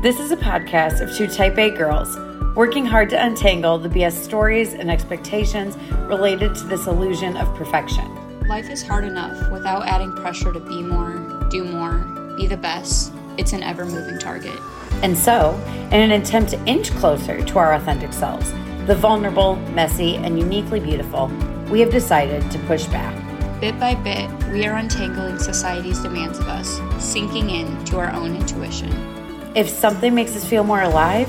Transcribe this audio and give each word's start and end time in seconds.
This 0.00 0.20
is 0.20 0.30
a 0.30 0.36
podcast 0.36 1.00
of 1.00 1.12
two 1.12 1.26
type 1.26 1.58
A 1.58 1.70
girls 1.70 2.16
working 2.54 2.86
hard 2.86 3.10
to 3.10 3.20
untangle 3.20 3.78
the 3.78 3.88
BS 3.88 4.12
stories 4.12 4.74
and 4.74 4.88
expectations 4.88 5.76
related 6.06 6.54
to 6.54 6.64
this 6.66 6.86
illusion 6.86 7.36
of 7.36 7.52
perfection. 7.56 8.08
Life 8.46 8.70
is 8.70 8.80
hard 8.80 9.02
enough 9.02 9.50
without 9.50 9.88
adding 9.88 10.12
pressure 10.12 10.52
to 10.52 10.60
be 10.60 10.82
more, 10.82 11.48
do 11.50 11.64
more, 11.64 11.98
be 12.36 12.46
the 12.46 12.56
best. 12.56 13.12
It's 13.38 13.52
an 13.52 13.64
ever 13.64 13.84
moving 13.84 14.20
target. 14.20 14.56
And 15.02 15.18
so, 15.18 15.60
in 15.90 16.00
an 16.00 16.12
attempt 16.12 16.52
to 16.52 16.64
inch 16.64 16.92
closer 16.92 17.44
to 17.44 17.58
our 17.58 17.74
authentic 17.74 18.12
selves, 18.12 18.52
the 18.86 18.94
vulnerable, 18.94 19.56
messy, 19.74 20.14
and 20.14 20.38
uniquely 20.38 20.78
beautiful, 20.78 21.26
we 21.72 21.80
have 21.80 21.90
decided 21.90 22.48
to 22.52 22.58
push 22.60 22.86
back. 22.86 23.60
Bit 23.60 23.80
by 23.80 23.96
bit, 23.96 24.30
we 24.52 24.64
are 24.64 24.76
untangling 24.76 25.40
society's 25.40 25.98
demands 25.98 26.38
of 26.38 26.46
us, 26.46 26.78
sinking 27.04 27.50
in 27.50 27.84
to 27.86 27.98
our 27.98 28.12
own 28.12 28.36
intuition. 28.36 29.18
If 29.54 29.68
something 29.68 30.14
makes 30.14 30.36
us 30.36 30.46
feel 30.46 30.62
more 30.62 30.82
alive, 30.82 31.26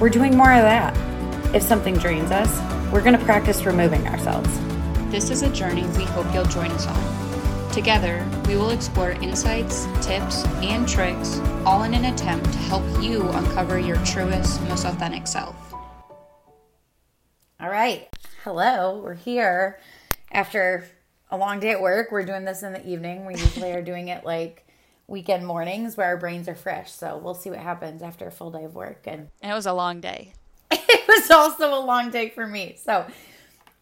we're 0.00 0.08
doing 0.08 0.36
more 0.36 0.52
of 0.52 0.62
that. 0.62 0.96
If 1.54 1.62
something 1.62 1.94
drains 1.94 2.30
us, 2.30 2.50
we're 2.90 3.02
going 3.02 3.18
to 3.18 3.24
practice 3.24 3.64
removing 3.64 4.06
ourselves. 4.08 4.48
This 5.10 5.28
is 5.28 5.42
a 5.42 5.52
journey 5.52 5.82
we 5.98 6.04
hope 6.04 6.32
you'll 6.32 6.44
join 6.46 6.70
us 6.70 6.86
on. 6.86 7.70
Together, 7.70 8.26
we 8.48 8.56
will 8.56 8.70
explore 8.70 9.12
insights, 9.12 9.84
tips, 10.00 10.46
and 10.62 10.88
tricks, 10.88 11.40
all 11.66 11.82
in 11.82 11.92
an 11.92 12.06
attempt 12.06 12.46
to 12.46 12.58
help 12.58 12.84
you 13.02 13.28
uncover 13.28 13.78
your 13.78 13.96
truest, 14.04 14.60
most 14.62 14.86
authentic 14.86 15.26
self. 15.26 15.54
All 17.60 17.68
right. 17.68 18.08
Hello. 18.44 18.98
We're 19.04 19.14
here 19.14 19.78
after 20.32 20.86
a 21.30 21.36
long 21.36 21.60
day 21.60 21.70
at 21.70 21.82
work. 21.82 22.10
We're 22.10 22.24
doing 22.24 22.44
this 22.44 22.62
in 22.62 22.72
the 22.72 22.86
evening. 22.88 23.26
We 23.26 23.34
usually 23.34 23.72
are 23.72 23.82
doing 23.82 24.08
it 24.08 24.24
like 24.24 24.66
weekend 25.12 25.46
mornings 25.46 25.94
where 25.96 26.06
our 26.06 26.16
brains 26.16 26.48
are 26.48 26.54
fresh. 26.54 26.90
So 26.90 27.18
we'll 27.18 27.34
see 27.34 27.50
what 27.50 27.58
happens 27.58 28.02
after 28.02 28.26
a 28.26 28.30
full 28.30 28.50
day 28.50 28.64
of 28.64 28.74
work. 28.74 29.02
And, 29.04 29.28
and 29.42 29.52
it 29.52 29.54
was 29.54 29.66
a 29.66 29.74
long 29.74 30.00
day. 30.00 30.32
it 30.70 31.06
was 31.06 31.30
also 31.30 31.74
a 31.74 31.84
long 31.84 32.10
day 32.10 32.30
for 32.30 32.46
me. 32.46 32.78
So 32.82 33.06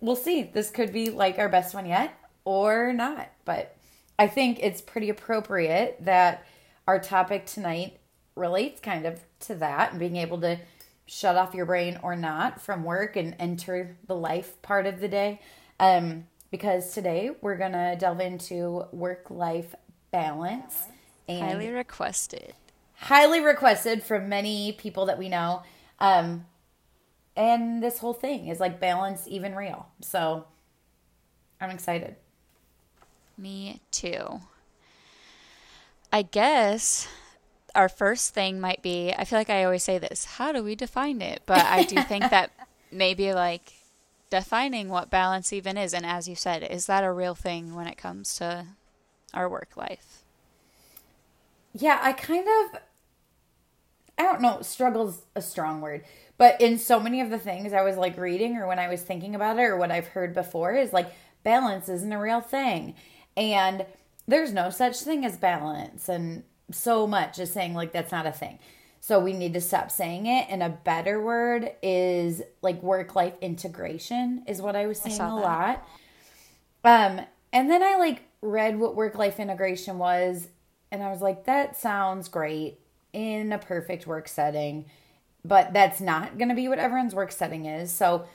we'll 0.01 0.17
see. 0.17 0.43
This 0.43 0.71
could 0.71 0.93
be 0.93 1.09
like 1.09 1.39
our 1.39 1.49
best 1.49 1.73
one 1.73 1.87
yet 1.87 2.19
or 2.45 2.93
not. 2.93 3.31
But 3.45 3.77
I 4.19 4.27
think 4.27 4.59
it's 4.61 4.81
pretty 4.81 5.09
appropriate 5.09 5.99
that 6.01 6.45
our 6.89 6.99
topic 6.99 7.47
tonight 7.47 8.01
relates 8.35 8.81
kind 8.81 9.07
of 9.07 9.21
to 9.41 9.55
that 9.55 9.93
and 9.93 10.01
being 10.01 10.17
able 10.17 10.41
to 10.41 10.59
shut 11.07 11.37
off 11.37 11.55
your 11.55 11.67
brain 11.67 11.99
or 12.03 12.17
not 12.17 12.61
from 12.61 12.83
work 12.83 13.15
and 13.15 13.37
enter 13.39 13.97
the 14.09 14.17
life 14.17 14.61
part 14.63 14.85
of 14.85 14.99
the 14.99 15.09
day. 15.09 15.41
Um, 15.79 16.27
because 16.51 16.93
today 16.93 17.31
we're 17.41 17.57
going 17.57 17.73
to 17.73 17.97
delve 17.97 18.19
into 18.19 18.85
work 18.91 19.31
life 19.31 19.77
balance 20.11 20.89
and 21.29 21.43
highly 21.43 21.71
requested. 21.71 22.55
Highly 22.95 23.41
requested 23.41 24.03
from 24.03 24.29
many 24.29 24.73
people 24.73 25.07
that 25.07 25.19
we 25.19 25.29
know. 25.29 25.63
Um, 25.99 26.47
and 27.37 27.83
this 27.83 27.99
whole 27.99 28.13
thing 28.13 28.49
is 28.49 28.61
like 28.61 28.81
balance 28.81 29.27
even 29.27 29.55
real. 29.55 29.89
So 30.01 30.47
I'm 31.61 31.71
excited. 31.71 32.17
Me 33.39 33.81
too. 33.91 34.41
I 36.13 36.23
guess 36.23 37.09
our 37.75 37.89
first 37.89 38.35
thing 38.35 38.61
might 38.61 38.83
be 38.83 39.15
I 39.17 39.25
feel 39.25 39.39
like 39.39 39.49
I 39.49 39.63
always 39.63 39.85
say 39.85 39.97
this 39.97 40.25
how 40.25 40.53
do 40.53 40.63
we 40.63 40.75
define 40.75 41.23
it? 41.23 41.43
But 41.47 41.65
I 41.65 41.85
do 41.85 42.03
think 42.03 42.31
that 42.31 42.51
maybe 42.93 43.33
like 43.33 43.73
defining 44.31 44.89
what 44.89 45.11
balance 45.11 45.53
even 45.53 45.77
is. 45.77 45.93
And 45.93 46.07
as 46.07 46.29
you 46.29 46.37
said, 46.37 46.63
is 46.63 46.87
that 46.87 47.05
a 47.05 47.13
real 47.13 47.35
thing 47.35 47.75
when 47.75 47.87
it 47.87 47.99
comes 47.99 48.37
to 48.37 48.67
our 49.35 49.49
work 49.49 49.77
life? 49.77 50.20
Yeah, 51.73 51.99
I 52.03 52.13
kind 52.13 52.47
of, 52.47 52.81
I 54.19 54.23
don't 54.23 54.41
know, 54.41 54.63
struggle's 54.63 55.23
a 55.35 55.43
strong 55.43 55.81
word, 55.81 56.05
but 56.37 56.61
in 56.61 56.79
so 56.79 57.01
many 57.01 57.21
of 57.21 57.31
the 57.31 57.39
things 57.39 57.73
I 57.73 57.83
was 57.83 57.97
like 57.97 58.17
reading 58.17 58.57
or 58.57 58.67
when 58.67 58.79
I 58.79 58.89
was 58.89 59.03
thinking 59.03 59.35
about 59.35 59.59
it 59.59 59.63
or 59.63 59.77
what 59.77 59.91
I've 59.91 60.09
heard 60.09 60.35
before 60.35 60.75
is 60.75 60.93
like 60.93 61.13
balance 61.43 61.89
isn't 61.89 62.13
a 62.13 62.21
real 62.21 62.41
thing. 62.41 62.95
And 63.37 63.87
there's 64.27 64.53
no 64.53 64.71
such 64.71 65.01
thing 65.01 65.25
as 65.25 65.37
balance. 65.37 66.09
And 66.09 66.45
so 66.71 67.07
much 67.07 67.39
is 67.39 67.53
saying 67.53 67.75
like 67.75 67.93
that's 67.93 68.13
not 68.13 68.27
a 68.27 68.33
thing. 68.33 68.59
So 69.01 69.19
we 69.19 69.33
need 69.33 69.55
to 69.55 69.61
stop 69.61 69.91
saying 69.91 70.27
it. 70.27 70.47
And 70.51 70.63
a 70.63 70.69
better 70.69 71.21
word 71.21 71.73
is 71.83 72.43
like 72.61 72.83
work 72.83 73.15
life 73.15 73.35
integration, 73.41 74.45
is 74.47 74.61
what 74.61 74.77
I 74.77 74.87
was 74.87 75.01
saying 75.01 75.21
I 75.21 75.29
a 75.29 75.35
lot. 75.35 75.89
Um, 76.85 77.21
and 77.53 77.71
then 77.71 77.83
I 77.83 77.97
like 77.97 78.23
read 78.43 78.79
what 78.79 78.95
work 78.95 79.17
life 79.17 79.41
integration 79.41 79.99
was 79.99 80.49
and 80.91 81.03
I 81.03 81.11
was 81.11 81.23
like, 81.23 81.45
that 81.45 81.77
sounds 81.77 82.29
great 82.29 82.79
in 83.13 83.53
a 83.53 83.59
perfect 83.59 84.07
work 84.07 84.29
setting, 84.29 84.87
but 85.45 85.73
that's 85.73 86.01
not 86.01 86.39
going 86.39 86.49
to 86.49 86.55
be 86.55 86.69
what 86.69 86.79
everyone's 86.79 87.15
work 87.15 87.33
setting 87.33 87.67
is. 87.67 87.93
So, 87.93 88.27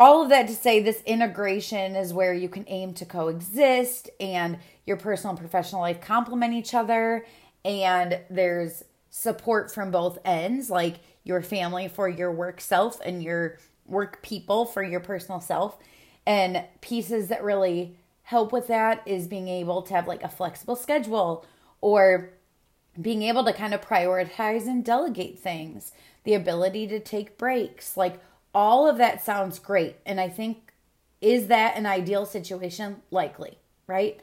all 0.00 0.22
of 0.22 0.28
that 0.28 0.46
to 0.46 0.54
say, 0.54 0.80
this 0.80 1.02
integration 1.06 1.96
is 1.96 2.12
where 2.12 2.32
you 2.32 2.48
can 2.48 2.64
aim 2.68 2.94
to 2.94 3.04
coexist 3.04 4.08
and 4.20 4.58
your 4.86 4.96
personal 4.96 5.30
and 5.30 5.40
professional 5.40 5.80
life 5.80 6.00
complement 6.00 6.54
each 6.54 6.72
other. 6.72 7.26
And 7.64 8.20
there's 8.30 8.84
support 9.10 9.74
from 9.74 9.90
both 9.90 10.18
ends, 10.24 10.70
like 10.70 11.00
your 11.24 11.42
family 11.42 11.88
for 11.88 12.08
your 12.08 12.30
work 12.30 12.60
self 12.60 13.00
and 13.04 13.24
your 13.24 13.58
work 13.86 14.22
people 14.22 14.64
for 14.66 14.84
your 14.84 15.00
personal 15.00 15.40
self. 15.40 15.76
And 16.24 16.64
pieces 16.80 17.26
that 17.28 17.42
really 17.42 17.96
help 18.22 18.52
with 18.52 18.68
that 18.68 19.02
is 19.04 19.26
being 19.26 19.48
able 19.48 19.82
to 19.82 19.94
have 19.94 20.06
like 20.06 20.22
a 20.22 20.28
flexible 20.28 20.76
schedule 20.76 21.44
or 21.80 22.30
being 23.00 23.22
able 23.22 23.44
to 23.44 23.52
kind 23.52 23.74
of 23.74 23.80
prioritize 23.80 24.66
and 24.66 24.84
delegate 24.84 25.38
things, 25.38 25.92
the 26.24 26.34
ability 26.34 26.86
to 26.88 27.00
take 27.00 27.38
breaks, 27.38 27.96
like 27.96 28.20
all 28.54 28.88
of 28.88 28.98
that 28.98 29.24
sounds 29.24 29.58
great. 29.58 29.96
And 30.04 30.20
I 30.20 30.28
think, 30.28 30.72
is 31.20 31.46
that 31.46 31.76
an 31.76 31.86
ideal 31.86 32.26
situation? 32.26 33.02
Likely, 33.10 33.58
right? 33.86 34.20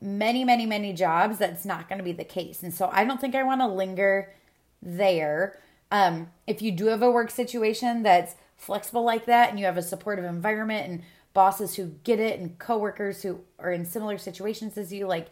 Many, 0.00 0.44
many, 0.44 0.66
many 0.66 0.92
jobs, 0.92 1.38
that's 1.38 1.64
not 1.64 1.88
going 1.88 1.98
to 1.98 2.04
be 2.04 2.12
the 2.12 2.24
case. 2.24 2.62
And 2.62 2.74
so 2.74 2.90
I 2.92 3.04
don't 3.04 3.20
think 3.20 3.34
I 3.34 3.44
want 3.44 3.60
to 3.60 3.68
linger 3.68 4.34
there. 4.80 5.60
Um, 5.92 6.30
if 6.46 6.60
you 6.60 6.72
do 6.72 6.86
have 6.86 7.02
a 7.02 7.10
work 7.10 7.30
situation 7.30 8.02
that's 8.02 8.34
flexible 8.56 9.04
like 9.04 9.26
that 9.26 9.50
and 9.50 9.60
you 9.60 9.66
have 9.66 9.76
a 9.76 9.82
supportive 9.82 10.24
environment 10.24 10.88
and 10.88 11.02
bosses 11.34 11.76
who 11.76 11.94
get 12.04 12.18
it 12.18 12.40
and 12.40 12.58
coworkers 12.58 13.22
who 13.22 13.40
are 13.58 13.70
in 13.70 13.84
similar 13.84 14.18
situations 14.18 14.76
as 14.76 14.92
you, 14.92 15.06
like 15.06 15.28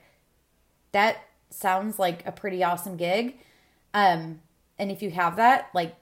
that 0.93 1.19
sounds 1.51 1.99
like 1.99 2.27
a 2.27 2.33
pretty 2.33 2.65
awesome 2.65 2.97
gig. 2.97 3.37
Um, 3.93 4.41
and 4.79 4.91
if 4.91 5.03
you 5.03 5.11
have 5.11 5.37
that, 5.37 5.69
like, 5.75 5.95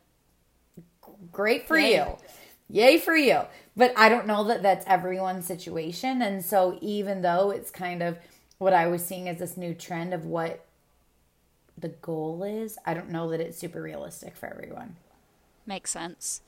great 1.32 1.66
for 1.66 1.78
Yay. 1.78 1.96
you. 1.96 2.16
Yay 2.70 2.98
for 2.98 3.16
you. 3.16 3.40
But 3.76 3.92
I 3.96 4.08
don't 4.08 4.26
know 4.26 4.44
that 4.44 4.62
that's 4.62 4.86
everyone's 4.86 5.46
situation. 5.46 6.20
And 6.22 6.44
so, 6.44 6.78
even 6.80 7.22
though 7.22 7.50
it's 7.50 7.70
kind 7.70 8.02
of 8.02 8.18
what 8.58 8.72
I 8.72 8.88
was 8.88 9.04
seeing 9.04 9.28
as 9.28 9.38
this 9.38 9.56
new 9.56 9.72
trend 9.72 10.12
of 10.12 10.24
what 10.24 10.64
the 11.76 11.88
goal 11.88 12.42
is, 12.42 12.76
I 12.84 12.94
don't 12.94 13.10
know 13.10 13.30
that 13.30 13.40
it's 13.40 13.56
super 13.56 13.80
realistic 13.80 14.36
for 14.36 14.46
everyone. 14.46 14.96
Makes 15.64 15.90
sense. 15.90 16.42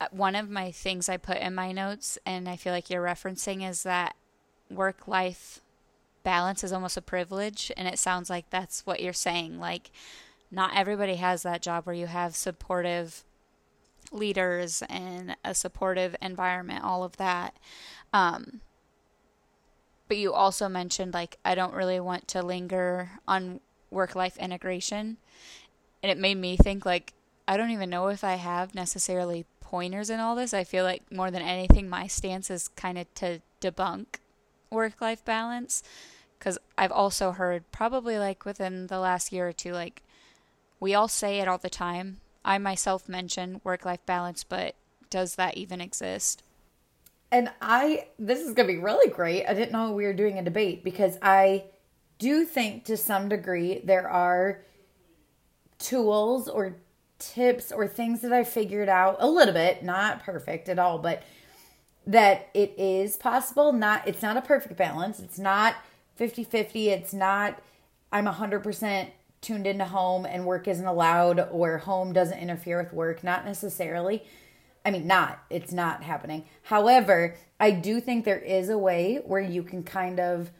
Uh, 0.00 0.08
one 0.10 0.36
of 0.36 0.50
my 0.50 0.70
things 0.70 1.08
I 1.08 1.16
put 1.16 1.38
in 1.38 1.54
my 1.54 1.72
notes, 1.72 2.18
and 2.26 2.48
I 2.48 2.56
feel 2.56 2.72
like 2.72 2.90
you're 2.90 3.02
referencing, 3.02 3.66
is 3.66 3.82
that 3.84 4.14
work 4.70 5.08
life 5.08 5.60
balance 6.22 6.62
is 6.62 6.72
almost 6.72 6.96
a 6.96 7.02
privilege 7.02 7.72
and 7.76 7.88
it 7.88 7.98
sounds 7.98 8.30
like 8.30 8.48
that's 8.50 8.86
what 8.86 9.00
you're 9.00 9.12
saying 9.12 9.58
like 9.58 9.90
not 10.52 10.76
everybody 10.76 11.16
has 11.16 11.42
that 11.42 11.62
job 11.62 11.86
where 11.86 11.94
you 11.94 12.06
have 12.06 12.36
supportive 12.36 13.24
leaders 14.12 14.82
and 14.88 15.36
a 15.44 15.54
supportive 15.54 16.14
environment 16.20 16.84
all 16.84 17.02
of 17.02 17.16
that. 17.16 17.56
Um, 18.12 18.60
but 20.08 20.18
you 20.18 20.34
also 20.34 20.68
mentioned 20.68 21.14
like 21.14 21.38
i 21.44 21.54
don't 21.54 21.72
really 21.72 21.98
want 21.98 22.28
to 22.28 22.42
linger 22.42 23.12
on 23.26 23.60
work 23.90 24.14
life 24.14 24.36
integration. 24.36 25.16
And 26.02 26.10
it 26.10 26.18
made 26.18 26.36
me 26.36 26.56
think 26.56 26.84
like 26.84 27.14
i 27.48 27.56
don't 27.56 27.70
even 27.70 27.88
know 27.88 28.08
if 28.08 28.22
i 28.22 28.34
have 28.34 28.74
necessarily 28.74 29.46
pointers 29.60 30.10
in 30.10 30.20
all 30.20 30.36
this. 30.36 30.52
I 30.52 30.64
feel 30.64 30.84
like 30.84 31.10
more 31.10 31.30
than 31.30 31.40
anything 31.40 31.88
my 31.88 32.06
stance 32.06 32.50
is 32.50 32.68
kind 32.68 32.98
of 32.98 33.12
to 33.14 33.40
debunk 33.62 34.06
work 34.70 35.00
life 35.00 35.24
balance 35.24 35.82
because 36.42 36.58
I've 36.76 36.90
also 36.90 37.30
heard 37.30 37.70
probably 37.70 38.18
like 38.18 38.44
within 38.44 38.88
the 38.88 38.98
last 38.98 39.30
year 39.30 39.46
or 39.46 39.52
two, 39.52 39.70
like 39.70 40.02
we 40.80 40.92
all 40.92 41.06
say 41.06 41.38
it 41.38 41.46
all 41.46 41.58
the 41.58 41.70
time. 41.70 42.18
I 42.44 42.58
myself 42.58 43.08
mention 43.08 43.60
work 43.62 43.84
life 43.84 44.04
balance, 44.06 44.42
but 44.42 44.74
does 45.08 45.36
that 45.36 45.56
even 45.56 45.80
exist? 45.80 46.42
And 47.30 47.52
I, 47.60 48.08
this 48.18 48.40
is 48.40 48.54
going 48.54 48.66
to 48.66 48.74
be 48.74 48.80
really 48.80 49.08
great. 49.08 49.46
I 49.46 49.54
didn't 49.54 49.70
know 49.70 49.92
we 49.92 50.04
were 50.04 50.12
doing 50.12 50.36
a 50.36 50.42
debate 50.42 50.82
because 50.82 51.16
I 51.22 51.66
do 52.18 52.44
think 52.44 52.86
to 52.86 52.96
some 52.96 53.28
degree 53.28 53.80
there 53.84 54.08
are 54.08 54.64
tools 55.78 56.48
or 56.48 56.78
tips 57.20 57.70
or 57.70 57.86
things 57.86 58.22
that 58.22 58.32
I 58.32 58.42
figured 58.42 58.88
out 58.88 59.18
a 59.20 59.28
little 59.28 59.54
bit, 59.54 59.84
not 59.84 60.24
perfect 60.24 60.68
at 60.68 60.80
all, 60.80 60.98
but 60.98 61.22
that 62.04 62.48
it 62.52 62.74
is 62.76 63.16
possible. 63.16 63.72
Not, 63.72 64.08
it's 64.08 64.22
not 64.22 64.36
a 64.36 64.42
perfect 64.42 64.76
balance. 64.76 65.20
It's 65.20 65.38
not 65.38 65.76
50 66.22 66.44
50. 66.44 66.88
It's 66.88 67.12
not, 67.12 67.60
I'm 68.12 68.26
100% 68.26 69.08
tuned 69.40 69.66
into 69.66 69.86
home 69.86 70.24
and 70.24 70.46
work 70.46 70.68
isn't 70.68 70.86
allowed 70.86 71.48
or 71.50 71.78
home 71.78 72.12
doesn't 72.12 72.38
interfere 72.38 72.80
with 72.80 72.92
work. 72.92 73.24
Not 73.24 73.44
necessarily. 73.44 74.22
I 74.86 74.92
mean, 74.92 75.08
not. 75.08 75.42
It's 75.50 75.72
not 75.72 76.04
happening. 76.04 76.44
However, 76.62 77.34
I 77.58 77.72
do 77.72 78.00
think 78.00 78.24
there 78.24 78.38
is 78.38 78.68
a 78.68 78.78
way 78.78 79.20
where 79.24 79.40
you 79.40 79.64
can 79.64 79.82
kind 79.82 80.20
of 80.20 80.52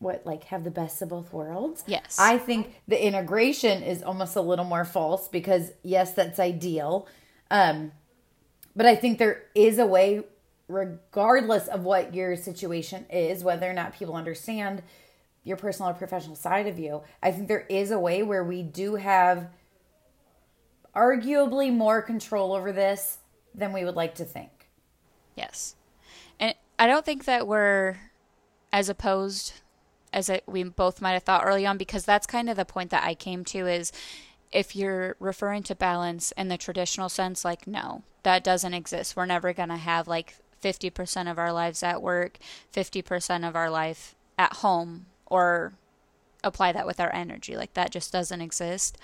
what 0.00 0.26
like 0.26 0.42
have 0.44 0.64
the 0.64 0.72
best 0.72 1.00
of 1.02 1.10
both 1.10 1.32
worlds. 1.32 1.84
Yes. 1.86 2.16
I 2.18 2.36
think 2.36 2.80
the 2.88 3.00
integration 3.00 3.84
is 3.84 4.02
almost 4.02 4.34
a 4.34 4.40
little 4.40 4.64
more 4.64 4.84
false 4.84 5.28
because 5.28 5.70
yes, 5.84 6.14
that's 6.14 6.40
ideal. 6.40 7.06
Um 7.48 7.92
but 8.74 8.86
I 8.86 8.96
think 8.96 9.18
there 9.18 9.44
is 9.54 9.78
a 9.78 9.86
way 9.86 10.24
regardless 10.68 11.66
of 11.66 11.82
what 11.82 12.14
your 12.14 12.36
situation 12.36 13.06
is, 13.10 13.42
whether 13.42 13.68
or 13.68 13.72
not 13.72 13.94
people 13.94 14.14
understand 14.14 14.82
your 15.44 15.56
personal 15.56 15.90
or 15.90 15.94
professional 15.94 16.36
side 16.36 16.66
of 16.66 16.78
you, 16.78 17.02
I 17.22 17.32
think 17.32 17.48
there 17.48 17.66
is 17.68 17.90
a 17.90 17.98
way 17.98 18.22
where 18.22 18.44
we 18.44 18.62
do 18.62 18.96
have 18.96 19.48
arguably 20.94 21.72
more 21.72 22.02
control 22.02 22.52
over 22.52 22.72
this 22.72 23.18
than 23.54 23.72
we 23.72 23.84
would 23.84 23.96
like 23.96 24.14
to 24.16 24.24
think. 24.24 24.50
Yes. 25.36 25.74
And 26.38 26.54
I 26.78 26.86
don't 26.86 27.04
think 27.04 27.24
that 27.24 27.46
we're 27.46 27.96
as 28.72 28.88
opposed 28.88 29.54
as 30.12 30.30
we 30.46 30.64
both 30.64 31.00
might 31.00 31.12
have 31.12 31.22
thought 31.22 31.44
early 31.44 31.66
on 31.66 31.78
because 31.78 32.04
that's 32.04 32.26
kind 32.26 32.50
of 32.50 32.56
the 32.56 32.64
point 32.64 32.90
that 32.90 33.04
I 33.04 33.14
came 33.14 33.44
to 33.46 33.66
is 33.66 33.92
if 34.50 34.74
you're 34.74 35.16
referring 35.20 35.62
to 35.64 35.74
balance 35.74 36.32
in 36.32 36.48
the 36.48 36.56
traditional 36.56 37.08
sense 37.08 37.44
like 37.44 37.66
no, 37.66 38.02
that 38.22 38.44
doesn't 38.44 38.74
exist. 38.74 39.16
We're 39.16 39.26
never 39.26 39.52
going 39.52 39.68
to 39.68 39.76
have 39.76 40.08
like 40.08 40.34
50% 40.62 41.30
of 41.30 41.38
our 41.38 41.52
lives 41.52 41.82
at 41.82 42.02
work, 42.02 42.38
50% 42.72 43.48
of 43.48 43.56
our 43.56 43.70
life 43.70 44.14
at 44.38 44.54
home 44.54 45.06
or 45.26 45.74
apply 46.44 46.72
that 46.72 46.86
with 46.86 47.00
our 47.00 47.12
energy. 47.14 47.56
Like 47.56 47.74
that 47.74 47.90
just 47.90 48.12
doesn't 48.12 48.40
exist. 48.40 48.98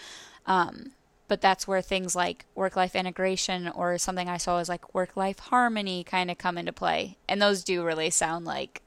Um, 0.46 0.92
but 1.26 1.40
that's 1.40 1.66
where 1.66 1.82
things 1.82 2.14
like 2.14 2.44
work 2.54 2.76
life 2.76 2.94
integration 2.94 3.68
or 3.68 3.96
something 3.98 4.28
I 4.28 4.36
saw 4.36 4.58
as 4.58 4.68
like 4.68 4.94
work 4.94 5.16
life 5.16 5.38
harmony 5.38 6.04
kind 6.04 6.30
of 6.30 6.38
come 6.38 6.58
into 6.58 6.72
play. 6.72 7.16
And 7.28 7.40
those 7.40 7.64
do 7.64 7.84
really 7.84 8.10
sound 8.10 8.44
like 8.44 8.82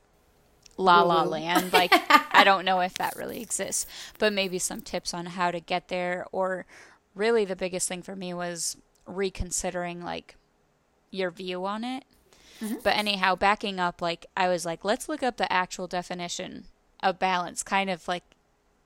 la 0.77 1.01
la 1.01 1.23
land. 1.23 1.73
Like, 1.73 1.91
I 2.31 2.43
don't 2.43 2.65
know 2.65 2.79
if 2.79 2.93
that 2.95 3.15
really 3.15 3.41
exists, 3.41 3.85
but 4.19 4.33
maybe 4.33 4.59
some 4.59 4.81
tips 4.81 5.13
on 5.13 5.25
how 5.27 5.51
to 5.51 5.59
get 5.59 5.87
there. 5.87 6.25
Or 6.31 6.65
really, 7.15 7.45
the 7.45 7.55
biggest 7.55 7.87
thing 7.87 8.01
for 8.01 8.15
me 8.15 8.33
was 8.33 8.77
reconsidering 9.05 10.03
like 10.03 10.35
your 11.11 11.31
view 11.31 11.65
on 11.65 11.83
it. 11.83 12.03
Mm-hmm. 12.62 12.75
But 12.83 12.95
anyhow, 12.95 13.36
backing 13.36 13.80
up, 13.80 14.01
like, 14.01 14.25
I 14.36 14.48
was 14.48 14.65
like, 14.65 14.83
let's 14.83 15.07
look 15.07 15.24
up 15.24 15.38
the 15.38 15.51
actual 15.51 15.88
definition 15.88 16.65
of 17.01 17.19
balance, 17.19 17.63
kind 17.63 17.89
of 17.89 18.07
like 18.07 18.24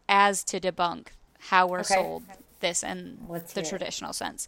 as 0.09 0.44
to 0.44 0.59
debunk 0.59 1.07
how 1.39 1.68
we're 1.68 1.79
okay. 1.79 1.95
sold 1.95 2.23
this 2.59 2.83
in 2.83 3.18
Let's 3.27 3.53
the 3.53 3.63
traditional 3.63 4.12
it. 4.12 4.15
sense. 4.15 4.47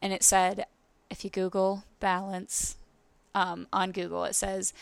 And 0.00 0.12
it 0.12 0.22
said, 0.22 0.66
if 1.10 1.24
you 1.24 1.30
Google 1.30 1.84
balance 1.98 2.76
um, 3.34 3.66
on 3.72 3.92
Google, 3.92 4.24
it 4.24 4.34
says 4.34 4.72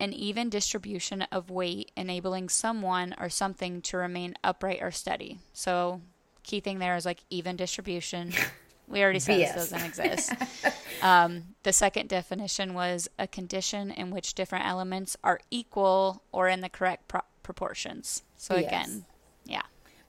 an 0.00 0.12
even 0.12 0.50
distribution 0.50 1.22
of 1.22 1.50
weight 1.50 1.90
enabling 1.96 2.48
someone 2.48 3.14
or 3.18 3.28
something 3.28 3.80
to 3.82 3.96
remain 3.96 4.34
upright 4.42 4.82
or 4.82 4.90
steady. 4.90 5.38
So, 5.52 6.00
key 6.42 6.60
thing 6.60 6.78
there 6.78 6.96
is 6.96 7.06
like 7.06 7.20
even 7.30 7.56
distribution. 7.56 8.32
We 8.88 9.02
already 9.02 9.18
said 9.18 9.40
BS. 9.40 9.54
this 9.54 9.70
doesn't 9.70 9.86
exist. 9.86 10.32
um, 11.02 11.54
the 11.62 11.72
second 11.72 12.08
definition 12.08 12.74
was 12.74 13.08
a 13.18 13.26
condition 13.26 13.90
in 13.90 14.10
which 14.10 14.34
different 14.34 14.66
elements 14.66 15.16
are 15.24 15.40
equal 15.50 16.22
or 16.32 16.48
in 16.48 16.60
the 16.60 16.68
correct 16.68 17.08
pro- 17.08 17.22
proportions. 17.42 18.22
So, 18.36 18.54
BS. 18.54 18.66
again, 18.66 19.04
yeah. 19.44 19.62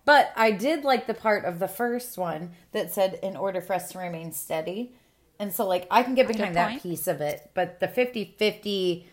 But 0.04 0.32
I 0.36 0.52
did 0.52 0.84
like 0.84 1.08
the 1.08 1.14
part 1.14 1.46
of 1.46 1.60
the 1.60 1.68
first 1.68 2.18
one 2.18 2.52
that 2.74 2.94
said, 2.94 3.20
in 3.24 3.36
order 3.36 3.62
for 3.62 3.74
us 3.74 3.92
to 3.92 4.00
remain 4.00 4.32
steady. 4.32 4.94
And 5.40 5.52
so, 5.52 5.68
like, 5.68 5.88
I 5.90 6.04
can 6.04 6.16
get 6.16 6.28
behind 6.28 6.56
that 6.56 6.82
piece 6.82 7.08
of 7.08 7.22
it. 7.22 7.50
But 7.54 7.80
the 7.80 7.88
50 7.88 8.36
50, 8.38 9.08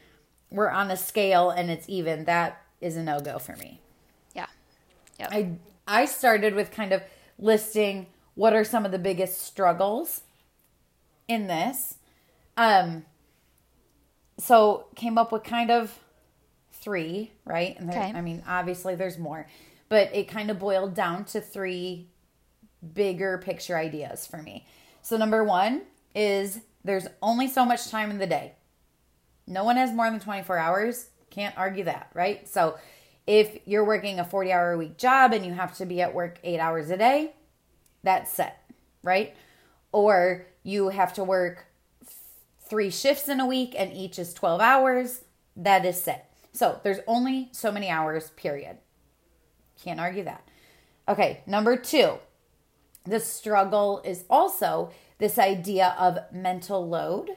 we're 0.51 0.71
on 0.71 0.91
a 0.91 0.97
scale 0.97 1.51
and 1.51 1.71
it's 1.71 1.89
even, 1.89 2.27
that 2.27 2.63
is 2.81 2.97
a 2.97 3.03
no 3.03 3.21
go 3.21 3.39
for 3.39 3.57
me. 3.57 3.81
Yeah. 4.35 4.47
Yeah. 5.19 5.29
I, 5.31 5.53
I 5.87 6.05
started 6.05 6.55
with 6.55 6.71
kind 6.71 6.93
of 6.93 7.03
listing 7.39 8.07
what 8.35 8.55
are 8.55 8.65
some 8.65 8.85
of 8.85 8.93
the 8.93 8.99
biggest 8.99 9.43
struggles 9.43 10.23
in 11.29 11.47
this. 11.47 11.97
Um, 12.57 13.05
so 14.39 14.87
came 14.97 15.19
up 15.19 15.33
with 15.33 15.45
kind 15.45 15.71
of 15.71 15.99
three, 16.73 17.33
right? 17.45 17.79
And 17.79 17.89
there, 17.89 17.99
okay. 17.99 18.13
I 18.13 18.21
mean, 18.21 18.43
obviously 18.47 18.95
there's 18.95 19.19
more 19.19 19.47
but 19.93 20.09
it 20.15 20.27
kind 20.27 20.51
of 20.51 20.59
boiled 20.59 20.95
down 20.95 21.23
to 21.23 21.39
three 21.39 22.09
bigger 22.95 23.37
picture 23.37 23.77
ideas 23.77 24.27
for 24.27 24.39
me. 24.39 24.67
So, 25.03 25.19
number 25.19 25.45
one 25.45 25.83
is 26.15 26.61
there's 26.83 27.07
only 27.21 27.47
so 27.47 27.67
much 27.67 27.91
time 27.91 28.11
in 28.11 28.17
the 28.17 28.27
day. 28.27 28.55
No 29.47 29.65
one 29.65 29.77
has 29.77 29.93
more 29.93 30.11
than 30.11 30.19
24 30.19 30.57
hours. 30.57 31.11
Can't 31.29 31.55
argue 31.59 31.85
that, 31.85 32.09
right? 32.15 32.49
So, 32.49 32.79
if 33.27 33.59
you're 33.67 33.85
working 33.85 34.19
a 34.19 34.25
40 34.25 34.51
hour 34.51 34.73
a 34.73 34.79
week 34.79 34.97
job 34.97 35.35
and 35.35 35.45
you 35.45 35.53
have 35.53 35.77
to 35.77 35.85
be 35.85 36.01
at 36.01 36.15
work 36.15 36.39
eight 36.43 36.59
hours 36.59 36.89
a 36.89 36.97
day, 36.97 37.35
that's 38.03 38.33
set, 38.33 38.69
right? 39.03 39.35
Or 39.93 40.47
you 40.63 40.91
have 40.91 41.13
to 41.15 41.25
work 41.25 41.67
three 42.61 42.91
shifts 42.91 43.29
in 43.29 43.41
a 43.41 43.47
week 43.47 43.75
and 43.77 43.93
each 43.93 44.19
is 44.19 44.33
12 44.35 44.61
hours, 44.61 45.25
that 45.57 45.85
is 45.85 46.01
set. 46.01 46.35
So, 46.53 46.81
there's 46.83 47.01
only 47.07 47.49
so 47.53 47.73
many 47.73 47.89
hours, 47.89 48.31
period. 48.31 48.79
Can't 49.83 50.01
argue 50.01 50.25
that. 50.25 50.47
Okay, 51.09 51.43
number 51.47 51.77
two, 51.77 52.19
the 53.05 53.21
struggle 53.21 54.03
is 54.05 54.25
also 54.29 54.91
this 55.19 55.39
idea 55.39 55.95
of 55.99 56.19
mental 56.33 56.89
load 56.89 57.31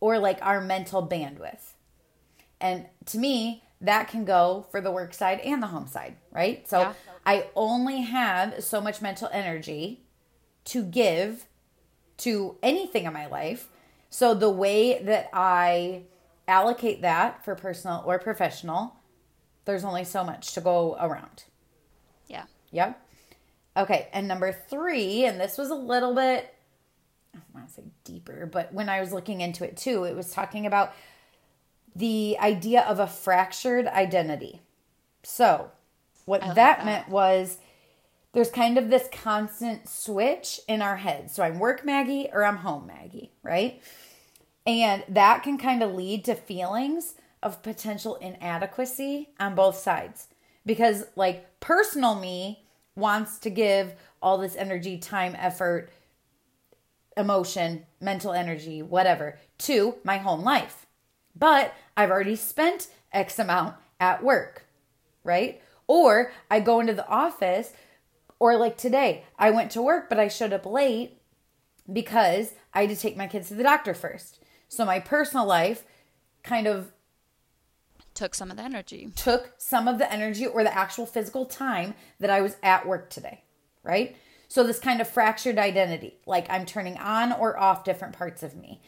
or 0.00 0.18
like 0.18 0.38
our 0.42 0.60
mental 0.60 1.06
bandwidth. 1.06 1.72
And 2.60 2.86
to 3.06 3.18
me, 3.18 3.62
that 3.80 4.08
can 4.08 4.24
go 4.24 4.66
for 4.70 4.80
the 4.80 4.90
work 4.90 5.12
side 5.14 5.40
and 5.40 5.62
the 5.62 5.66
home 5.66 5.86
side, 5.86 6.16
right? 6.32 6.66
So 6.68 6.80
yeah. 6.80 6.92
I 7.26 7.46
only 7.54 8.02
have 8.02 8.62
so 8.62 8.80
much 8.80 9.02
mental 9.02 9.28
energy 9.32 10.03
to 10.66 10.82
give 10.82 11.46
to 12.18 12.56
anything 12.62 13.04
in 13.04 13.12
my 13.12 13.26
life. 13.26 13.68
So 14.10 14.34
the 14.34 14.50
way 14.50 15.02
that 15.02 15.28
I 15.32 16.02
allocate 16.46 17.02
that 17.02 17.44
for 17.44 17.54
personal 17.54 18.02
or 18.06 18.18
professional, 18.18 18.96
there's 19.64 19.84
only 19.84 20.04
so 20.04 20.24
much 20.24 20.52
to 20.54 20.60
go 20.60 20.96
around. 21.00 21.44
Yeah. 22.28 22.44
Yep. 22.70 23.00
Okay. 23.76 24.08
And 24.12 24.28
number 24.28 24.52
three, 24.52 25.24
and 25.24 25.40
this 25.40 25.58
was 25.58 25.70
a 25.70 25.74
little 25.74 26.14
bit, 26.14 26.54
I 27.34 27.38
don't 27.38 27.54
want 27.54 27.68
to 27.68 27.74
say 27.74 27.82
deeper, 28.04 28.46
but 28.46 28.72
when 28.72 28.88
I 28.88 29.00
was 29.00 29.12
looking 29.12 29.40
into 29.40 29.64
it 29.64 29.76
too, 29.76 30.04
it 30.04 30.14
was 30.14 30.30
talking 30.30 30.66
about 30.66 30.94
the 31.96 32.36
idea 32.40 32.82
of 32.82 33.00
a 33.00 33.06
fractured 33.06 33.86
identity. 33.86 34.60
So, 35.22 35.70
what 36.24 36.40
that, 36.40 36.54
that 36.54 36.84
meant 36.84 37.08
was 37.08 37.58
there's 38.34 38.50
kind 38.50 38.76
of 38.76 38.90
this 38.90 39.08
constant 39.12 39.88
switch 39.88 40.60
in 40.68 40.82
our 40.82 40.96
heads. 40.96 41.34
So, 41.34 41.42
I'm 41.42 41.58
work 41.58 41.84
Maggie 41.84 42.28
or 42.32 42.44
I'm 42.44 42.58
home 42.58 42.86
Maggie, 42.86 43.32
right? 43.42 43.80
And 44.66 45.04
that 45.08 45.42
can 45.42 45.58
kind 45.58 45.82
of 45.82 45.94
lead 45.94 46.24
to 46.26 46.34
feelings 46.34 47.14
of 47.42 47.62
potential 47.62 48.16
inadequacy 48.16 49.30
on 49.38 49.54
both 49.54 49.76
sides 49.76 50.28
because 50.64 51.04
like 51.14 51.60
personal 51.60 52.14
me 52.14 52.64
wants 52.96 53.38
to 53.40 53.50
give 53.50 53.92
all 54.22 54.38
this 54.38 54.56
energy, 54.56 54.96
time, 54.96 55.36
effort, 55.38 55.90
emotion, 57.16 57.84
mental 58.00 58.32
energy, 58.32 58.82
whatever, 58.82 59.38
to 59.58 59.96
my 60.04 60.16
home 60.16 60.42
life. 60.42 60.86
But 61.36 61.74
I've 61.96 62.10
already 62.10 62.36
spent 62.36 62.88
X 63.12 63.38
amount 63.38 63.76
at 64.00 64.22
work, 64.22 64.64
right? 65.22 65.60
Or 65.86 66.32
I 66.50 66.60
go 66.60 66.80
into 66.80 66.94
the 66.94 67.06
office, 67.06 67.72
or 68.38 68.56
like 68.56 68.76
today, 68.76 69.24
I 69.38 69.50
went 69.50 69.70
to 69.72 69.82
work, 69.82 70.08
but 70.08 70.20
I 70.20 70.28
showed 70.28 70.52
up 70.52 70.66
late 70.66 71.20
because 71.90 72.54
I 72.72 72.82
had 72.82 72.90
to 72.90 72.96
take 72.96 73.16
my 73.16 73.26
kids 73.26 73.48
to 73.48 73.54
the 73.54 73.62
doctor 73.62 73.94
first. 73.94 74.42
So 74.68 74.84
my 74.84 74.98
personal 75.00 75.46
life 75.46 75.84
kind 76.42 76.66
of 76.66 76.92
took 78.14 78.34
some 78.34 78.50
of 78.50 78.56
the 78.56 78.62
energy. 78.62 79.10
Took 79.16 79.52
some 79.58 79.88
of 79.88 79.98
the 79.98 80.10
energy 80.12 80.46
or 80.46 80.62
the 80.62 80.76
actual 80.76 81.06
physical 81.06 81.46
time 81.46 81.94
that 82.20 82.30
I 82.30 82.40
was 82.40 82.56
at 82.62 82.86
work 82.86 83.10
today, 83.10 83.42
right? 83.82 84.16
So 84.48 84.62
this 84.62 84.78
kind 84.78 85.00
of 85.00 85.08
fractured 85.08 85.58
identity, 85.58 86.18
like 86.26 86.48
I'm 86.48 86.64
turning 86.64 86.96
on 86.98 87.32
or 87.32 87.58
off 87.58 87.84
different 87.84 88.16
parts 88.16 88.42
of 88.42 88.56
me. 88.56 88.80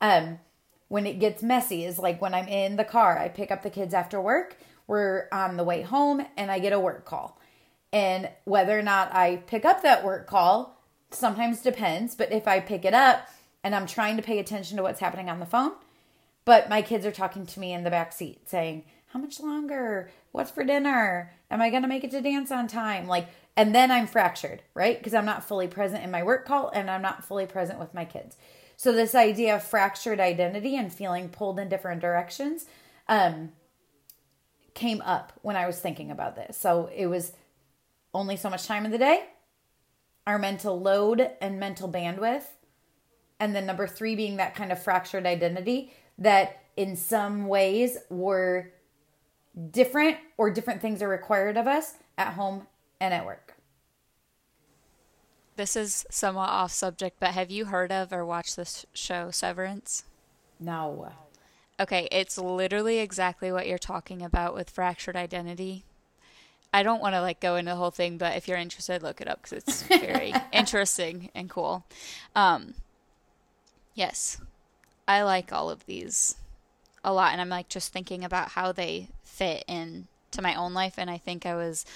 Um, 0.00 0.38
when 0.86 1.06
it 1.06 1.18
gets 1.18 1.42
messy 1.42 1.84
is 1.84 1.98
like 1.98 2.22
when 2.22 2.34
I'm 2.34 2.48
in 2.48 2.76
the 2.76 2.84
car, 2.84 3.18
I 3.18 3.28
pick 3.28 3.50
up 3.50 3.62
the 3.62 3.70
kids 3.70 3.92
after 3.92 4.20
work, 4.20 4.56
we're 4.86 5.28
on 5.32 5.56
the 5.56 5.64
way 5.64 5.82
home, 5.82 6.24
and 6.36 6.50
I 6.50 6.60
get 6.60 6.72
a 6.72 6.80
work 6.80 7.04
call. 7.04 7.38
And 7.92 8.30
whether 8.44 8.78
or 8.78 8.82
not 8.82 9.14
I 9.14 9.36
pick 9.46 9.64
up 9.64 9.82
that 9.82 10.04
work 10.04 10.26
call 10.26 10.82
sometimes 11.10 11.62
depends, 11.62 12.14
but 12.14 12.32
if 12.32 12.46
I 12.46 12.60
pick 12.60 12.84
it 12.84 12.94
up 12.94 13.28
and 13.64 13.74
I'm 13.74 13.86
trying 13.86 14.16
to 14.16 14.22
pay 14.22 14.38
attention 14.38 14.76
to 14.76 14.82
what's 14.82 15.00
happening 15.00 15.30
on 15.30 15.40
the 15.40 15.46
phone, 15.46 15.72
but 16.44 16.68
my 16.68 16.82
kids 16.82 17.06
are 17.06 17.12
talking 17.12 17.46
to 17.46 17.60
me 17.60 17.72
in 17.72 17.84
the 17.84 17.90
back 17.90 18.12
seat 18.12 18.48
saying, 18.48 18.84
how 19.08 19.18
much 19.18 19.40
longer? 19.40 20.10
What's 20.32 20.50
for 20.50 20.64
dinner? 20.64 21.32
Am 21.50 21.62
I 21.62 21.70
going 21.70 21.82
to 21.82 21.88
make 21.88 22.04
it 22.04 22.10
to 22.10 22.20
dance 22.20 22.52
on 22.52 22.68
time? 22.68 23.06
Like, 23.06 23.28
and 23.56 23.74
then 23.74 23.90
I'm 23.90 24.06
fractured, 24.06 24.62
right? 24.74 24.98
Because 24.98 25.14
I'm 25.14 25.24
not 25.24 25.44
fully 25.44 25.66
present 25.66 26.04
in 26.04 26.10
my 26.10 26.22
work 26.22 26.46
call 26.46 26.68
and 26.68 26.90
I'm 26.90 27.02
not 27.02 27.24
fully 27.24 27.46
present 27.46 27.78
with 27.78 27.94
my 27.94 28.04
kids. 28.04 28.36
So, 28.76 28.92
this 28.92 29.14
idea 29.14 29.56
of 29.56 29.64
fractured 29.64 30.20
identity 30.20 30.76
and 30.76 30.92
feeling 30.92 31.30
pulled 31.30 31.58
in 31.58 31.68
different 31.68 32.00
directions 32.00 32.66
um, 33.08 33.50
came 34.74 35.00
up 35.00 35.32
when 35.42 35.56
I 35.56 35.66
was 35.66 35.80
thinking 35.80 36.12
about 36.12 36.36
this. 36.36 36.56
So, 36.56 36.88
it 36.94 37.06
was 37.06 37.32
only 38.14 38.36
so 38.36 38.50
much 38.50 38.66
time 38.66 38.84
in 38.84 38.90
the 38.90 38.98
day, 38.98 39.24
our 40.26 40.38
mental 40.38 40.80
load 40.80 41.30
and 41.40 41.58
mental 41.58 41.90
bandwidth. 41.90 42.44
And 43.40 43.54
then 43.54 43.66
number 43.66 43.86
three 43.86 44.16
being 44.16 44.36
that 44.36 44.54
kind 44.54 44.72
of 44.72 44.82
fractured 44.82 45.26
identity 45.26 45.92
that 46.18 46.62
in 46.76 46.96
some 46.96 47.46
ways 47.46 47.96
were 48.10 48.72
different 49.70 50.16
or 50.36 50.50
different 50.50 50.80
things 50.80 51.02
are 51.02 51.08
required 51.08 51.56
of 51.56 51.66
us 51.66 51.94
at 52.16 52.34
home 52.34 52.66
and 53.00 53.14
at 53.14 53.24
work. 53.24 53.54
This 55.56 55.74
is 55.74 56.06
somewhat 56.10 56.50
off 56.50 56.70
subject, 56.70 57.18
but 57.18 57.30
have 57.30 57.50
you 57.50 57.64
heard 57.64 57.90
of 57.90 58.12
or 58.12 58.24
watched 58.24 58.56
this 58.56 58.86
show 58.92 59.32
Severance? 59.32 60.04
No. 60.60 61.12
Okay, 61.80 62.08
it's 62.12 62.38
literally 62.38 62.98
exactly 62.98 63.50
what 63.50 63.66
you're 63.66 63.78
talking 63.78 64.22
about 64.22 64.54
with 64.54 64.70
fractured 64.70 65.16
identity. 65.16 65.84
I 66.72 66.82
don't 66.82 67.00
want 67.00 67.14
to 67.14 67.20
like 67.20 67.40
go 67.40 67.56
into 67.56 67.70
the 67.70 67.76
whole 67.76 67.90
thing, 67.90 68.18
but 68.18 68.36
if 68.36 68.46
you're 68.46 68.58
interested, 68.58 69.02
look 69.02 69.20
it 69.20 69.28
up 69.28 69.42
because 69.42 69.58
it's 69.58 69.82
very 70.00 70.34
interesting 70.52 71.30
and 71.34 71.48
cool. 71.48 71.84
Um, 72.36 72.74
yes, 73.94 74.40
I 75.06 75.22
like 75.22 75.52
all 75.52 75.70
of 75.70 75.86
these 75.86 76.36
a 77.02 77.12
lot, 77.12 77.32
and 77.32 77.40
I'm 77.40 77.48
like 77.48 77.68
just 77.68 77.92
thinking 77.92 78.24
about 78.24 78.50
how 78.50 78.72
they 78.72 79.08
fit 79.24 79.64
in 79.66 80.08
to 80.32 80.42
my 80.42 80.54
own 80.54 80.74
life, 80.74 80.94
and 80.98 81.08
I 81.08 81.18
think 81.18 81.46
I 81.46 81.54
was 81.54 81.86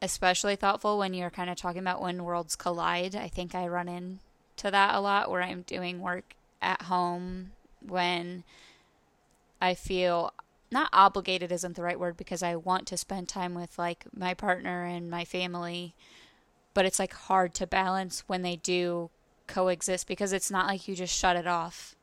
especially 0.00 0.56
thoughtful 0.56 0.98
when 0.98 1.14
you're 1.14 1.30
kind 1.30 1.48
of 1.48 1.56
talking 1.56 1.80
about 1.80 2.02
when 2.02 2.24
worlds 2.24 2.56
collide. 2.56 3.16
I 3.16 3.28
think 3.28 3.54
I 3.54 3.66
run 3.68 3.88
into 3.88 4.70
that 4.70 4.94
a 4.94 5.00
lot 5.00 5.30
where 5.30 5.42
I'm 5.42 5.62
doing 5.62 6.00
work 6.00 6.34
at 6.60 6.82
home 6.82 7.52
when 7.80 8.44
I 9.60 9.74
feel 9.74 10.32
not 10.72 10.88
obligated 10.92 11.52
isn't 11.52 11.76
the 11.76 11.82
right 11.82 11.98
word 11.98 12.16
because 12.16 12.42
I 12.42 12.56
want 12.56 12.86
to 12.88 12.96
spend 12.96 13.28
time 13.28 13.54
with 13.54 13.78
like 13.78 14.04
my 14.14 14.34
partner 14.34 14.84
and 14.84 15.10
my 15.10 15.24
family, 15.24 15.94
but 16.74 16.84
it's 16.84 16.98
like 16.98 17.12
hard 17.12 17.54
to 17.54 17.66
balance 17.66 18.24
when 18.26 18.42
they 18.42 18.56
do 18.56 19.10
coexist 19.46 20.08
because 20.08 20.32
it's 20.32 20.50
not 20.50 20.66
like 20.66 20.88
you 20.88 20.94
just 20.94 21.16
shut 21.16 21.36
it 21.36 21.46
off 21.46 21.94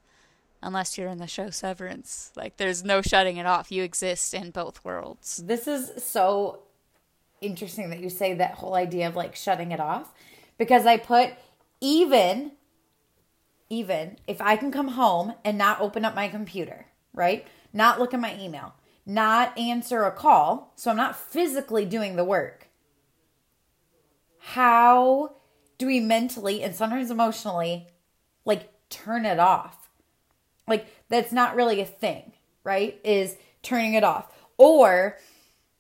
unless 0.62 0.98
you're 0.98 1.10
in 1.10 1.18
the 1.18 1.28
show 1.28 1.50
Severance. 1.50 2.32
Like 2.36 2.58
there's 2.58 2.84
no 2.84 3.02
shutting 3.02 3.38
it 3.38 3.46
off. 3.46 3.72
You 3.72 3.84
exist 3.84 4.34
in 4.34 4.52
both 4.52 4.84
worlds. 4.84 5.38
This 5.46 5.68
is 5.68 6.04
so 6.04 6.64
interesting 7.42 7.90
that 7.90 8.00
you 8.00 8.10
say 8.10 8.34
that 8.36 8.56
whole 8.56 8.76
idea 8.76 9.08
of 9.08 9.16
like 9.16 9.36
shutting 9.36 9.72
it 9.72 9.80
off 9.80 10.14
because 10.58 10.86
I 10.86 10.98
put 10.98 11.32
even 11.82 12.52
even 13.70 14.18
if 14.28 14.42
I 14.42 14.56
can 14.56 14.72
come 14.72 14.90
home 14.90 15.34
and 15.46 15.58
not 15.58 15.80
open 15.80 16.04
up 16.04 16.16
my 16.16 16.28
computer, 16.28 16.88
right? 17.14 17.46
Not 17.74 18.00
look 18.00 18.14
at 18.14 18.20
my 18.20 18.38
email, 18.40 18.74
not 19.06 19.58
answer 19.58 20.04
a 20.04 20.12
call, 20.12 20.74
so 20.76 20.92
I'm 20.92 20.98
not 20.98 21.16
physically 21.16 21.86
doing 21.86 22.16
the 22.16 22.24
work. 22.24 22.68
How 24.40 25.36
do 25.78 25.88
we 25.88 26.00
mentally 26.00 26.64
and 26.64 26.76
sometimes 26.76 27.12
emotionally 27.12 27.88
like 28.46 28.72
turn 28.90 29.26
it 29.26 29.40
off? 29.40 29.90
Like 30.68 30.88
that's 31.10 31.32
not 31.32 31.56
really 31.56 31.82
a 31.82 31.86
thing, 31.86 32.34
right? 32.64 33.00
Is 33.04 33.36
turning 33.62 33.94
it 33.94 34.04
off. 34.04 34.32
Or 34.58 35.18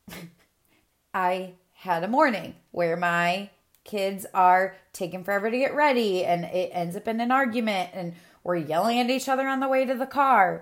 I 1.13 1.53
had 1.73 2.03
a 2.03 2.07
morning 2.07 2.55
where 2.71 2.97
my 2.97 3.49
kids 3.83 4.25
are 4.33 4.75
taking 4.93 5.23
forever 5.23 5.49
to 5.49 5.57
get 5.57 5.73
ready 5.73 6.23
and 6.23 6.45
it 6.45 6.69
ends 6.73 6.95
up 6.95 7.07
in 7.07 7.19
an 7.19 7.31
argument 7.31 7.89
and 7.93 8.13
we're 8.43 8.55
yelling 8.55 8.99
at 8.99 9.09
each 9.09 9.27
other 9.27 9.47
on 9.47 9.59
the 9.59 9.67
way 9.67 9.85
to 9.85 9.95
the 9.95 10.05
car. 10.05 10.61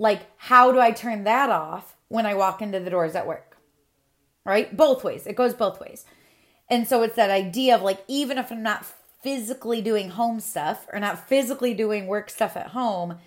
Like, 0.00 0.22
how 0.38 0.72
do 0.72 0.80
I 0.80 0.92
turn 0.92 1.24
that 1.24 1.50
off 1.50 1.94
when 2.08 2.24
I 2.24 2.32
walk 2.32 2.62
into 2.62 2.80
the 2.80 2.88
doors 2.88 3.14
at 3.14 3.26
work? 3.26 3.58
Right? 4.46 4.74
Both 4.74 5.04
ways. 5.04 5.26
It 5.26 5.36
goes 5.36 5.52
both 5.52 5.78
ways. 5.78 6.06
And 6.70 6.88
so 6.88 7.02
it's 7.02 7.16
that 7.16 7.30
idea 7.30 7.74
of 7.74 7.82
like, 7.82 8.02
even 8.08 8.38
if 8.38 8.50
I'm 8.50 8.62
not 8.62 8.86
physically 9.22 9.82
doing 9.82 10.08
home 10.08 10.40
stuff 10.40 10.86
or 10.90 10.98
not 10.98 11.28
physically 11.28 11.74
doing 11.74 12.06
work 12.06 12.30
stuff 12.30 12.56
at 12.56 12.68
home, 12.68 13.18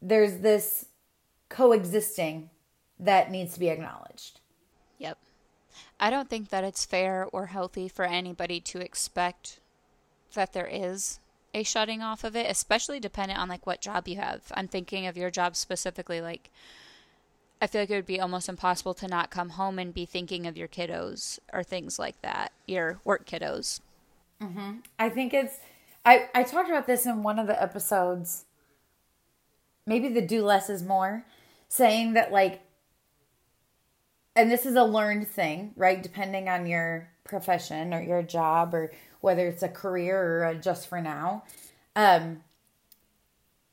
there's 0.00 0.38
this 0.38 0.86
coexisting 1.50 2.48
that 2.98 3.30
needs 3.30 3.52
to 3.52 3.60
be 3.60 3.68
acknowledged. 3.68 4.40
Yep. 4.96 5.18
I 6.00 6.08
don't 6.08 6.30
think 6.30 6.48
that 6.48 6.64
it's 6.64 6.86
fair 6.86 7.28
or 7.32 7.46
healthy 7.46 7.86
for 7.86 8.06
anybody 8.06 8.60
to 8.60 8.80
expect 8.80 9.60
that 10.32 10.54
there 10.54 10.68
is 10.70 11.20
a 11.56 11.62
shutting 11.62 12.02
off 12.02 12.22
of 12.22 12.36
it, 12.36 12.48
especially 12.50 13.00
dependent 13.00 13.40
on 13.40 13.48
like 13.48 13.66
what 13.66 13.80
job 13.80 14.06
you 14.06 14.16
have. 14.16 14.42
I'm 14.54 14.68
thinking 14.68 15.06
of 15.06 15.16
your 15.16 15.30
job 15.30 15.56
specifically 15.56 16.20
like 16.20 16.50
I 17.60 17.66
feel 17.66 17.80
like 17.80 17.90
it 17.90 17.94
would 17.94 18.06
be 18.06 18.20
almost 18.20 18.50
impossible 18.50 18.92
to 18.94 19.08
not 19.08 19.30
come 19.30 19.50
home 19.50 19.78
and 19.78 19.94
be 19.94 20.04
thinking 20.04 20.46
of 20.46 20.58
your 20.58 20.68
kiddos 20.68 21.38
or 21.54 21.62
things 21.62 21.98
like 21.98 22.20
that, 22.20 22.52
your 22.66 23.00
work 23.02 23.26
kiddos. 23.26 23.80
Mm-hmm. 24.42 24.80
I 24.98 25.08
think 25.08 25.32
it's. 25.32 25.58
I 26.04 26.28
I 26.34 26.42
talked 26.42 26.68
about 26.68 26.86
this 26.86 27.06
in 27.06 27.22
one 27.22 27.38
of 27.38 27.46
the 27.46 27.60
episodes. 27.60 28.44
Maybe 29.86 30.10
the 30.10 30.20
do 30.20 30.44
less 30.44 30.68
is 30.68 30.82
more, 30.82 31.24
saying 31.68 32.12
that 32.12 32.30
like 32.30 32.60
and 34.34 34.50
this 34.50 34.66
is 34.66 34.74
a 34.74 34.84
learned 34.84 35.26
thing, 35.26 35.72
right? 35.76 36.02
Depending 36.02 36.50
on 36.50 36.66
your 36.66 37.08
profession 37.24 37.94
or 37.94 38.02
your 38.02 38.22
job 38.22 38.74
or 38.74 38.92
whether 39.20 39.46
it's 39.46 39.62
a 39.62 39.68
career 39.68 40.20
or 40.20 40.44
a 40.44 40.54
just 40.54 40.88
for 40.88 41.00
now. 41.00 41.44
Um, 41.94 42.42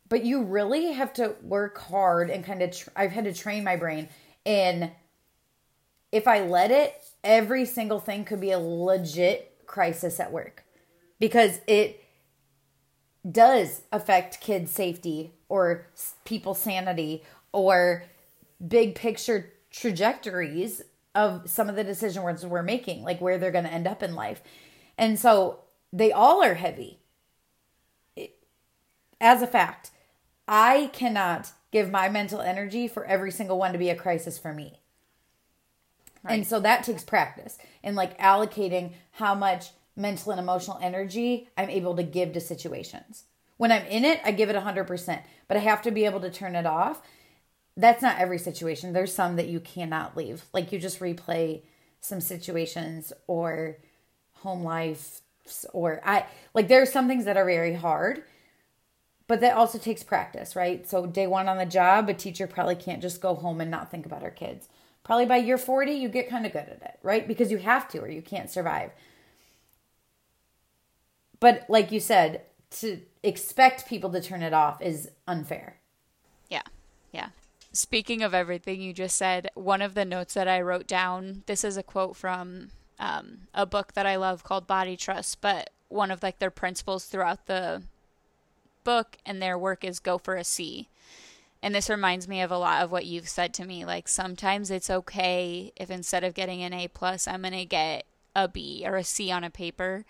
but 0.09 0.23
you 0.23 0.43
really 0.43 0.91
have 0.91 1.13
to 1.13 1.35
work 1.41 1.77
hard 1.77 2.29
and 2.29 2.45
kind 2.45 2.62
of, 2.62 2.71
tr- 2.71 2.89
I've 2.95 3.12
had 3.12 3.25
to 3.25 3.33
train 3.33 3.63
my 3.63 3.75
brain 3.75 4.09
in 4.45 4.91
if 6.12 6.27
I 6.27 6.41
let 6.41 6.69
it, 6.69 6.93
every 7.23 7.65
single 7.65 8.00
thing 8.00 8.23
could 8.23 8.39
be 8.39 8.51
a 8.51 8.59
legit 8.59 9.57
crisis 9.65 10.19
at 10.19 10.31
work 10.31 10.63
because 11.19 11.59
it 11.65 12.03
does 13.29 13.81
affect 13.91 14.39
kids' 14.39 14.71
safety 14.71 15.33
or 15.50 15.88
people's 16.25 16.59
sanity 16.59 17.23
or 17.51 18.03
big 18.65 18.93
picture 18.93 19.53
trajectories 19.71 20.83
of 21.15 21.50
some 21.50 21.69
of 21.69 21.75
the 21.75 21.83
decisions 21.83 22.45
we're 22.45 22.62
making, 22.62 23.03
like 23.03 23.21
where 23.21 23.38
they're 23.38 23.51
going 23.51 23.63
to 23.63 23.73
end 23.73 23.88
up 23.88 24.03
in 24.03 24.15
life. 24.15 24.41
And 24.97 25.19
so 25.19 25.59
they 25.91 26.12
all 26.12 26.43
are 26.43 26.55
heavy. 26.55 27.00
It, 28.15 28.35
as 29.19 29.41
a 29.41 29.47
fact, 29.47 29.91
I 30.47 30.89
cannot 30.93 31.51
give 31.71 31.89
my 31.89 32.09
mental 32.09 32.41
energy 32.41 32.88
for 32.88 33.05
every 33.05 33.31
single 33.31 33.57
one 33.57 33.73
to 33.73 33.79
be 33.79 33.89
a 33.89 33.95
crisis 33.95 34.38
for 34.38 34.53
me. 34.53 34.79
Right. 36.23 36.35
And 36.35 36.47
so 36.47 36.59
that 36.59 36.83
takes 36.83 37.03
practice 37.03 37.57
and 37.83 37.95
like 37.95 38.17
allocating 38.19 38.93
how 39.12 39.35
much 39.35 39.71
mental 39.95 40.31
and 40.31 40.39
emotional 40.39 40.79
energy 40.81 41.50
I'm 41.57 41.69
able 41.69 41.95
to 41.95 42.03
give 42.03 42.33
to 42.33 42.39
situations. 42.39 43.25
When 43.57 43.71
I'm 43.71 43.85
in 43.85 44.05
it, 44.05 44.19
I 44.23 44.31
give 44.31 44.50
it 44.50 44.55
100%, 44.55 45.21
but 45.47 45.57
I 45.57 45.59
have 45.59 45.81
to 45.83 45.91
be 45.91 46.05
able 46.05 46.21
to 46.21 46.31
turn 46.31 46.55
it 46.55 46.65
off 46.65 47.01
that's 47.75 48.01
not 48.01 48.19
every 48.19 48.38
situation. 48.38 48.93
There's 48.93 49.13
some 49.13 49.35
that 49.38 49.47
you 49.47 49.59
cannot 49.59 50.15
leave. 50.15 50.45
Like 50.53 50.71
you 50.71 50.79
just 50.79 51.00
replay 51.00 51.63
some 52.00 52.21
situations 52.21 53.13
or 53.27 53.77
home 54.43 54.63
life 54.63 55.21
or 55.73 56.01
I 56.05 56.25
like 56.53 56.67
there 56.67 56.81
are 56.81 56.85
some 56.85 57.07
things 57.07 57.25
that 57.25 57.38
are 57.38 57.45
very 57.45 57.73
hard, 57.73 58.23
but 59.27 59.41
that 59.41 59.55
also 59.55 59.77
takes 59.77 60.03
practice, 60.03 60.55
right? 60.55 60.88
So 60.88 61.05
day 61.05 61.27
1 61.27 61.50
on 61.50 61.57
the 61.57 61.65
job, 61.65 62.07
a 62.09 62.13
teacher 62.13 62.47
probably 62.47 62.75
can't 62.75 63.01
just 63.01 63.21
go 63.21 63.35
home 63.35 63.59
and 63.59 63.71
not 63.71 63.91
think 63.91 64.05
about 64.05 64.23
her 64.23 64.31
kids. 64.31 64.69
Probably 65.03 65.25
by 65.25 65.38
year 65.38 65.57
40 65.57 65.91
you 65.91 66.07
get 66.09 66.29
kind 66.29 66.45
of 66.45 66.53
good 66.53 66.69
at 66.69 66.81
it, 66.81 67.00
right? 67.01 67.27
Because 67.27 67.51
you 67.51 67.57
have 67.57 67.89
to 67.89 68.00
or 68.00 68.09
you 68.09 68.21
can't 68.21 68.50
survive. 68.50 68.91
But 71.39 71.65
like 71.67 71.91
you 71.91 72.00
said, 72.00 72.43
to 72.79 73.01
expect 73.21 73.88
people 73.88 74.09
to 74.12 74.21
turn 74.21 74.41
it 74.41 74.53
off 74.53 74.81
is 74.81 75.09
unfair. 75.27 75.77
Yeah. 76.50 76.62
Yeah. 77.12 77.29
Speaking 77.73 78.21
of 78.21 78.33
everything 78.33 78.81
you 78.81 78.93
just 78.93 79.17
said, 79.17 79.50
one 79.55 79.81
of 79.81 79.93
the 79.93 80.05
notes 80.05 80.35
that 80.35 80.47
I 80.47 80.62
wrote 80.62 80.88
down, 80.88 81.43
this 81.47 81.63
is 81.63 81.75
a 81.75 81.83
quote 81.83 82.15
from 82.15 82.69
um, 83.00 83.47
a 83.53 83.65
book 83.65 83.93
that 83.93 84.05
I 84.05 84.15
love 84.15 84.43
called 84.43 84.67
Body 84.67 84.95
Trust, 84.97 85.41
but 85.41 85.69
one 85.89 86.12
of 86.12 86.23
like 86.23 86.39
their 86.39 86.51
principles 86.51 87.05
throughout 87.05 87.45
the 87.45 87.83
book 88.83 89.17
and 89.25 89.41
their 89.41 89.57
work 89.57 89.83
is 89.83 90.00
go 90.00 90.17
for 90.17 90.35
a 90.35 90.43
C. 90.43 90.89
And 91.62 91.73
this 91.73 91.89
reminds 91.89 92.27
me 92.27 92.41
of 92.41 92.51
a 92.51 92.57
lot 92.57 92.83
of 92.83 92.91
what 92.91 93.05
you've 93.05 93.29
said 93.29 93.53
to 93.55 93.65
me. 93.65 93.85
Like 93.85 94.07
sometimes 94.07 94.69
it's 94.69 94.89
okay 94.89 95.71
if 95.75 95.89
instead 95.89 96.23
of 96.23 96.33
getting 96.33 96.62
an 96.62 96.73
A 96.73 96.88
plus, 96.88 97.27
I'm 97.27 97.43
gonna 97.43 97.65
get 97.65 98.05
a 98.35 98.47
B 98.47 98.83
or 98.85 98.97
a 98.97 99.03
C 99.03 99.31
on 99.31 99.43
a 99.43 99.50
paper. 99.50 100.03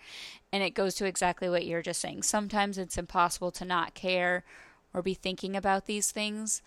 And 0.52 0.62
it 0.62 0.74
goes 0.74 0.94
to 0.96 1.04
exactly 1.04 1.48
what 1.48 1.66
you're 1.66 1.82
just 1.82 2.00
saying. 2.00 2.22
Sometimes 2.24 2.78
it's 2.78 2.98
impossible 2.98 3.50
to 3.52 3.64
not 3.64 3.94
care 3.94 4.44
or 4.92 5.02
be 5.02 5.14
thinking 5.14 5.56
about 5.56 5.86
these 5.86 6.10
things. 6.10 6.62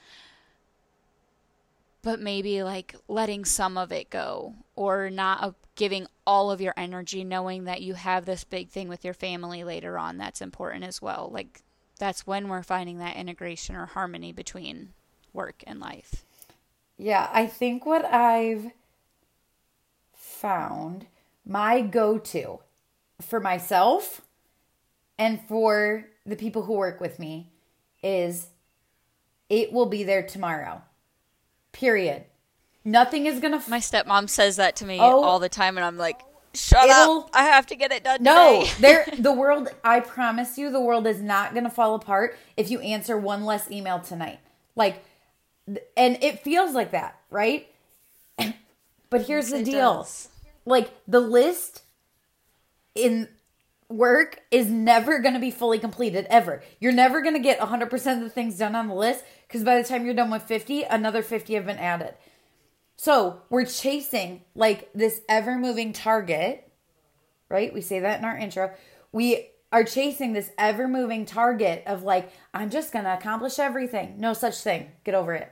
But 2.08 2.22
maybe 2.22 2.64
like 2.64 2.96
letting 3.10 3.44
some 3.44 3.78
of 3.78 3.92
it 3.92 4.10
go 4.10 4.56
or 4.78 5.10
not 5.10 5.44
uh, 5.44 5.52
giving 5.76 6.08
all 6.26 6.50
of 6.50 6.62
your 6.62 6.74
energy 6.78 7.22
knowing 7.22 7.66
that 7.66 7.82
you 7.82 7.96
have 7.96 8.24
this 8.24 8.46
big 8.46 8.70
thing 8.70 8.88
with 8.88 9.04
your 9.04 9.14
family 9.14 9.66
later 9.66 10.00
on 10.00 10.18
that's 10.18 10.42
important 10.42 10.86
as 10.86 11.02
well. 11.02 11.30
Like 11.34 11.64
that's 12.00 12.26
when 12.26 12.48
we're 12.48 12.64
finding 12.64 13.00
that 13.00 13.18
integration 13.18 13.76
or 13.76 13.88
harmony 13.88 14.32
between 14.32 14.94
work 15.34 15.66
and 15.68 15.82
life. 15.82 16.24
Yeah 16.98 17.30
i 17.34 17.46
think 17.46 17.86
what 17.86 18.06
i've 18.06 18.72
found 20.14 21.08
my 21.46 21.82
go-to 21.82 22.60
for 23.22 23.42
myself 23.42 24.22
and 25.20 25.42
for 25.42 26.06
the 26.26 26.38
people 26.38 26.62
who 26.62 26.74
work 26.74 27.02
with 27.02 27.20
me 27.20 27.52
is 28.02 28.48
it 29.50 29.74
will 29.74 29.88
be 29.88 30.06
there 30.06 30.24
tomorrow 30.24 30.82
Period. 31.78 32.24
Nothing 32.84 33.28
is 33.28 33.40
gonna. 33.40 33.58
F- 33.58 33.70
My 33.70 33.78
stepmom 33.78 34.30
says 34.30 34.56
that 34.56 34.78
to 34.78 34.86
me 34.86 34.98
oh, 35.00 35.24
all 35.24 35.38
the 35.38 35.48
time, 35.48 35.78
and 35.78 35.86
I'm 35.86 35.96
like, 35.96 36.20
"Shut 36.56 36.90
up! 36.90 37.30
I 37.36 37.44
have 37.44 37.68
to 37.68 37.76
get 37.76 37.92
it 37.92 38.04
done." 38.04 38.24
No, 38.24 38.66
there. 38.80 39.06
The 39.20 39.32
world. 39.32 39.70
I 39.84 40.00
promise 40.00 40.58
you, 40.58 40.72
the 40.72 40.82
world 40.82 41.06
is 41.06 41.22
not 41.22 41.54
gonna 41.54 41.70
fall 41.70 41.94
apart 41.94 42.36
if 42.56 42.72
you 42.72 42.80
answer 42.80 43.16
one 43.16 43.46
less 43.46 43.70
email 43.70 44.00
tonight. 44.00 44.40
Like, 44.76 45.04
and 45.96 46.18
it 46.24 46.40
feels 46.40 46.74
like 46.74 46.92
that, 46.92 47.20
right? 47.30 47.68
but 49.12 49.28
here's 49.28 49.52
yes, 49.52 49.60
the 49.60 49.64
deal: 49.64 49.98
does. 49.98 50.30
like 50.66 50.90
the 51.08 51.20
list 51.20 51.84
in 52.96 53.28
work 53.88 54.42
is 54.50 54.68
never 54.68 55.20
going 55.20 55.34
to 55.36 55.40
be 55.40 55.52
fully 55.52 55.78
completed 55.78 56.26
ever. 56.30 56.64
You're 56.80 56.92
never 56.92 57.22
going 57.22 57.36
to 57.36 57.40
get 57.40 57.60
100% 57.60 58.18
of 58.18 58.22
the 58.22 58.30
things 58.30 58.58
done 58.58 58.76
on 58.76 58.88
the 58.88 58.94
list 58.94 59.24
because 59.48 59.64
by 59.64 59.82
the 59.82 59.88
time 59.88 60.06
you're 60.06 60.14
done 60.14 60.32
with 60.32 60.44
50, 60.44 60.84
another 60.84 61.22
50 61.22 61.54
have 61.54 61.66
been 61.66 61.78
added. 61.78 62.14
So 62.98 63.42
we're 63.50 63.66
chasing 63.66 64.42
like 64.56 64.90
this 64.94 65.22
ever 65.30 65.58
moving 65.58 65.94
target, 65.94 66.70
right? 67.50 67.74
We 67.74 67.82
say 67.82 68.00
that 68.00 68.20
in 68.20 68.26
our 68.26 68.38
intro. 68.38 68.74
We 69.12 69.50
are 69.72 69.84
chasing 69.84 70.34
this 70.34 70.52
ever 70.58 70.88
moving 70.88 71.26
target 71.26 71.84
of 71.86 72.04
like, 72.04 72.32
I'm 72.54 72.70
just 72.70 72.92
going 72.92 73.06
to 73.06 73.14
accomplish 73.14 73.60
everything. 73.60 74.16
No 74.18 74.34
such 74.34 74.60
thing. 74.62 74.92
Get 75.04 75.16
over 75.16 75.34
it. 75.34 75.52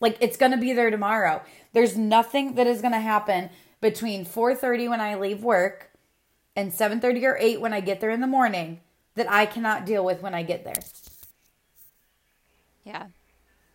Like 0.00 0.16
it's 0.20 0.36
going 0.36 0.52
to 0.52 0.58
be 0.58 0.72
there 0.72 0.90
tomorrow. 0.90 1.42
There's 1.72 1.96
nothing 1.96 2.54
that 2.54 2.66
is 2.66 2.80
going 2.80 2.92
to 2.92 3.00
happen 3.00 3.50
between 3.80 4.24
4:30 4.24 4.88
when 4.88 5.00
I 5.00 5.14
leave 5.14 5.42
work 5.42 5.90
and 6.56 6.72
7:30 6.72 7.24
or 7.24 7.36
8 7.38 7.60
when 7.60 7.72
I 7.72 7.80
get 7.80 8.00
there 8.00 8.10
in 8.10 8.20
the 8.20 8.26
morning 8.26 8.80
that 9.14 9.30
I 9.30 9.46
cannot 9.46 9.86
deal 9.86 10.04
with 10.04 10.22
when 10.22 10.34
I 10.34 10.42
get 10.42 10.64
there. 10.64 10.82
Yeah. 12.84 13.06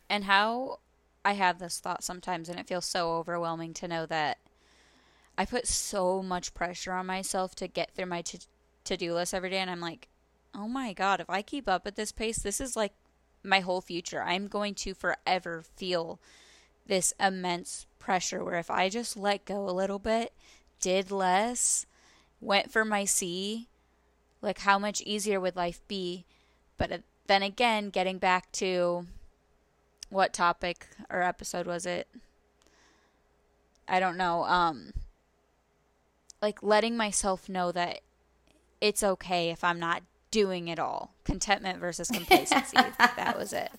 And 0.10 0.24
how 0.24 0.80
I 1.24 1.34
have 1.34 1.60
this 1.60 1.80
thought 1.80 2.04
sometimes 2.04 2.50
and 2.50 2.60
it 2.60 2.68
feels 2.68 2.86
so 2.86 3.14
overwhelming 3.14 3.74
to 3.76 3.88
know 3.88 4.06
that 4.08 4.40
I 5.38 5.46
put 5.46 5.68
so 5.68 6.22
much 6.24 6.54
pressure 6.54 6.94
on 6.94 7.06
myself 7.06 7.56
to 7.56 7.68
get 7.68 7.92
through 7.92 8.08
my 8.08 8.24
to 8.84 8.98
do 8.98 9.14
list 9.14 9.34
every 9.34 9.50
day 9.50 9.60
and 9.60 9.70
I'm 9.70 9.82
like, 9.82 10.08
"Oh 10.56 10.68
my 10.68 10.94
god, 10.94 11.20
if 11.20 11.30
I 11.30 11.42
keep 11.42 11.68
up 11.70 11.86
at 11.86 11.96
this 11.96 12.12
pace, 12.12 12.40
this 12.40 12.60
is 12.60 12.76
like 12.76 12.94
my 13.44 13.60
whole 13.60 13.82
future. 13.82 14.22
I'm 14.22 14.48
going 14.48 14.76
to 14.76 14.94
forever 14.94 15.64
feel 15.76 16.20
this 16.86 17.14
immense 17.20 17.86
pressure 18.00 18.44
where 18.44 18.58
if 18.58 18.70
I 18.70 18.90
just 18.90 19.16
let 19.16 19.46
go 19.46 19.70
a 19.70 19.72
little 19.72 20.00
bit, 20.00 20.34
did 20.80 21.12
less, 21.12 21.86
went 22.42 22.72
for 22.72 22.84
my 22.84 23.06
C, 23.06 23.68
like 24.42 24.60
how 24.60 24.80
much 24.80 25.02
easier 25.02 25.40
would 25.40 25.56
life 25.56 25.82
be? 25.88 26.26
But 26.78 26.92
uh, 26.92 26.98
then 27.28 27.44
again, 27.44 27.90
getting 27.90 28.18
back 28.18 28.52
to 28.54 29.06
what 30.10 30.34
topic 30.34 30.88
or 31.10 31.22
episode 31.22 31.66
was 31.66 31.86
it? 31.86 32.08
I 33.88 34.00
don't 34.00 34.18
know. 34.18 34.44
Um 34.44 34.94
like 36.42 36.64
letting 36.64 36.96
myself 36.96 37.50
know 37.50 37.72
that 37.72 38.02
it's 38.82 39.04
okay 39.04 39.50
if 39.50 39.64
I'm 39.64 39.80
not 39.80 40.04
doing 40.32 40.68
it 40.68 40.80
all. 40.80 41.14
Contentment 41.26 41.80
versus 41.80 42.10
complacency. 42.10 42.78
that 42.98 43.38
was 43.38 43.54
it. 43.54 43.72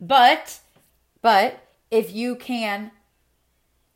But 0.00 0.60
but 1.20 1.66
if 1.90 2.12
you 2.12 2.34
can 2.36 2.90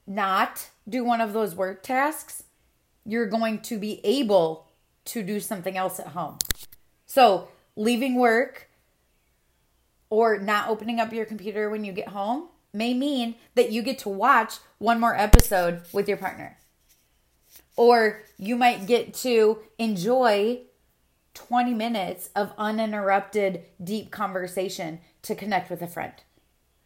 not 0.06 0.68
do 0.88 1.04
one 1.04 1.20
of 1.20 1.32
those 1.32 1.54
work 1.54 1.82
tasks, 1.82 2.44
you're 3.04 3.26
going 3.26 3.60
to 3.60 3.78
be 3.78 4.00
able 4.04 4.66
to 5.06 5.22
do 5.22 5.40
something 5.40 5.76
else 5.76 5.98
at 5.98 6.08
home. 6.08 6.38
So, 7.06 7.48
leaving 7.76 8.16
work 8.16 8.68
or 10.10 10.38
not 10.38 10.68
opening 10.68 11.00
up 11.00 11.12
your 11.12 11.24
computer 11.24 11.68
when 11.68 11.84
you 11.84 11.92
get 11.92 12.08
home 12.08 12.48
may 12.72 12.94
mean 12.94 13.34
that 13.54 13.72
you 13.72 13.82
get 13.82 13.98
to 14.00 14.08
watch 14.08 14.54
one 14.78 15.00
more 15.00 15.16
episode 15.16 15.82
with 15.92 16.08
your 16.08 16.18
partner. 16.18 16.58
Or 17.76 18.22
you 18.38 18.56
might 18.56 18.86
get 18.86 19.14
to 19.14 19.58
enjoy 19.78 20.60
20 21.34 21.74
minutes 21.74 22.30
of 22.34 22.52
uninterrupted, 22.56 23.62
deep 23.82 24.10
conversation 24.10 25.00
to 25.22 25.34
connect 25.34 25.70
with 25.70 25.82
a 25.82 25.86
friend, 25.86 26.14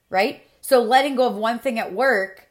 right? 0.09 0.45
So 0.61 0.83
letting 0.83 1.17
go 1.17 1.27
of 1.27 1.37
one 1.37 1.59
thing 1.59 1.79
at 1.79 1.93
work 1.93 2.49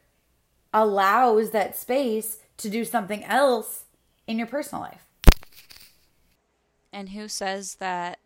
allows 0.74 1.52
that 1.52 1.78
space 1.78 2.38
to 2.58 2.70
do 2.70 2.86
something 2.86 3.24
else 3.24 3.86
in 4.28 4.38
your 4.38 4.48
personal 4.48 4.84
life. 4.84 5.06
And 6.92 7.10
who 7.10 7.28
says 7.28 7.76
that 7.76 8.20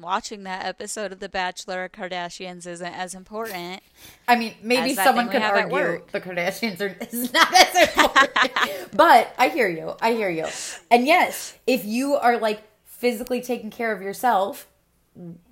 watching 0.00 0.44
that 0.44 0.64
episode 0.64 1.12
of 1.12 1.20
The 1.20 1.28
Bachelor 1.28 1.88
Kardashians 1.88 2.66
isn't 2.66 2.86
as 2.86 3.14
important? 3.14 3.82
I 4.28 4.36
mean, 4.36 4.54
maybe 4.62 4.94
someone 4.94 5.28
could 5.28 5.42
argue 5.42 6.02
the 6.12 6.20
Kardashians 6.20 6.80
are 6.80 6.96
is 7.10 7.32
not 7.32 7.52
as 7.54 7.88
important. 7.88 8.90
but 8.96 9.34
I 9.38 9.48
hear 9.48 9.68
you. 9.68 9.94
I 10.00 10.12
hear 10.12 10.30
you. 10.30 10.46
And 10.90 11.06
yes, 11.06 11.58
if 11.66 11.84
you 11.84 12.14
are 12.16 12.38
like 12.38 12.62
physically 12.84 13.40
taking 13.40 13.70
care 13.70 13.92
of 13.92 14.02
yourself, 14.02 14.68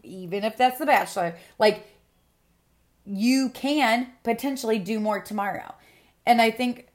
even 0.02 0.44
if 0.44 0.56
that's 0.56 0.78
The 0.78 0.86
Bachelor, 0.86 1.36
like 1.58 1.86
you 3.06 3.50
can 3.50 4.08
potentially 4.22 4.78
do 4.78 4.98
more 5.00 5.20
tomorrow. 5.20 5.74
And 6.26 6.40
I 6.40 6.50
think 6.50 6.88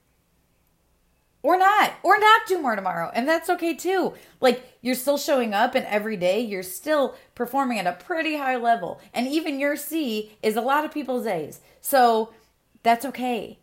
or 1.41 1.58
not. 1.58 1.93
Or 2.04 2.19
not 2.19 2.41
do 2.47 2.62
more 2.62 2.75
tomorrow. 2.75 3.12
And 3.13 3.28
that's 3.28 3.49
okay 3.49 3.73
too. 3.73 4.13
Like 4.41 4.78
you're 4.82 4.95
still 4.95 5.17
showing 5.17 5.54
up 5.54 5.75
and 5.75 5.86
every 5.86 6.17
day 6.17 6.41
you're 6.41 6.63
still 6.63 7.15
performing 7.36 7.80
at 7.80 7.88
a 7.88 7.93
pretty 7.93 8.38
high 8.38 8.58
level. 8.58 8.99
And 9.13 9.28
even 9.28 9.60
your 9.60 9.75
c 9.75 10.38
is 10.43 10.56
a 10.56 10.62
lot 10.62 10.86
of 10.86 10.91
people's 10.91 11.25
a's. 11.25 11.62
So 11.82 12.34
that's 12.84 13.06
okay. 13.06 13.60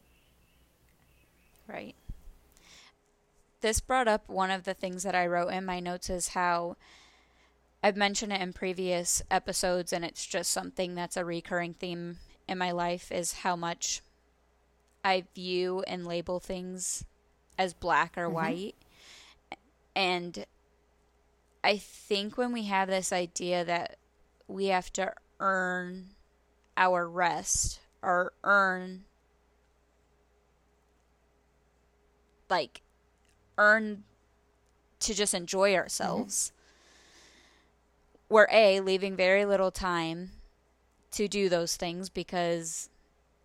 Right. 1.69 1.95
This 3.61 3.81
brought 3.81 4.09
up 4.09 4.29
one 4.29 4.51
of 4.51 4.65
the 4.65 4.75
things 4.75 5.03
that 5.03 5.15
i 5.15 5.27
wrote 5.27 5.49
in 5.49 5.65
my 5.65 5.81
notes 5.81 6.09
is 6.09 6.29
how 6.29 6.77
i've 7.83 7.97
mentioned 7.97 8.33
it 8.33 8.41
in 8.41 8.53
previous 8.53 9.23
episodes 9.29 9.93
and 9.93 10.05
it's 10.05 10.25
just 10.25 10.53
something 10.53 10.95
that's 10.95 11.17
a 11.17 11.25
recurring 11.25 11.75
theme 11.75 12.19
in 12.47 12.59
my 12.59 12.71
life 12.71 13.11
is 13.11 13.33
how 13.33 13.57
much 13.57 14.03
i 15.03 15.25
view 15.35 15.83
and 15.89 16.07
label 16.07 16.39
things 16.39 17.05
as 17.59 17.75
black 17.75 18.17
or 18.17 18.27
mm-hmm. 18.27 18.35
white. 18.35 18.75
And 19.95 20.45
I 21.65 21.79
think 21.79 22.37
when 22.37 22.53
we 22.53 22.65
have 22.65 22.89
this 22.89 23.13
idea 23.13 23.65
that 23.65 23.97
we 24.47 24.67
have 24.67 24.93
to 24.95 25.13
earn 25.41 26.11
our 26.77 27.09
rest 27.09 27.81
or 28.03 28.33
earn 28.45 29.05
like 32.49 32.83
earn 33.59 34.05
to 35.01 35.15
just 35.15 35.35
enjoy 35.35 35.75
ourselves. 35.75 36.53
Mm-hmm. 36.53 38.35
We're 38.35 38.49
A, 38.51 38.81
leaving 38.81 39.17
very 39.17 39.45
little 39.45 39.71
time 39.71 40.31
to 41.13 41.29
do 41.29 41.49
those 41.49 41.77
things 41.77 42.09
because 42.09 42.89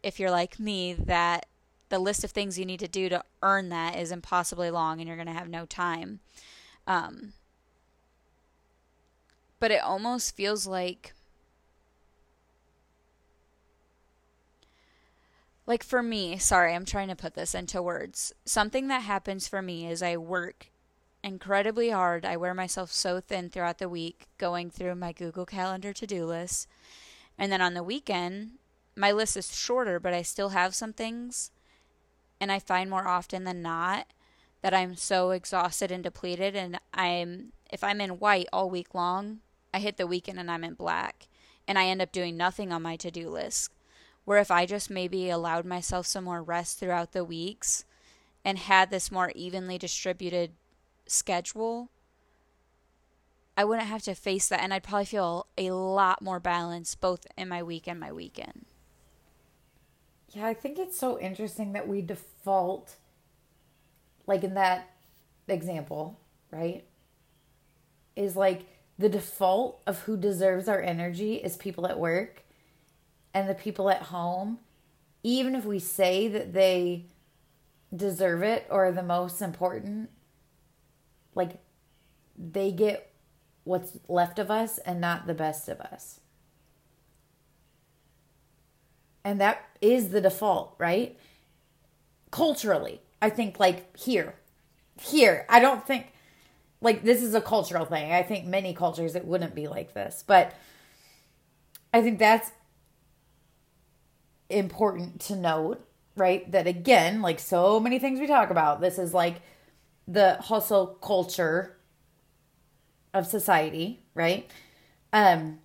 if 0.01 0.19
you're 0.19 0.31
like 0.31 0.59
me, 0.59 0.93
that 0.93 1.45
the 1.91 1.99
list 1.99 2.23
of 2.23 2.31
things 2.31 2.57
you 2.57 2.65
need 2.65 2.79
to 2.79 2.87
do 2.87 3.09
to 3.09 3.23
earn 3.43 3.69
that 3.69 3.95
is 3.97 4.11
impossibly 4.11 4.71
long 4.71 4.99
and 4.99 5.07
you're 5.07 5.17
going 5.17 5.27
to 5.27 5.33
have 5.33 5.49
no 5.49 5.65
time. 5.65 6.21
Um, 6.87 7.33
but 9.59 9.69
it 9.69 9.83
almost 9.83 10.35
feels 10.35 10.65
like 10.65 11.13
like 15.67 15.83
for 15.83 16.01
me, 16.01 16.37
sorry, 16.37 16.73
I'm 16.73 16.85
trying 16.85 17.09
to 17.09 17.15
put 17.15 17.35
this 17.35 17.53
into 17.53 17.81
words. 17.81 18.33
Something 18.45 18.87
that 18.87 19.03
happens 19.03 19.47
for 19.47 19.61
me 19.61 19.85
is 19.85 20.01
I 20.01 20.17
work 20.17 20.71
incredibly 21.23 21.91
hard. 21.91 22.25
I 22.25 22.37
wear 22.37 22.53
myself 22.53 22.91
so 22.91 23.19
thin 23.19 23.49
throughout 23.49 23.77
the 23.77 23.87
week 23.87 24.27
going 24.37 24.71
through 24.71 24.95
my 24.95 25.11
Google 25.11 25.45
Calendar 25.45 25.93
to-do 25.93 26.25
list. 26.25 26.67
And 27.37 27.51
then 27.51 27.61
on 27.61 27.73
the 27.73 27.83
weekend, 27.83 28.53
my 28.95 29.11
list 29.11 29.37
is 29.37 29.55
shorter, 29.55 29.99
but 29.99 30.13
I 30.13 30.23
still 30.23 30.49
have 30.49 30.73
some 30.73 30.93
things 30.93 31.51
and 32.41 32.51
I 32.51 32.59
find 32.59 32.89
more 32.89 33.07
often 33.07 33.43
than 33.43 33.61
not 33.61 34.07
that 34.61 34.73
I'm 34.73 34.95
so 34.95 35.29
exhausted 35.29 35.91
and 35.91 36.03
depleted 36.03 36.55
and 36.55 36.79
I'm 36.93 37.53
if 37.71 37.83
I'm 37.83 38.01
in 38.01 38.19
white 38.19 38.47
all 38.51 38.69
week 38.69 38.93
long, 38.93 39.39
I 39.73 39.79
hit 39.79 39.95
the 39.95 40.07
weekend 40.07 40.39
and 40.39 40.51
I'm 40.51 40.63
in 40.63 40.73
black 40.73 41.27
and 41.67 41.79
I 41.79 41.85
end 41.85 42.01
up 42.01 42.11
doing 42.11 42.35
nothing 42.35 42.73
on 42.73 42.81
my 42.81 42.97
to-do 42.97 43.29
list. 43.29 43.71
where 44.23 44.39
if 44.39 44.51
I 44.51 44.65
just 44.65 44.89
maybe 44.89 45.29
allowed 45.29 45.65
myself 45.65 46.05
some 46.05 46.25
more 46.25 46.43
rest 46.43 46.79
throughout 46.79 47.11
the 47.11 47.23
weeks 47.23 47.85
and 48.45 48.57
had 48.57 48.91
this 48.91 49.11
more 49.11 49.31
evenly 49.33 49.77
distributed 49.77 50.51
schedule, 51.07 51.89
I 53.57 53.65
wouldn't 53.65 53.87
have 53.87 54.03
to 54.03 54.15
face 54.15 54.47
that 54.49 54.61
and 54.61 54.73
I'd 54.73 54.83
probably 54.83 55.05
feel 55.05 55.47
a 55.57 55.71
lot 55.71 56.21
more 56.21 56.39
balanced 56.39 57.01
both 57.01 57.25
in 57.37 57.49
my 57.49 57.63
week 57.63 57.87
and 57.87 57.99
my 57.99 58.11
weekend. 58.11 58.65
Yeah, 60.33 60.47
I 60.47 60.53
think 60.53 60.79
it's 60.79 60.97
so 60.97 61.19
interesting 61.19 61.73
that 61.73 61.87
we 61.87 62.01
default 62.01 62.95
like 64.27 64.43
in 64.43 64.53
that 64.53 64.89
example, 65.47 66.19
right? 66.51 66.85
Is 68.15 68.35
like 68.35 68.65
the 68.97 69.09
default 69.09 69.81
of 69.87 69.99
who 70.01 70.17
deserves 70.17 70.67
our 70.67 70.81
energy 70.81 71.35
is 71.35 71.57
people 71.57 71.87
at 71.87 71.99
work 71.99 72.43
and 73.33 73.49
the 73.49 73.55
people 73.55 73.89
at 73.89 74.03
home, 74.03 74.59
even 75.23 75.55
if 75.55 75.65
we 75.65 75.79
say 75.79 76.29
that 76.29 76.53
they 76.53 77.05
deserve 77.95 78.43
it 78.43 78.67
or 78.69 78.87
are 78.87 78.93
the 78.93 79.03
most 79.03 79.41
important, 79.41 80.09
like 81.35 81.59
they 82.37 82.71
get 82.71 83.11
what's 83.65 83.97
left 84.07 84.39
of 84.39 84.51
us 84.51 84.79
and 84.79 85.01
not 85.01 85.27
the 85.27 85.35
best 85.35 85.69
of 85.69 85.81
us. 85.81 86.20
And 89.23 89.39
that 89.39 89.63
is 89.81 90.09
the 90.09 90.21
default, 90.21 90.75
right? 90.77 91.17
Culturally, 92.31 93.01
I 93.21 93.29
think 93.29 93.59
like 93.59 93.95
here, 93.97 94.35
here, 94.99 95.45
I 95.49 95.59
don't 95.59 95.85
think 95.85 96.11
like 96.81 97.03
this 97.03 97.21
is 97.21 97.35
a 97.35 97.41
cultural 97.41 97.85
thing. 97.85 98.11
I 98.11 98.23
think 98.23 98.45
many 98.45 98.73
cultures 98.73 99.15
it 99.15 99.25
wouldn't 99.25 99.53
be 99.53 99.67
like 99.67 99.93
this, 99.93 100.23
but 100.25 100.53
I 101.93 102.01
think 102.01 102.19
that's 102.19 102.51
important 104.49 105.21
to 105.21 105.35
note, 105.35 105.85
right? 106.15 106.49
That 106.51 106.67
again, 106.67 107.21
like 107.21 107.39
so 107.39 107.79
many 107.79 107.99
things 107.99 108.19
we 108.19 108.27
talk 108.27 108.49
about, 108.49 108.81
this 108.81 108.97
is 108.97 109.13
like 109.13 109.41
the 110.07 110.37
hustle 110.41 110.87
culture 110.87 111.77
of 113.13 113.27
society, 113.27 114.03
right? 114.15 114.49
Um 115.13 115.59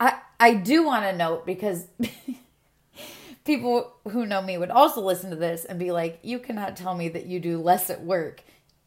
I 0.00 0.20
I 0.38 0.54
do 0.54 0.84
want 0.84 1.04
to 1.04 1.16
note 1.16 1.46
because 1.46 1.86
people 3.44 3.94
who 4.08 4.26
know 4.26 4.42
me 4.42 4.58
would 4.58 4.70
also 4.70 5.00
listen 5.00 5.30
to 5.30 5.36
this 5.36 5.64
and 5.64 5.78
be 5.78 5.92
like, 5.92 6.18
"You 6.22 6.38
cannot 6.38 6.76
tell 6.76 6.94
me 6.94 7.08
that 7.10 7.26
you 7.26 7.40
do 7.40 7.58
less 7.58 7.90
at 7.90 8.02
work." 8.02 8.42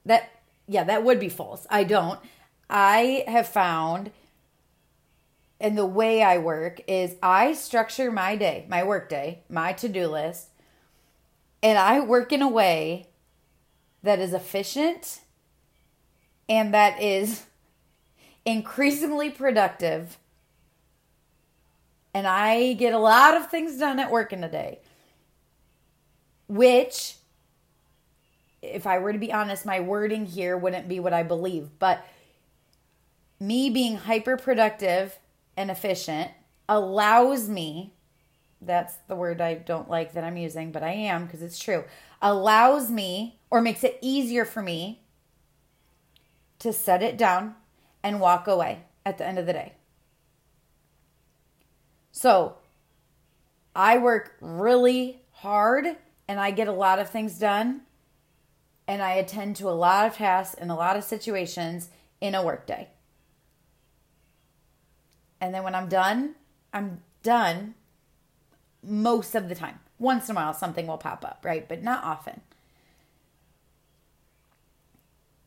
That 0.05 0.29
yeah, 0.67 0.83
that 0.83 1.03
would 1.03 1.19
be 1.19 1.29
false. 1.29 1.65
I 1.69 1.83
don't. 1.83 2.19
I 2.69 3.23
have 3.27 3.47
found 3.47 4.11
and 5.59 5.77
the 5.77 5.85
way 5.85 6.23
I 6.23 6.37
work 6.37 6.81
is 6.87 7.15
I 7.21 7.53
structure 7.53 8.11
my 8.11 8.35
day, 8.35 8.65
my 8.69 8.83
work 8.83 9.09
day, 9.09 9.43
my 9.49 9.73
to 9.73 9.89
do 9.89 10.07
list, 10.07 10.49
and 11.61 11.77
I 11.77 11.99
work 11.99 12.31
in 12.31 12.41
a 12.41 12.47
way 12.47 13.07
that 14.01 14.19
is 14.19 14.33
efficient 14.33 15.21
and 16.47 16.73
that 16.73 17.01
is 17.01 17.45
increasingly 18.45 19.29
productive. 19.29 20.17
And 22.13 22.27
I 22.27 22.73
get 22.73 22.93
a 22.93 22.99
lot 22.99 23.37
of 23.37 23.49
things 23.49 23.77
done 23.77 23.99
at 23.99 24.11
work 24.11 24.33
in 24.33 24.43
a 24.43 24.49
day, 24.49 24.79
which, 26.47 27.15
if 28.61 28.87
I 28.87 28.97
were 28.97 29.13
to 29.13 29.19
be 29.19 29.31
honest, 29.31 29.65
my 29.65 29.79
wording 29.79 30.25
here 30.25 30.57
wouldn't 30.57 30.87
be 30.87 30.99
what 30.99 31.13
I 31.13 31.23
believe. 31.23 31.69
But 31.77 32.05
me 33.39 33.69
being 33.69 33.97
hyper 33.97 34.37
productive 34.37 35.19
and 35.55 35.69
efficient 35.69 36.31
allows 36.67 37.47
me 37.47 37.93
that's 38.61 38.95
the 39.07 39.15
word 39.15 39.39
I 39.39 39.53
don't 39.53 39.89
like 39.89 40.13
that 40.13 40.23
I'm 40.23 40.37
using, 40.37 40.71
but 40.71 40.83
I 40.83 40.91
am 40.91 41.25
because 41.25 41.41
it's 41.41 41.59
true. 41.59 41.85
Allows 42.21 42.91
me 42.91 43.39
or 43.49 43.61
makes 43.61 43.83
it 43.83 43.97
easier 44.01 44.43
for 44.45 44.61
me 44.61 45.01
to 46.59 46.73
set 46.73 47.01
it 47.01 47.17
down 47.17 47.55
and 48.03 48.19
walk 48.19 48.47
away 48.47 48.79
at 49.05 49.17
the 49.17 49.25
end 49.25 49.39
of 49.39 49.45
the 49.45 49.53
day. 49.53 49.73
So 52.11 52.55
I 53.75 53.97
work 53.97 54.35
really 54.41 55.21
hard 55.31 55.85
and 56.27 56.39
I 56.39 56.51
get 56.51 56.67
a 56.67 56.73
lot 56.73 56.99
of 56.99 57.09
things 57.09 57.39
done 57.39 57.81
and 58.87 59.01
I 59.01 59.13
attend 59.13 59.55
to 59.57 59.69
a 59.69 59.71
lot 59.71 60.07
of 60.07 60.15
tasks 60.15 60.55
in 60.55 60.69
a 60.69 60.75
lot 60.75 60.97
of 60.97 61.03
situations 61.03 61.89
in 62.19 62.35
a 62.35 62.43
workday. 62.43 62.89
And 65.39 65.53
then 65.53 65.63
when 65.63 65.75
I'm 65.75 65.87
done, 65.87 66.35
I'm 66.73 67.01
done 67.23 67.75
most 68.83 69.35
of 69.35 69.47
the 69.47 69.55
time. 69.55 69.79
Once 69.97 70.29
in 70.29 70.35
a 70.35 70.39
while, 70.39 70.53
something 70.53 70.87
will 70.87 70.97
pop 70.97 71.23
up, 71.23 71.41
right? 71.43 71.67
But 71.67 71.83
not 71.83 72.03
often. 72.03 72.41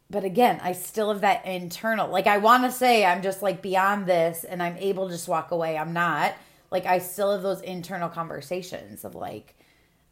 But 0.08 0.24
again, 0.24 0.60
I 0.62 0.72
still 0.72 1.10
have 1.10 1.22
that 1.22 1.46
internal. 1.46 2.08
Like, 2.08 2.26
I 2.26 2.38
want 2.38 2.64
to 2.64 2.70
say 2.70 3.04
I'm 3.04 3.22
just 3.22 3.40
like 3.42 3.62
beyond 3.62 4.06
this 4.06 4.44
and 4.44 4.62
I'm 4.62 4.76
able 4.76 5.06
to 5.08 5.14
just 5.14 5.26
walk 5.26 5.50
away. 5.50 5.78
I'm 5.78 5.94
not. 5.94 6.34
Like, 6.72 6.86
I 6.86 6.98
still 6.98 7.32
have 7.32 7.42
those 7.42 7.60
internal 7.60 8.08
conversations 8.08 9.04
of 9.04 9.14
like, 9.14 9.54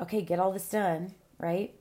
okay, 0.01 0.23
get 0.23 0.39
all 0.39 0.53
this 0.53 0.69
done, 0.69 1.15
right? 1.39 1.75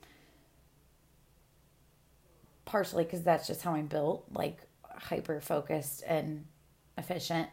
Partially 2.64 3.04
because 3.04 3.22
that's 3.22 3.46
just 3.46 3.62
how 3.62 3.74
I'm 3.74 3.86
built, 3.86 4.24
like 4.32 4.58
hyper 4.82 5.40
focused 5.40 6.02
and 6.06 6.46
efficient 6.98 7.48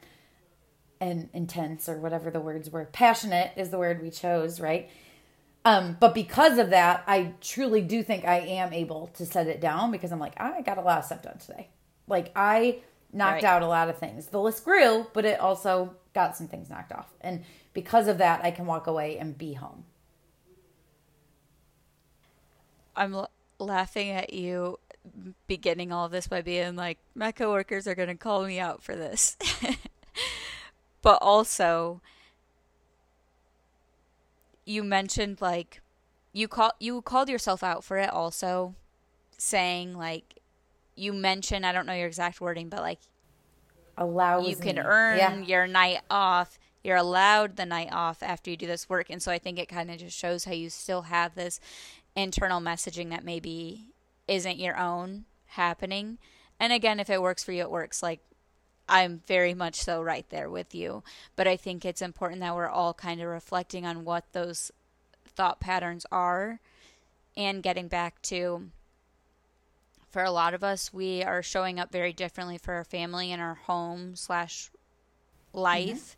and 1.00 1.30
intense 1.34 1.88
or 1.88 1.98
whatever 1.98 2.32
the 2.32 2.40
words 2.40 2.70
were. 2.70 2.86
Passionate 2.86 3.52
is 3.56 3.70
the 3.70 3.78
word 3.78 4.02
we 4.02 4.10
chose, 4.10 4.60
right? 4.60 4.90
Um, 5.66 5.98
but 6.00 6.14
because 6.14 6.58
of 6.58 6.70
that, 6.70 7.04
I 7.08 7.34
truly 7.42 7.82
do 7.82 8.04
think 8.04 8.26
I 8.26 8.40
am 8.40 8.72
able 8.72 9.08
to 9.16 9.26
set 9.26 9.48
it 9.48 9.60
down 9.60 9.92
because 9.92 10.12
I'm 10.12 10.20
like, 10.20 10.40
I 10.40 10.62
got 10.62 10.78
a 10.78 10.82
lot 10.82 11.00
of 11.00 11.06
stuff 11.06 11.24
done 11.24 11.40
today. 11.40 11.70
Like 12.08 12.32
I 12.36 12.80
knocked 13.12 13.44
right. 13.44 13.52
out 13.52 13.64
a 13.64 13.68
lot 13.68 13.90
of 13.90 13.98
things. 13.98 14.28
The 14.28 14.40
list 14.40 14.64
grew, 14.64 15.08
but 15.14 15.26
it 15.26 15.40
also 15.40 15.94
got 16.18 16.36
some 16.36 16.48
things 16.48 16.68
knocked 16.68 16.92
off. 16.92 17.14
And 17.22 17.44
because 17.74 18.08
of 18.08 18.18
that, 18.18 18.44
I 18.44 18.50
can 18.50 18.66
walk 18.66 18.88
away 18.88 19.20
and 19.20 19.38
be 19.38 19.54
home. 19.54 19.84
I'm 22.96 23.14
l- 23.14 23.30
laughing 23.60 24.10
at 24.10 24.34
you 24.34 24.80
beginning 25.46 25.92
all 25.92 26.10
this 26.10 26.28
by 26.28 26.42
being 26.42 26.76
like, 26.76 26.98
my 27.14 27.32
coworkers 27.32 27.86
are 27.86 27.94
going 27.94 28.08
to 28.08 28.16
call 28.16 28.44
me 28.48 28.58
out 28.60 28.82
for 28.82 28.96
this. 28.96 29.38
but 31.04 31.20
also 31.22 32.02
you 34.66 34.84
mentioned 34.84 35.40
like 35.40 35.82
you 36.34 36.48
call 36.48 36.72
you 36.80 37.00
called 37.04 37.30
yourself 37.30 37.64
out 37.64 37.84
for 37.84 37.98
it 37.98 38.10
also 38.10 38.74
saying 39.38 39.96
like 39.96 40.40
you 40.96 41.14
mentioned 41.14 41.66
I 41.66 41.72
don't 41.72 41.86
know 41.86 41.94
your 41.94 42.08
exact 42.08 42.42
wording 42.42 42.68
but 42.68 42.82
like 42.82 43.00
allows 43.98 44.48
you 44.48 44.56
can 44.56 44.76
me. 44.76 44.82
earn 44.82 45.18
yeah. 45.18 45.38
your 45.40 45.68
night 45.68 46.02
off 46.10 46.60
you're 46.84 46.98
allowed 46.98 47.56
the 47.56 47.66
night 47.66 47.90
off 47.92 48.24
after 48.24 48.50
you 48.50 48.58
do 48.58 48.68
this 48.68 48.90
work 48.90 49.10
and 49.10 49.22
so 49.22 49.32
I 49.32 49.40
think 49.40 49.60
it 49.60 49.68
kind 49.68 49.92
of 49.92 49.98
just 49.98 50.18
shows 50.18 50.46
how 50.46 50.54
you 50.54 50.70
still 50.70 51.04
have 51.04 51.36
this 51.36 51.60
internal 52.16 52.62
messaging 52.62 53.10
that 53.10 53.24
maybe 53.24 53.90
isn't 54.28 54.58
your 54.58 54.78
own 54.78 55.26
happening 55.48 56.18
and 56.60 56.72
again 56.72 57.00
if 57.00 57.10
it 57.10 57.22
works 57.22 57.44
for 57.44 57.52
you 57.52 57.62
it 57.62 57.72
works 57.72 58.02
like 58.04 58.20
I'm 58.90 59.22
very 59.28 59.54
much 59.54 59.76
so 59.76 60.02
right 60.02 60.26
there 60.30 60.50
with 60.50 60.74
you. 60.74 61.04
But 61.36 61.48
I 61.48 61.58
think 61.58 61.84
it's 61.84 62.02
important 62.02 62.42
that 62.42 62.56
we're 62.56 62.70
all 62.70 62.94
kind 62.94 63.22
of 63.22 63.28
reflecting 63.28 63.86
on 63.86 64.06
what 64.06 64.32
those 64.32 64.72
thought 65.28 65.60
patterns 65.60 66.06
are 66.12 66.60
and 67.36 67.62
getting 67.62 67.88
back 67.88 68.22
to 68.24 68.70
for 70.10 70.24
a 70.24 70.32
lot 70.32 70.54
of 70.54 70.64
us 70.64 70.94
we 70.94 71.24
are 71.24 71.44
showing 71.44 71.80
up 71.80 71.92
very 71.92 72.14
differently 72.14 72.58
for 72.58 72.74
our 72.74 72.84
family 72.84 73.32
and 73.32 73.42
our 73.42 73.56
home 73.56 74.16
slash 74.16 74.70
life 75.54 76.16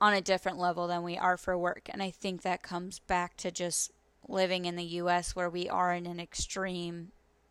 mm-hmm. 0.00 0.04
on 0.06 0.14
a 0.14 0.20
different 0.20 0.58
level 0.58 0.86
than 0.86 1.02
we 1.02 1.16
are 1.16 1.36
for 1.36 1.56
work 1.56 1.88
and 1.90 2.02
i 2.02 2.10
think 2.10 2.42
that 2.42 2.62
comes 2.62 2.98
back 3.00 3.36
to 3.36 3.50
just 3.50 3.92
living 4.28 4.64
in 4.64 4.76
the 4.76 4.84
us 4.84 5.34
where 5.34 5.50
we 5.50 5.68
are 5.68 5.94
in 5.94 6.06
an 6.06 6.20
extreme 6.20 7.10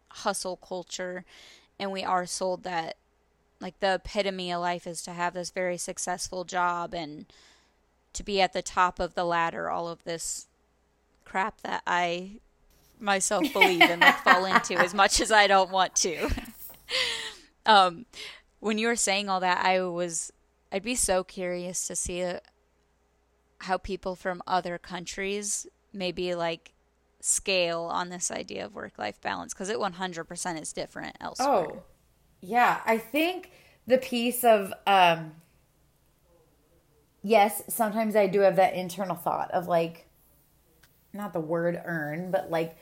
hustle 0.10 0.58
culture 0.58 1.26
and 1.80 1.92
we 1.92 2.04
are 2.04 2.26
sold 2.26 2.64
that 2.64 2.96
like 3.62 3.80
the 3.80 3.96
epitome 3.96 4.52
of 4.52 4.62
life 4.62 4.88
is 4.88 5.02
to 5.02 5.12
have 5.12 5.34
this 5.34 5.52
very 5.52 5.78
successful 5.78 6.44
job 6.44 6.94
and 6.94 7.26
to 8.14 8.24
be 8.24 8.42
at 8.42 8.54
the 8.54 8.62
top 8.62 9.00
of 9.00 9.14
the 9.14 9.26
ladder 9.26 9.70
all 9.70 9.88
of 9.88 10.04
this 10.04 10.48
crap 11.26 11.62
that 11.62 11.84
i 11.86 12.40
myself 13.00 13.52
believe 13.54 13.82
and 13.82 14.02
like 14.02 14.18
fall 14.20 14.46
into 14.46 14.76
as 14.78 14.94
much 14.94 15.22
as 15.22 15.32
i 15.32 15.48
don't 15.48 15.72
want 15.72 15.96
to 15.96 16.30
um 17.66 18.06
when 18.60 18.78
you 18.78 18.88
were 18.88 18.96
saying 18.96 19.30
all 19.30 19.40
that 19.40 19.64
i 19.66 19.82
was 19.82 20.32
i'd 20.72 20.84
be 20.84 20.96
so 20.96 21.24
curious 21.24 21.88
to 21.88 21.96
see 21.96 22.24
uh, 22.24 22.40
how 23.62 23.78
people 23.78 24.16
from 24.16 24.42
other 24.48 24.78
countries 24.78 25.68
maybe 25.94 26.36
like 26.36 26.74
scale 27.22 27.82
on 27.82 28.10
this 28.10 28.32
idea 28.32 28.66
of 28.66 28.74
work 28.74 28.98
life 28.98 29.20
balance 29.22 29.54
because 29.54 29.70
it 29.70 29.78
100% 29.78 30.62
is 30.62 30.74
different 30.74 31.16
elsewhere. 31.20 31.48
Oh, 31.50 31.84
yeah. 32.42 32.82
I 32.86 32.98
think 32.98 33.52
the 33.88 33.98
piece 33.98 34.44
of 34.44 34.74
um, 34.88 35.34
yes, 37.22 37.64
sometimes 37.68 38.16
I 38.16 38.28
do 38.28 38.42
have 38.42 38.56
that 38.56 38.74
internal 38.74 39.16
thought 39.16 39.52
of 39.52 39.68
like, 39.68 40.06
not 41.12 41.34
the 41.34 41.40
word 41.40 41.82
earn, 41.84 42.32
but 42.32 42.50
like, 42.50 42.78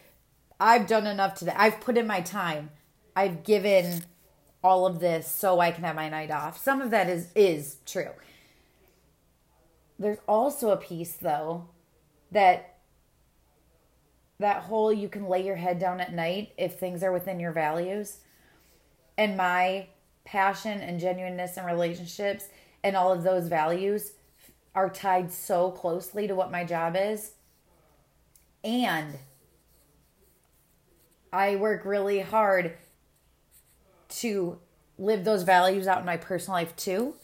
I've 0.60 0.88
done 0.88 1.08
enough 1.08 1.36
today. 1.36 1.54
I've 1.56 1.80
put 1.82 1.98
in 1.98 2.08
my 2.08 2.22
time. 2.22 2.72
I've 3.15 3.43
given 3.43 4.04
all 4.63 4.86
of 4.86 5.00
this 5.00 5.28
so 5.28 5.60
I 5.60 5.72
can 5.72 5.84
have 5.84 5.96
my 5.96 6.10
night 6.10 6.32
off. 6.32 6.62
Some 6.62 6.82
of 6.82 6.91
that 6.91 7.10
is 7.10 7.32
is 7.36 7.78
true. 7.86 8.12
There's 10.00 10.20
also 10.28 10.72
a 10.72 10.78
piece 10.78 11.13
though 11.13 11.70
that 12.32 12.76
that 14.39 14.63
whole 14.63 14.93
you 14.93 15.10
can 15.10 15.28
lay 15.28 15.43
your 15.43 15.56
head 15.56 15.80
down 15.80 16.00
at 16.00 16.13
night 16.13 16.54
if 16.58 16.78
things 16.78 17.02
are 17.04 17.12
within 17.12 17.39
your 17.39 17.52
values. 17.52 18.17
And 19.17 19.36
my 19.36 19.88
passion 20.26 20.80
and 20.80 21.00
genuineness 21.00 21.58
and 21.58 21.65
relationships 21.65 22.46
and 22.84 22.96
all 22.96 23.12
of 23.12 23.24
those 23.24 23.48
values 23.48 24.12
are 24.76 24.89
tied 24.89 25.32
so 25.32 25.72
closely 25.72 26.28
to 26.28 26.36
what 26.36 26.52
my 26.52 26.63
job 26.63 26.96
is. 26.96 27.32
And 28.63 29.17
I 31.32 31.56
work 31.56 31.86
really 31.86 32.20
hard 32.20 32.78
to 34.10 34.60
live 34.98 35.24
those 35.24 35.44
values 35.44 35.88
out 35.88 36.00
in 36.00 36.06
my 36.06 36.18
personal 36.18 36.56
life 36.56 36.76
too. 36.76 37.16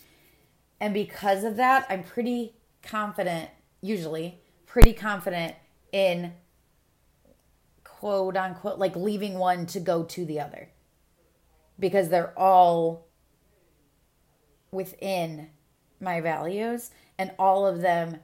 And 0.79 0.93
because 0.93 1.43
of 1.43 1.55
that, 1.55 1.85
I'm 1.89 2.03
pretty 2.03 2.55
confident, 2.81 3.49
usually, 3.81 4.39
pretty 4.65 4.93
confident 4.93 5.55
in 5.91 6.33
quote 7.83 8.35
unquote, 8.35 8.79
like 8.79 8.95
leaving 8.95 9.37
one 9.37 9.65
to 9.67 9.79
go 9.79 10.03
to 10.03 10.25
the 10.25 10.39
other 10.39 10.69
because 11.79 12.09
they're 12.09 12.37
all 12.37 13.07
within 14.71 15.49
my 15.99 16.19
values 16.19 16.91
and 17.17 17.31
all 17.39 17.65
of 17.65 17.81
them 17.81 18.19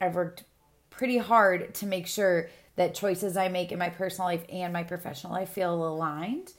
I've 0.00 0.14
worked 0.14 0.44
pretty 0.90 1.18
hard 1.18 1.74
to 1.74 1.86
make 1.86 2.06
sure 2.06 2.48
that 2.76 2.94
choices 2.94 3.36
I 3.36 3.48
make 3.48 3.72
in 3.72 3.78
my 3.78 3.88
personal 3.88 4.28
life 4.28 4.44
and 4.48 4.72
my 4.72 4.82
professional 4.82 5.32
life 5.32 5.48
feel 5.48 5.86
aligned. 5.86 6.52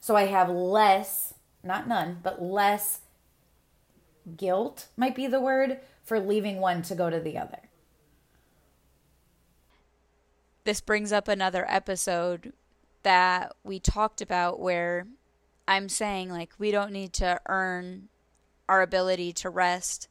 So 0.00 0.14
I 0.14 0.26
have 0.26 0.50
less, 0.50 1.34
not 1.62 1.88
none, 1.88 2.20
but 2.22 2.42
less 2.42 3.00
guilt 4.36 4.88
might 4.96 5.14
be 5.14 5.26
the 5.26 5.40
word 5.40 5.80
for 6.02 6.20
leaving 6.20 6.60
one 6.60 6.82
to 6.82 6.94
go 6.94 7.10
to 7.10 7.20
the 7.20 7.38
other. 7.38 7.60
This 10.64 10.80
brings 10.80 11.12
up 11.12 11.28
another 11.28 11.66
episode 11.68 12.52
that 13.02 13.54
we 13.62 13.78
talked 13.78 14.20
about 14.20 14.60
where 14.60 15.06
I'm 15.68 15.88
saying 15.88 16.30
like 16.30 16.52
we 16.58 16.70
don't 16.70 16.92
need 16.92 17.12
to 17.14 17.40
earn 17.48 18.08
our 18.68 18.82
ability 18.82 19.32
to 19.34 19.50
rest, 19.50 20.08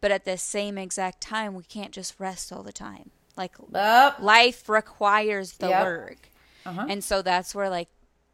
but 0.00 0.10
at 0.10 0.24
the 0.24 0.36
same 0.36 0.76
exact 0.78 1.20
time 1.20 1.54
we 1.54 1.64
can't 1.64 1.92
just 1.92 2.20
rest 2.20 2.52
all 2.52 2.62
the 2.62 2.72
time. 2.72 3.10
Like 3.36 3.54
Yep. 3.72 4.20
life 4.20 4.68
requires 4.68 5.52
the 5.54 5.68
Yep. 5.68 5.84
work. 5.84 6.30
Uh-huh. 6.64 6.86
And 6.88 7.04
so 7.04 7.22
that's 7.22 7.54
where 7.54 7.68
like 7.70 7.88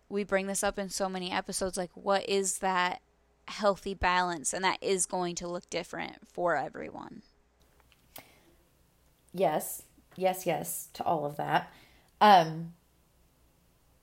we 0.09 0.25
bring 0.25 0.47
this 0.47 0.62
up 0.62 0.79
in 0.79 0.88
so 0.91 1.09
many 1.09 1.31
episodes 1.31 1.77
like 1.77 1.91
what 1.95 2.29
is 2.29 2.59
that 2.59 3.01
healthy 3.49 3.95
balance 3.95 4.53
and 4.53 4.62
that 4.65 4.79
is 4.83 5.07
going 5.07 5.35
to 5.37 5.49
look 5.49 5.69
different 5.71 6.29
for 6.29 6.57
everyone. 6.57 7.23
Yes, 9.35 9.83
yes, 10.17 10.47
yes 10.47 10.88
to 10.95 11.05
all 11.05 11.25
of 11.25 11.37
that. 11.37 11.73
Um, 12.21 12.75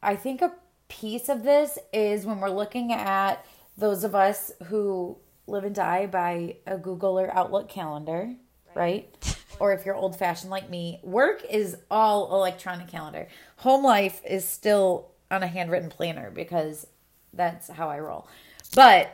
I 0.02 0.16
think 0.16 0.42
a 0.42 0.54
piece 0.88 1.30
of 1.30 1.44
this 1.44 1.78
is 1.94 2.26
when 2.26 2.40
we're 2.40 2.50
looking 2.50 2.92
at 2.92 3.46
those 3.78 4.04
of 4.04 4.16
us 4.16 4.52
who 4.68 5.18
live 5.48 5.64
and 5.64 5.76
die 5.76 6.06
by 6.08 6.58
a 6.66 6.78
Google 6.78 7.20
or 7.20 7.34
Outlook 7.34 7.70
calendar, 7.70 8.34
right? 8.76 9.14
or 9.60 9.74
if 9.74 9.86
you're 9.86 9.96
old 9.96 10.18
fashioned 10.18 10.52
like 10.52 10.70
me, 10.70 11.00
work 11.04 11.44
is 11.50 11.78
all 11.92 12.34
electronic 12.34 12.88
calendar. 12.88 13.28
Home 13.58 13.84
life 13.84 14.22
is 14.26 14.46
still 14.46 15.12
on 15.30 15.44
a 15.44 15.48
handwritten 15.48 15.90
planner 15.90 16.32
because 16.32 16.88
that's 17.34 17.70
how 17.70 17.90
I 17.90 18.00
roll. 18.00 18.28
But 18.76 19.14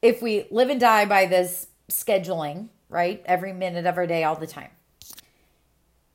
if 0.00 0.20
we 0.20 0.46
live 0.50 0.68
and 0.68 0.80
die 0.80 1.04
by 1.04 1.26
this 1.26 1.68
scheduling, 1.90 2.68
right? 2.88 3.22
Every 3.24 3.52
minute 3.52 3.86
of 3.86 3.96
our 3.96 4.06
day, 4.06 4.24
all 4.24 4.36
the 4.36 4.46
time. 4.46 4.70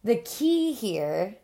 The 0.04 0.18
key 0.18 0.74
here, 0.74 1.36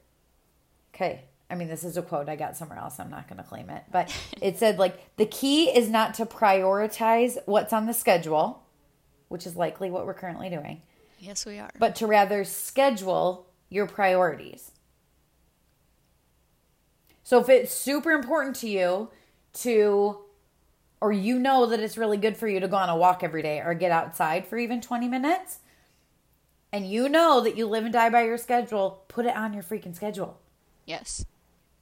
okay, 0.93 1.23
I 1.49 1.55
mean, 1.55 1.67
this 1.67 1.83
is 1.83 1.97
a 1.97 2.01
quote 2.01 2.29
I 2.29 2.35
got 2.35 2.55
somewhere 2.55 2.77
else. 2.77 2.99
I'm 2.99 3.09
not 3.09 3.27
going 3.27 3.37
to 3.37 3.43
claim 3.43 3.69
it, 3.69 3.83
but 3.91 4.15
it 4.41 4.57
said, 4.57 4.77
like, 4.77 5.15
the 5.17 5.25
key 5.25 5.65
is 5.65 5.89
not 5.89 6.13
to 6.15 6.25
prioritize 6.25 7.37
what's 7.45 7.73
on 7.73 7.85
the 7.85 7.93
schedule, 7.93 8.63
which 9.27 9.45
is 9.45 9.55
likely 9.55 9.89
what 9.89 10.05
we're 10.05 10.13
currently 10.13 10.49
doing, 10.49 10.81
Yes, 11.23 11.45
we 11.45 11.57
are. 11.57 11.71
but 11.79 11.95
to 11.95 12.07
rather 12.07 12.43
schedule 12.43 13.47
your 13.69 13.88
priorities. 13.88 14.71
So 17.23 17.39
if 17.39 17.47
it's 17.47 17.73
super 17.73 18.12
important 18.12 18.57
to 18.57 18.67
you 18.67 19.09
to, 19.53 20.17
or 20.99 21.13
you 21.13 21.39
know 21.39 21.65
that 21.65 21.79
it's 21.79 21.97
really 21.97 22.17
good 22.17 22.36
for 22.36 22.49
you 22.49 22.59
to 22.59 22.67
go 22.67 22.75
on 22.75 22.89
a 22.89 22.97
walk 22.97 23.23
every 23.23 23.41
day 23.41 23.62
or 23.62 23.73
get 23.73 23.91
outside 23.91 24.45
for 24.45 24.57
even 24.57 24.81
20 24.81 25.07
minutes, 25.07 25.59
and 26.73 26.86
you 26.89 27.07
know 27.07 27.39
that 27.39 27.55
you 27.55 27.67
live 27.67 27.86
and 27.86 27.93
die 27.93 28.09
by 28.09 28.23
your 28.25 28.38
schedule, 28.38 29.05
put 29.07 29.25
it 29.25 29.36
on 29.36 29.53
your 29.53 29.63
freaking 29.63 29.95
schedule. 29.95 30.39
yes. 30.86 31.25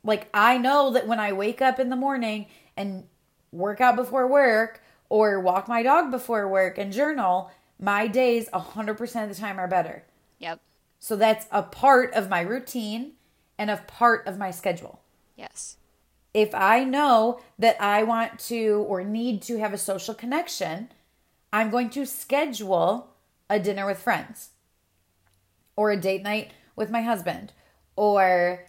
Like 0.04 0.30
I 0.34 0.58
know 0.58 0.91
that 0.91 1.08
when 1.08 1.19
I 1.19 1.32
wake 1.32 1.62
up 1.62 1.80
in 1.80 1.89
the 1.89 1.95
morning 1.95 2.47
and 2.75 3.06
work 3.51 3.82
out 3.82 3.95
before 3.95 4.27
work 4.27 4.82
or 5.10 5.39
walk 5.39 5.67
my 5.67 5.84
dog 5.84 6.10
before 6.10 6.47
work 6.47 6.80
and 6.80 6.91
journal, 6.91 7.51
my 7.82 8.08
days 8.08 8.48
100% 8.54 9.24
of 9.24 9.30
the 9.30 9.36
time 9.36 9.60
are 9.60 9.67
better. 9.67 10.04
Yep. 10.39 10.62
So 11.00 11.15
that's 11.15 11.48
a 11.52 11.63
part 11.63 12.13
of 12.13 12.30
my 12.30 12.41
routine 12.41 13.13
and 13.58 13.70
a 13.70 13.78
part 13.78 14.28
of 14.28 14.38
my 14.38 14.52
schedule. 14.52 15.02
Yes. 15.36 15.78
If 16.34 16.56
I 16.56 16.84
know 16.84 17.41
that 17.60 17.76
I 17.82 18.04
want 18.04 18.39
to 18.41 18.86
or 18.88 19.04
need 19.04 19.41
to 19.44 19.60
have 19.60 19.74
a 19.74 19.78
social 19.78 20.13
connection, 20.13 20.89
I'm 21.52 21.70
going 21.70 21.89
to 21.91 22.06
schedule 22.06 23.10
a 23.50 23.60
dinner 23.60 23.86
with 23.86 24.00
friends 24.00 24.52
or 25.76 25.91
a 25.91 26.00
date 26.00 26.24
night 26.24 26.52
with 26.76 26.89
my 26.89 27.02
husband 27.02 27.52
or 27.96 28.65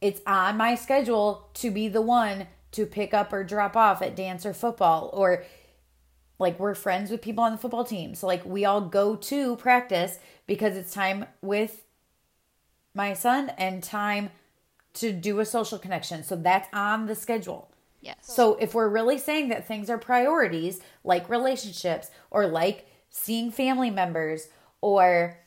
it's 0.00 0.20
on 0.26 0.56
my 0.56 0.74
schedule 0.74 1.48
to 1.54 1.70
be 1.70 1.88
the 1.88 2.02
one 2.02 2.46
to 2.72 2.86
pick 2.86 3.12
up 3.14 3.32
or 3.32 3.44
drop 3.44 3.76
off 3.76 4.02
at 4.02 4.16
dance 4.16 4.46
or 4.46 4.52
football 4.52 5.10
or 5.12 5.44
like 6.42 6.58
we're 6.58 6.74
friends 6.74 7.10
with 7.10 7.22
people 7.22 7.42
on 7.42 7.52
the 7.52 7.58
football 7.58 7.84
team 7.84 8.14
so 8.14 8.26
like 8.26 8.44
we 8.44 8.64
all 8.64 8.80
go 8.80 9.16
to 9.16 9.56
practice 9.56 10.18
because 10.46 10.76
it's 10.76 10.92
time 10.92 11.24
with 11.40 11.84
my 12.94 13.14
son 13.14 13.50
and 13.56 13.82
time 13.82 14.30
to 14.92 15.12
do 15.12 15.40
a 15.40 15.44
social 15.46 15.78
connection 15.78 16.22
so 16.22 16.36
that's 16.36 16.68
on 16.74 17.06
the 17.06 17.14
schedule 17.14 17.72
Yes. 18.02 18.16
so 18.20 18.56
if 18.56 18.74
we're 18.74 18.88
really 18.88 19.16
saying 19.16 19.48
that 19.50 19.66
things 19.66 19.88
are 19.88 19.96
priorities, 19.96 20.80
like 21.04 21.28
relationships 21.28 22.10
or 22.32 22.48
like 22.48 22.86
seeing 23.10 23.52
family 23.52 23.90
members 23.90 24.48
or 24.80 25.38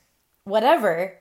whatever, 0.45 1.17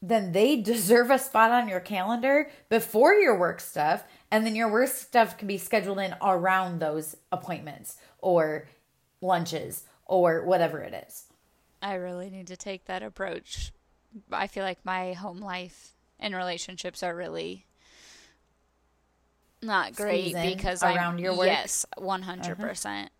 then 0.00 0.30
they 0.30 0.56
deserve 0.62 1.10
a 1.10 1.18
spot 1.18 1.50
on 1.50 1.68
your 1.68 1.80
calendar 1.80 2.48
before 2.68 3.14
your 3.14 3.36
work 3.36 3.60
stuff. 3.60 4.04
And 4.30 4.46
then 4.46 4.54
your 4.54 4.70
work 4.70 4.88
stuff 4.88 5.36
can 5.36 5.48
be 5.48 5.58
scheduled 5.58 5.98
in 5.98 6.14
around 6.22 6.78
those 6.78 7.16
appointments 7.32 7.96
or 8.18 8.68
lunches 9.26 9.84
or 10.06 10.44
whatever 10.44 10.80
it 10.80 11.04
is. 11.06 11.24
I 11.82 11.94
really 11.94 12.30
need 12.30 12.46
to 12.46 12.56
take 12.56 12.86
that 12.86 13.02
approach. 13.02 13.72
I 14.32 14.46
feel 14.46 14.64
like 14.64 14.78
my 14.84 15.12
home 15.12 15.40
life 15.40 15.92
and 16.18 16.34
relationships 16.34 17.02
are 17.02 17.14
really 17.14 17.66
not 19.60 19.94
great 19.94 20.34
because 20.34 20.82
around 20.82 21.14
I'm, 21.14 21.18
your 21.18 21.32
work? 21.32 21.48
Uh-huh. 21.48 21.58
Yes, 21.60 21.84
one 21.98 22.22
hundred 22.22 22.58
percent. 22.58 23.10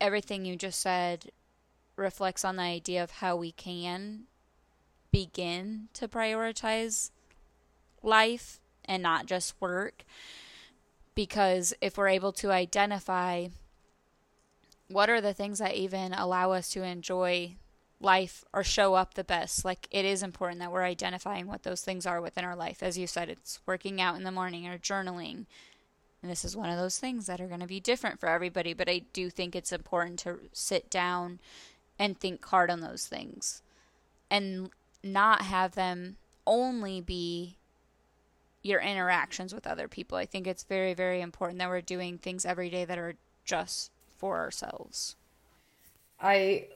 Everything 0.00 0.44
you 0.44 0.56
just 0.56 0.80
said 0.80 1.30
reflects 1.96 2.44
on 2.44 2.56
the 2.56 2.62
idea 2.62 3.02
of 3.02 3.10
how 3.12 3.36
we 3.36 3.52
can 3.52 4.24
begin 5.12 5.88
to 5.94 6.08
prioritize 6.08 7.10
life 8.02 8.60
and 8.84 9.02
not 9.02 9.26
just 9.26 9.54
work. 9.60 10.04
Because 11.14 11.72
if 11.80 11.96
we're 11.96 12.08
able 12.08 12.32
to 12.32 12.50
identify 12.50 13.48
what 14.88 15.10
are 15.10 15.20
the 15.20 15.34
things 15.34 15.58
that 15.58 15.74
even 15.74 16.12
allow 16.12 16.52
us 16.52 16.70
to 16.70 16.82
enjoy 16.82 17.56
life 18.00 18.44
or 18.52 18.62
show 18.62 18.94
up 18.94 19.14
the 19.14 19.24
best? 19.24 19.64
Like 19.64 19.88
it 19.90 20.04
is 20.04 20.22
important 20.22 20.60
that 20.60 20.72
we're 20.72 20.82
identifying 20.84 21.46
what 21.46 21.62
those 21.62 21.82
things 21.82 22.06
are 22.06 22.20
within 22.20 22.44
our 22.44 22.56
life. 22.56 22.82
As 22.82 22.98
you 22.98 23.06
said 23.06 23.28
it's 23.28 23.60
working 23.66 24.00
out 24.00 24.16
in 24.16 24.24
the 24.24 24.30
morning 24.30 24.66
or 24.66 24.78
journaling. 24.78 25.46
And 26.22 26.30
this 26.30 26.44
is 26.44 26.56
one 26.56 26.70
of 26.70 26.78
those 26.78 26.98
things 26.98 27.26
that 27.26 27.40
are 27.40 27.48
going 27.48 27.60
to 27.60 27.66
be 27.66 27.80
different 27.80 28.18
for 28.18 28.30
everybody 28.30 28.72
but 28.72 28.88
i 28.88 29.02
do 29.12 29.28
think 29.28 29.54
it's 29.54 29.72
important 29.72 30.18
to 30.20 30.40
sit 30.54 30.88
down 30.88 31.38
and 31.98 32.18
think 32.18 32.42
hard 32.46 32.70
on 32.70 32.80
those 32.80 33.06
things 33.06 33.62
and 34.30 34.70
not 35.02 35.42
have 35.42 35.74
them 35.74 36.16
only 36.46 37.00
be 37.00 37.56
your 38.62 38.80
interactions 38.80 39.54
with 39.54 39.66
other 39.66 39.86
people. 39.86 40.16
I 40.16 40.24
think 40.24 40.46
it's 40.46 40.64
very 40.64 40.94
very 40.94 41.20
important 41.20 41.58
that 41.58 41.68
we're 41.68 41.82
doing 41.82 42.18
things 42.18 42.46
every 42.46 42.70
day 42.70 42.84
that 42.84 42.98
are 42.98 43.14
just 43.44 43.90
for 44.24 44.38
ourselves 44.38 45.16
I 46.24 46.68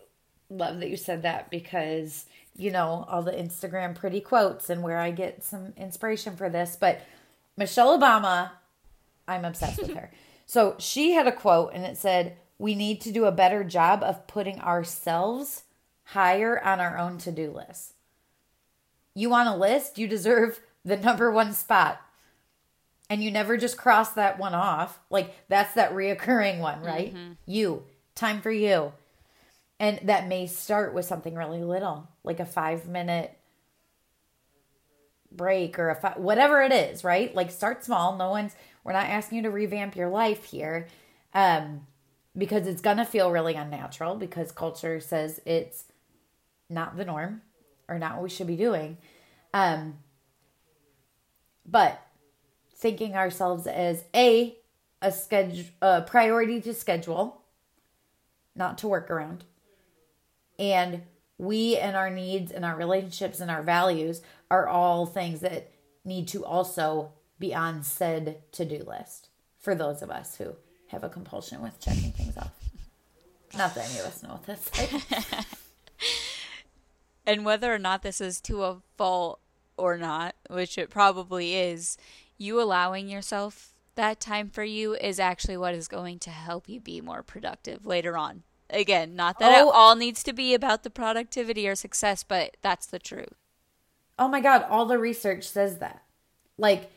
love 0.50 0.80
that 0.80 0.90
you 0.90 0.96
said 0.96 1.22
that 1.22 1.50
because 1.50 2.26
you 2.54 2.70
know 2.70 3.06
all 3.08 3.22
the 3.22 3.32
Instagram 3.32 3.94
pretty 3.94 4.20
quotes 4.20 4.68
and 4.68 4.82
where 4.82 4.98
I 4.98 5.10
get 5.10 5.42
some 5.42 5.72
inspiration 5.76 6.36
for 6.36 6.48
this. 6.50 6.76
But 6.78 7.00
Michelle 7.56 7.98
Obama, 7.98 8.50
I'm 9.26 9.44
obsessed 9.44 9.80
with 9.80 9.94
her. 9.94 10.10
So 10.50 10.76
she 10.78 11.12
had 11.12 11.26
a 11.26 11.32
quote 11.32 11.72
and 11.74 11.84
it 11.84 11.98
said, 11.98 12.38
We 12.56 12.74
need 12.74 13.02
to 13.02 13.12
do 13.12 13.26
a 13.26 13.30
better 13.30 13.62
job 13.64 14.02
of 14.02 14.26
putting 14.26 14.58
ourselves 14.60 15.64
higher 16.04 16.58
on 16.64 16.80
our 16.80 16.96
own 16.96 17.18
to 17.18 17.30
do 17.30 17.50
list. 17.50 17.92
You 19.12 19.28
want 19.28 19.50
a 19.50 19.54
list, 19.54 19.98
you 19.98 20.08
deserve 20.08 20.60
the 20.86 20.96
number 20.96 21.30
one 21.30 21.52
spot. 21.52 22.00
And 23.10 23.22
you 23.22 23.30
never 23.30 23.56
just 23.56 23.78
cross 23.78 24.12
that 24.12 24.38
one 24.38 24.54
off. 24.54 25.00
Like 25.10 25.34
that's 25.48 25.74
that 25.74 25.94
reoccurring 25.94 26.60
one, 26.60 26.82
right? 26.82 27.14
Mm-hmm. 27.14 27.32
You, 27.46 27.84
time 28.14 28.42
for 28.42 28.50
you. 28.50 28.92
And 29.80 30.00
that 30.02 30.26
may 30.26 30.46
start 30.46 30.92
with 30.92 31.04
something 31.04 31.34
really 31.34 31.62
little, 31.62 32.08
like 32.24 32.40
a 32.40 32.46
five 32.46 32.86
minute 32.86 33.38
break 35.30 35.78
or 35.78 35.90
a 35.90 35.94
five, 35.94 36.16
whatever 36.16 36.60
it 36.62 36.72
is, 36.72 37.04
right? 37.04 37.34
Like 37.34 37.50
start 37.50 37.84
small. 37.84 38.16
No 38.16 38.30
one's 38.30 38.54
we're 38.84 38.92
not 38.92 39.06
asking 39.06 39.36
you 39.36 39.42
to 39.42 39.50
revamp 39.50 39.96
your 39.96 40.08
life 40.08 40.44
here 40.44 40.86
um, 41.34 41.86
because 42.36 42.66
it's 42.66 42.80
going 42.80 42.96
to 42.96 43.04
feel 43.04 43.30
really 43.30 43.54
unnatural 43.54 44.16
because 44.16 44.50
culture 44.50 44.98
says 45.00 45.40
it's 45.44 45.84
not 46.70 46.96
the 46.96 47.04
norm 47.04 47.42
or 47.88 47.98
not 47.98 48.14
what 48.14 48.22
we 48.22 48.30
should 48.30 48.46
be 48.46 48.56
doing. 48.56 48.96
Um, 49.52 49.98
but 51.66 52.00
thinking 52.78 53.14
ourselves 53.14 53.66
as 53.66 54.04
a 54.14 54.56
a 55.00 55.12
schedule 55.12 55.64
a 55.82 56.02
priority 56.02 56.60
to 56.60 56.74
schedule, 56.74 57.42
not 58.54 58.78
to 58.78 58.88
work 58.88 59.10
around. 59.10 59.44
And 60.58 61.02
we 61.38 61.76
and 61.76 61.96
our 61.96 62.10
needs 62.10 62.50
and 62.50 62.64
our 62.64 62.76
relationships 62.76 63.40
and 63.40 63.50
our 63.50 63.62
values 63.62 64.22
are 64.50 64.66
all 64.66 65.06
things 65.06 65.40
that 65.40 65.70
need 66.04 66.26
to 66.28 66.44
also 66.44 67.12
be 67.38 67.54
on 67.54 67.82
said 67.82 68.42
to 68.52 68.64
do 68.64 68.82
list 68.82 69.28
for 69.58 69.74
those 69.74 70.02
of 70.02 70.10
us 70.10 70.36
who 70.36 70.56
have 70.88 71.04
a 71.04 71.08
compulsion 71.08 71.62
with 71.62 71.78
checking 71.80 72.12
things 72.12 72.36
off. 72.36 72.58
Not 73.56 73.74
that 73.74 73.88
any 73.88 74.00
of 74.00 74.06
us 74.06 74.22
know 74.22 74.30
what 74.30 74.46
that's 74.46 74.78
like. 74.78 75.46
and 77.26 77.44
whether 77.44 77.72
or 77.72 77.78
not 77.78 78.02
this 78.02 78.20
is 78.20 78.40
to 78.42 78.64
a 78.64 78.78
fault 78.96 79.40
or 79.76 79.96
not, 79.96 80.34
which 80.48 80.78
it 80.78 80.90
probably 80.90 81.54
is, 81.54 81.96
you 82.36 82.60
allowing 82.60 83.08
yourself 83.08 83.74
that 83.94 84.20
time 84.20 84.48
for 84.48 84.64
you 84.64 84.94
is 84.94 85.18
actually 85.18 85.56
what 85.56 85.74
is 85.74 85.88
going 85.88 86.18
to 86.20 86.30
help 86.30 86.68
you 86.68 86.80
be 86.80 87.00
more 87.00 87.22
productive 87.22 87.84
later 87.84 88.16
on. 88.16 88.42
Again, 88.70 89.16
not 89.16 89.38
that 89.38 89.58
oh. 89.58 89.68
it 89.68 89.74
all 89.74 89.96
needs 89.96 90.22
to 90.22 90.32
be 90.32 90.54
about 90.54 90.82
the 90.82 90.90
productivity 90.90 91.66
or 91.66 91.74
success, 91.74 92.22
but 92.22 92.56
that's 92.62 92.86
the 92.86 92.98
truth. 92.98 93.34
Oh 94.18 94.28
my 94.28 94.40
God, 94.40 94.64
all 94.68 94.86
the 94.86 94.98
research 94.98 95.48
says 95.48 95.78
that. 95.78 96.02
Like, 96.56 96.90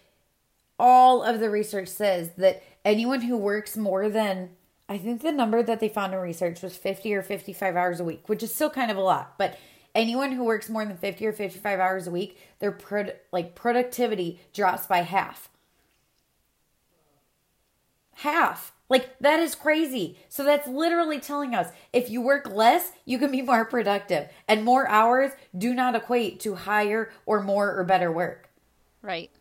all 0.78 1.24
of 1.24 1.40
the 1.40 1.50
research 1.50 1.88
says 1.88 2.32
that 2.38 2.64
anyone 2.84 3.22
who 3.22 3.38
works 3.38 3.78
more 3.78 4.10
than 4.10 4.50
I 4.92 4.98
think 4.98 5.22
the 5.22 5.32
number 5.32 5.64
that 5.64 5.80
they 5.80 5.88
found 5.88 6.14
in 6.14 6.20
research 6.20 6.62
was 6.62 6.76
50 6.76 7.14
or 7.14 7.22
55 7.22 7.78
hours 7.78 8.02
a 8.02 8.04
week, 8.04 8.28
which 8.28 8.44
is 8.44 8.54
still 8.54 8.70
kind 8.70 8.92
of 8.92 8.98
a 8.98 9.02
lot, 9.02 9.36
but 9.38 9.58
anyone 9.96 10.32
who 10.32 10.44
works 10.44 10.70
more 10.70 10.86
than 10.86 10.98
50 10.98 11.26
or 11.26 11.34
55 11.34 11.80
hours 11.80 12.08
a 12.08 12.12
week, 12.12 12.40
their 12.60 12.72
pro- 12.72 13.14
like 13.32 13.56
productivity 13.56 14.40
drops 14.54 14.88
by 14.88 15.00
half. 15.00 15.50
Half. 18.16 18.74
Like 18.90 19.18
that 19.20 19.40
is 19.40 19.56
crazy. 19.56 20.18
So 20.28 20.44
that's 20.44 20.68
literally 20.68 21.20
telling 21.20 21.56
us 21.56 21.70
if 21.94 22.10
you 22.10 22.22
work 22.22 22.50
less, 22.50 22.92
you 23.06 23.18
can 23.18 23.32
be 23.32 23.42
more 23.42 23.66
productive. 23.66 24.28
And 24.48 24.66
more 24.66 24.88
hours 24.88 25.32
do 25.58 25.74
not 25.74 25.96
equate 25.96 26.40
to 26.42 26.56
higher 26.56 27.10
or 27.26 27.42
more 27.42 27.74
or 27.78 27.84
better 27.84 28.12
work. 28.12 28.50
Right. 29.02 29.32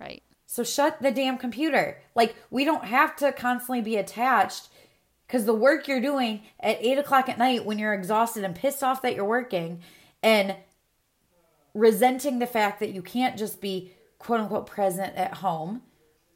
Right. 0.00 0.22
So 0.46 0.64
shut 0.64 1.02
the 1.02 1.10
damn 1.10 1.36
computer. 1.36 2.00
Like, 2.14 2.34
we 2.50 2.64
don't 2.64 2.86
have 2.86 3.14
to 3.16 3.32
constantly 3.32 3.82
be 3.82 3.96
attached 3.96 4.68
because 5.28 5.44
the 5.44 5.54
work 5.54 5.86
you're 5.86 6.00
doing 6.00 6.42
at 6.58 6.78
eight 6.80 6.96
o'clock 6.96 7.28
at 7.28 7.38
night 7.38 7.66
when 7.66 7.78
you're 7.78 7.92
exhausted 7.92 8.42
and 8.44 8.54
pissed 8.54 8.82
off 8.82 9.02
that 9.02 9.14
you're 9.14 9.26
working 9.26 9.82
and 10.22 10.56
resenting 11.74 12.38
the 12.38 12.46
fact 12.46 12.80
that 12.80 12.90
you 12.90 13.02
can't 13.02 13.38
just 13.38 13.60
be 13.60 13.92
quote 14.18 14.40
unquote 14.40 14.66
present 14.66 15.14
at 15.14 15.34
home, 15.34 15.82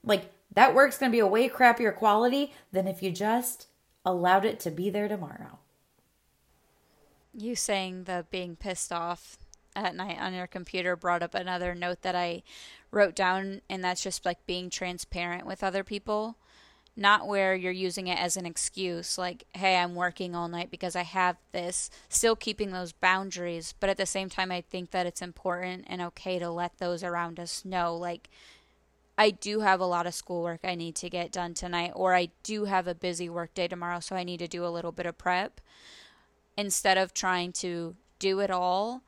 like, 0.05 0.31
that 0.55 0.74
work's 0.74 0.98
going 0.98 1.11
to 1.11 1.16
be 1.16 1.20
a 1.20 1.26
way 1.26 1.48
crappier 1.48 1.96
quality 1.96 2.52
than 2.70 2.87
if 2.87 3.02
you 3.02 3.11
just 3.11 3.68
allowed 4.05 4.44
it 4.44 4.61
to 4.61 4.70
be 4.70 4.90
there 4.90 5.09
tomorrow. 5.09 5.59
You 7.33 7.57
saying 7.57 8.05
the 8.05 8.26
being 8.31 8.57
pissed 8.57 8.92
off 8.92 9.38
at 9.74 9.96
night 9.96 10.18
on 10.20 10.35
your 10.35 10.46
computer 10.46 10.94
brought 10.96 11.22
up 11.22 11.35
another 11.35 11.74
note 11.74 12.02
that 12.02 12.14
I 12.14 12.42
wrote 12.90 13.14
down, 13.14 13.62
and 13.70 13.83
that's 13.83 14.02
just 14.02 14.26
like 14.26 14.44
being 14.46 14.68
transparent 14.68 15.46
with 15.46 15.64
other 15.64 15.83
people. 15.83 16.37
Not 16.94 17.26
where 17.26 17.55
you're 17.55 17.72
using 17.72 18.07
it 18.07 18.18
as 18.18 18.37
an 18.37 18.44
excuse, 18.44 19.16
like, 19.16 19.44
hey, 19.55 19.76
I'm 19.76 19.94
working 19.94 20.35
all 20.35 20.48
night 20.48 20.70
because 20.70 20.94
I 20.94 21.05
have 21.05 21.37
this, 21.52 21.88
still 22.11 22.37
keeping 22.37 22.70
those 22.70 22.92
boundaries. 22.92 23.74
But 23.81 23.88
at 23.88 23.96
the 23.96 24.05
same 24.05 24.28
time, 24.28 24.52
I 24.52 24.61
think 24.61 24.90
that 24.90 25.07
it's 25.07 25.22
important 25.22 25.87
and 25.88 26.02
okay 26.02 26.38
to 26.38 26.50
let 26.50 26.78
those 26.78 27.02
around 27.02 27.40
us 27.40 27.64
know, 27.64 27.96
like, 27.96 28.28
I 29.16 29.31
do 29.31 29.61
have 29.61 29.81
a 29.81 29.87
lot 29.87 30.07
of 30.07 30.14
schoolwork 30.14 30.61
I 30.64 30.74
need 30.74 30.94
to 30.96 31.09
get 31.11 31.33
done 31.33 31.55
tonight, 31.55 31.92
or 31.94 32.14
I 32.14 32.28
do 32.42 32.64
have 32.64 32.87
a 32.87 32.94
busy 32.94 33.28
work 33.28 33.55
day 33.55 33.68
tomorrow, 33.68 34.00
so 34.00 34.16
I 34.16 34.24
need 34.24 34.38
to 34.38 34.48
do 34.48 34.64
a 34.64 34.68
little 34.68 34.92
bit 34.92 35.07
of 35.07 35.16
prep. 35.16 35.61
Instead 36.57 36.98
of 36.98 37.14
trying 37.14 37.52
to 37.52 37.96
do 38.18 38.40
it 38.40 38.50
all 38.50 39.02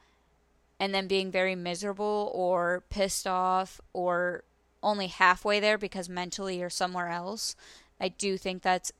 and 0.80 0.94
then 0.94 1.06
being 1.06 1.30
very 1.30 1.54
miserable 1.54 2.30
or 2.34 2.84
pissed 2.88 3.26
off 3.26 3.80
or 3.92 4.44
only 4.84 5.08
halfway 5.08 5.60
there 5.60 5.78
because 5.78 6.08
mentally 6.08 6.58
you're 6.60 6.70
somewhere 6.70 7.08
else, 7.08 7.56
I 8.00 8.08
do 8.08 8.36
think 8.36 8.62
that's 8.62 8.92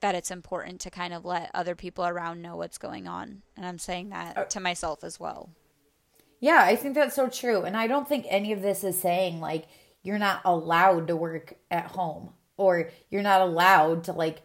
that 0.00 0.14
it's 0.14 0.30
important 0.30 0.80
to 0.80 0.90
kind 0.90 1.12
of 1.12 1.24
let 1.24 1.50
other 1.52 1.74
people 1.74 2.06
around 2.06 2.40
know 2.40 2.56
what's 2.56 2.78
going 2.78 3.06
on. 3.06 3.42
And 3.56 3.66
I'm 3.66 3.78
saying 3.78 4.08
that 4.10 4.38
uh, 4.38 4.44
to 4.44 4.60
myself 4.60 5.04
as 5.04 5.20
well. 5.20 5.50
Yeah, 6.40 6.62
I 6.62 6.74
think 6.74 6.94
that's 6.94 7.14
so 7.14 7.28
true. 7.28 7.62
And 7.62 7.76
I 7.76 7.86
don't 7.86 8.08
think 8.08 8.24
any 8.28 8.52
of 8.52 8.62
this 8.62 8.82
is 8.82 8.98
saying 8.98 9.40
like 9.40 9.66
you're 10.02 10.18
not 10.18 10.40
allowed 10.44 11.08
to 11.08 11.16
work 11.16 11.54
at 11.70 11.88
home 11.88 12.32
or 12.56 12.90
you're 13.10 13.22
not 13.22 13.42
allowed 13.42 14.04
to 14.04 14.12
like 14.12 14.40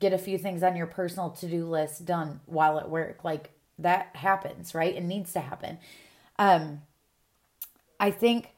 get 0.00 0.12
a 0.12 0.18
few 0.18 0.38
things 0.38 0.62
on 0.62 0.74
your 0.74 0.86
personal 0.86 1.30
to-do 1.30 1.66
list 1.66 2.04
done 2.04 2.40
while 2.46 2.80
at 2.80 2.90
work. 2.90 3.22
Like 3.22 3.50
that 3.78 4.16
happens, 4.16 4.74
right? 4.74 4.94
It 4.94 5.04
needs 5.04 5.32
to 5.34 5.40
happen. 5.40 5.78
Um, 6.38 6.82
I 8.00 8.10
think, 8.10 8.48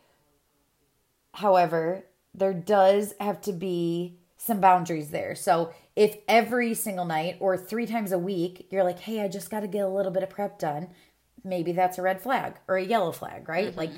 however, 1.34 2.04
there 2.34 2.54
does 2.54 3.14
have 3.20 3.40
to 3.42 3.52
be 3.52 4.18
some 4.36 4.60
boundaries 4.60 5.10
there. 5.10 5.34
So 5.34 5.72
if 5.94 6.16
every 6.26 6.74
single 6.74 7.04
night 7.04 7.36
or 7.38 7.56
three 7.56 7.86
times 7.86 8.12
a 8.12 8.18
week 8.18 8.66
you're 8.70 8.84
like, 8.84 9.00
hey, 9.00 9.20
I 9.20 9.28
just 9.28 9.50
got 9.50 9.60
to 9.60 9.68
get 9.68 9.84
a 9.84 9.88
little 9.88 10.10
bit 10.12 10.22
of 10.22 10.30
prep 10.30 10.58
done, 10.58 10.88
maybe 11.44 11.72
that's 11.72 11.98
a 11.98 12.02
red 12.02 12.20
flag 12.20 12.54
or 12.66 12.76
a 12.76 12.84
yellow 12.84 13.12
flag, 13.12 13.48
right? 13.48 13.68
Mm-hmm. 13.68 13.78
Like, 13.78 13.90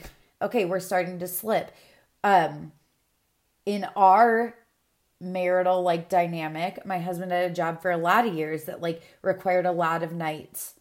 okay, 0.43 0.65
we're 0.65 0.81
starting 0.81 1.19
to 1.21 1.29
slip. 1.29 1.73
Um, 2.23 2.73
in 3.65 3.87
our 3.97 4.55
marital 5.21 5.83
like 5.83 6.09
dynamic, 6.09 6.85
my 6.85 6.99
husband 6.99 7.33
had 7.33 7.51
a 7.51 7.55
job 7.55 7.81
for 7.81 7.91
a 7.91 7.97
lot 7.97 8.27
of 8.27 8.35
years 8.35 8.65
that 8.65 8.83
like 8.83 9.03
required 9.23 9.67
a 9.67 9.73
lot 9.73 10.03
of 10.03 10.13
nights. 10.13 10.75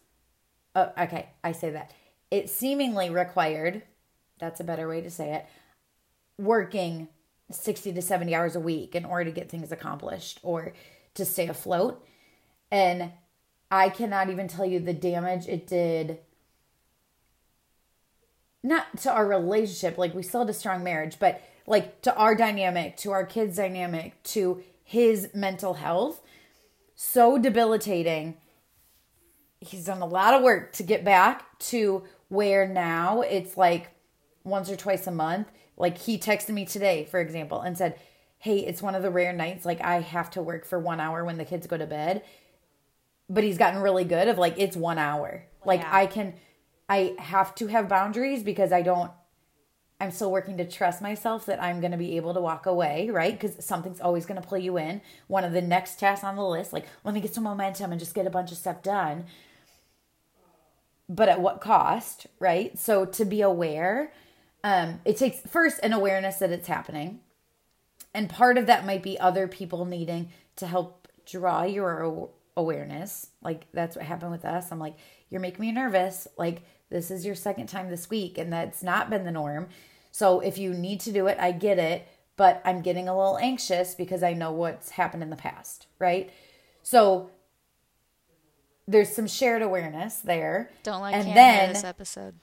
Oh, 0.74 0.92
okay, 0.98 1.30
I 1.42 1.52
say 1.52 1.70
that 1.70 1.92
it 2.30 2.50
seemingly 2.50 3.10
required, 3.10 3.82
that's 4.38 4.60
a 4.60 4.64
better 4.64 4.88
way 4.88 5.00
to 5.00 5.10
say 5.10 5.34
it, 5.34 5.46
working 6.38 7.08
60 7.50 7.92
to 7.92 8.02
70 8.02 8.34
hours 8.34 8.56
a 8.56 8.60
week 8.60 8.94
in 8.94 9.04
order 9.04 9.24
to 9.24 9.30
get 9.30 9.50
things 9.50 9.70
accomplished 9.70 10.40
or 10.42 10.72
to 11.14 11.24
stay 11.24 11.48
afloat. 11.48 12.04
And 12.70 13.12
I 13.70 13.88
cannot 13.88 14.30
even 14.30 14.48
tell 14.48 14.66
you 14.66 14.80
the 14.80 14.92
damage 14.92 15.46
it 15.46 15.66
did 15.66 16.18
not 18.62 18.96
to 19.02 19.12
our 19.12 19.26
relationship, 19.26 19.98
like 19.98 20.14
we 20.14 20.22
still 20.22 20.40
had 20.40 20.48
a 20.48 20.54
strong 20.54 20.82
marriage, 20.82 21.18
but 21.20 21.40
like 21.66 22.00
to 22.02 22.16
our 22.16 22.34
dynamic, 22.34 22.96
to 22.96 23.12
our 23.12 23.26
kids' 23.26 23.56
dynamic, 23.56 24.20
to 24.22 24.62
his 24.82 25.28
mental 25.34 25.74
health. 25.74 26.22
So 26.94 27.38
debilitating. 27.38 28.38
He's 29.60 29.84
done 29.84 30.00
a 30.00 30.06
lot 30.06 30.34
of 30.34 30.42
work 30.42 30.72
to 30.74 30.82
get 30.82 31.04
back 31.04 31.58
to 31.58 32.04
where 32.28 32.66
now 32.66 33.20
it's 33.20 33.56
like 33.56 33.90
once 34.44 34.70
or 34.70 34.76
twice 34.76 35.06
a 35.06 35.10
month. 35.10 35.48
Like 35.76 35.98
he 35.98 36.18
texted 36.18 36.50
me 36.50 36.64
today, 36.64 37.04
for 37.04 37.20
example, 37.20 37.60
and 37.60 37.76
said, 37.76 37.98
Hey, 38.38 38.58
it's 38.58 38.82
one 38.82 38.94
of 38.94 39.02
the 39.02 39.10
rare 39.10 39.32
nights 39.32 39.64
like 39.64 39.80
I 39.80 40.00
have 40.00 40.30
to 40.32 40.42
work 40.42 40.66
for 40.66 40.78
one 40.78 41.00
hour 41.00 41.24
when 41.24 41.38
the 41.38 41.44
kids 41.44 41.66
go 41.66 41.78
to 41.78 41.86
bed. 41.86 42.22
But 43.28 43.44
he's 43.44 43.58
gotten 43.58 43.80
really 43.82 44.04
good 44.04 44.28
of 44.28 44.38
like 44.38 44.54
it's 44.58 44.76
one 44.76 44.98
hour. 44.98 45.44
Like 45.64 45.80
yeah. 45.80 45.90
I 45.92 46.06
can 46.06 46.34
I 46.88 47.14
have 47.18 47.54
to 47.56 47.68
have 47.68 47.88
boundaries 47.88 48.42
because 48.42 48.72
I 48.72 48.82
don't 48.82 49.10
I'm 50.00 50.10
still 50.10 50.30
working 50.30 50.56
to 50.58 50.68
trust 50.68 51.00
myself 51.00 51.46
that 51.46 51.62
I'm 51.62 51.80
going 51.80 51.92
to 51.92 51.96
be 51.96 52.16
able 52.16 52.34
to 52.34 52.40
walk 52.40 52.66
away, 52.66 53.08
right? 53.10 53.38
Because 53.38 53.64
something's 53.64 54.00
always 54.00 54.26
going 54.26 54.40
to 54.40 54.46
pull 54.46 54.58
you 54.58 54.76
in. 54.76 55.00
One 55.28 55.44
of 55.44 55.52
the 55.52 55.62
next 55.62 55.98
tasks 56.00 56.24
on 56.24 56.36
the 56.36 56.44
list, 56.44 56.72
like, 56.72 56.86
let 57.04 57.14
me 57.14 57.20
get 57.20 57.32
some 57.32 57.44
momentum 57.44 57.92
and 57.92 58.00
just 58.00 58.14
get 58.14 58.26
a 58.26 58.30
bunch 58.30 58.50
of 58.50 58.58
stuff 58.58 58.82
done. 58.82 59.24
but 61.08 61.28
at 61.28 61.40
what 61.40 61.60
cost, 61.60 62.26
right? 62.38 62.78
So 62.78 63.04
to 63.04 63.24
be 63.24 63.40
aware, 63.42 64.12
um, 64.64 65.00
it 65.04 65.18
takes 65.18 65.38
first 65.40 65.78
an 65.82 65.92
awareness 65.92 66.38
that 66.38 66.50
it's 66.50 66.66
happening. 66.66 67.20
And 68.14 68.30
part 68.30 68.56
of 68.56 68.66
that 68.66 68.86
might 68.86 69.02
be 69.02 69.20
other 69.20 69.46
people 69.46 69.84
needing 69.84 70.30
to 70.56 70.66
help 70.66 71.06
draw 71.26 71.64
your 71.64 72.30
awareness. 72.56 73.28
Like 73.42 73.66
that's 73.72 73.94
what 73.94 74.06
happened 74.06 74.32
with 74.32 74.44
us. 74.46 74.72
I'm 74.72 74.78
like, 74.78 74.96
you're 75.28 75.40
making 75.40 75.60
me 75.60 75.70
nervous. 75.70 76.26
Like 76.38 76.62
this 76.88 77.10
is 77.10 77.26
your 77.26 77.34
second 77.34 77.66
time 77.66 77.90
this 77.90 78.08
week, 78.08 78.38
and 78.38 78.52
that's 78.52 78.82
not 78.82 79.10
been 79.10 79.24
the 79.24 79.30
norm. 79.30 79.68
So 80.10 80.40
if 80.40 80.56
you 80.56 80.72
need 80.72 81.00
to 81.00 81.12
do 81.12 81.26
it, 81.26 81.38
I 81.38 81.52
get 81.52 81.78
it, 81.78 82.08
but 82.36 82.62
I'm 82.64 82.80
getting 82.80 83.08
a 83.08 83.16
little 83.16 83.36
anxious 83.36 83.94
because 83.94 84.22
I 84.22 84.32
know 84.32 84.52
what's 84.52 84.90
happened 84.90 85.22
in 85.22 85.30
the 85.30 85.36
past, 85.36 85.88
right? 85.98 86.30
So 86.82 87.30
there's 88.88 89.14
some 89.14 89.26
shared 89.26 89.60
awareness 89.60 90.18
there. 90.18 90.70
Don't 90.84 91.00
like 91.00 91.14
and 91.16 91.24
Cam 91.26 91.34
then 91.34 91.72
this 91.74 91.84
episode. 91.84 92.36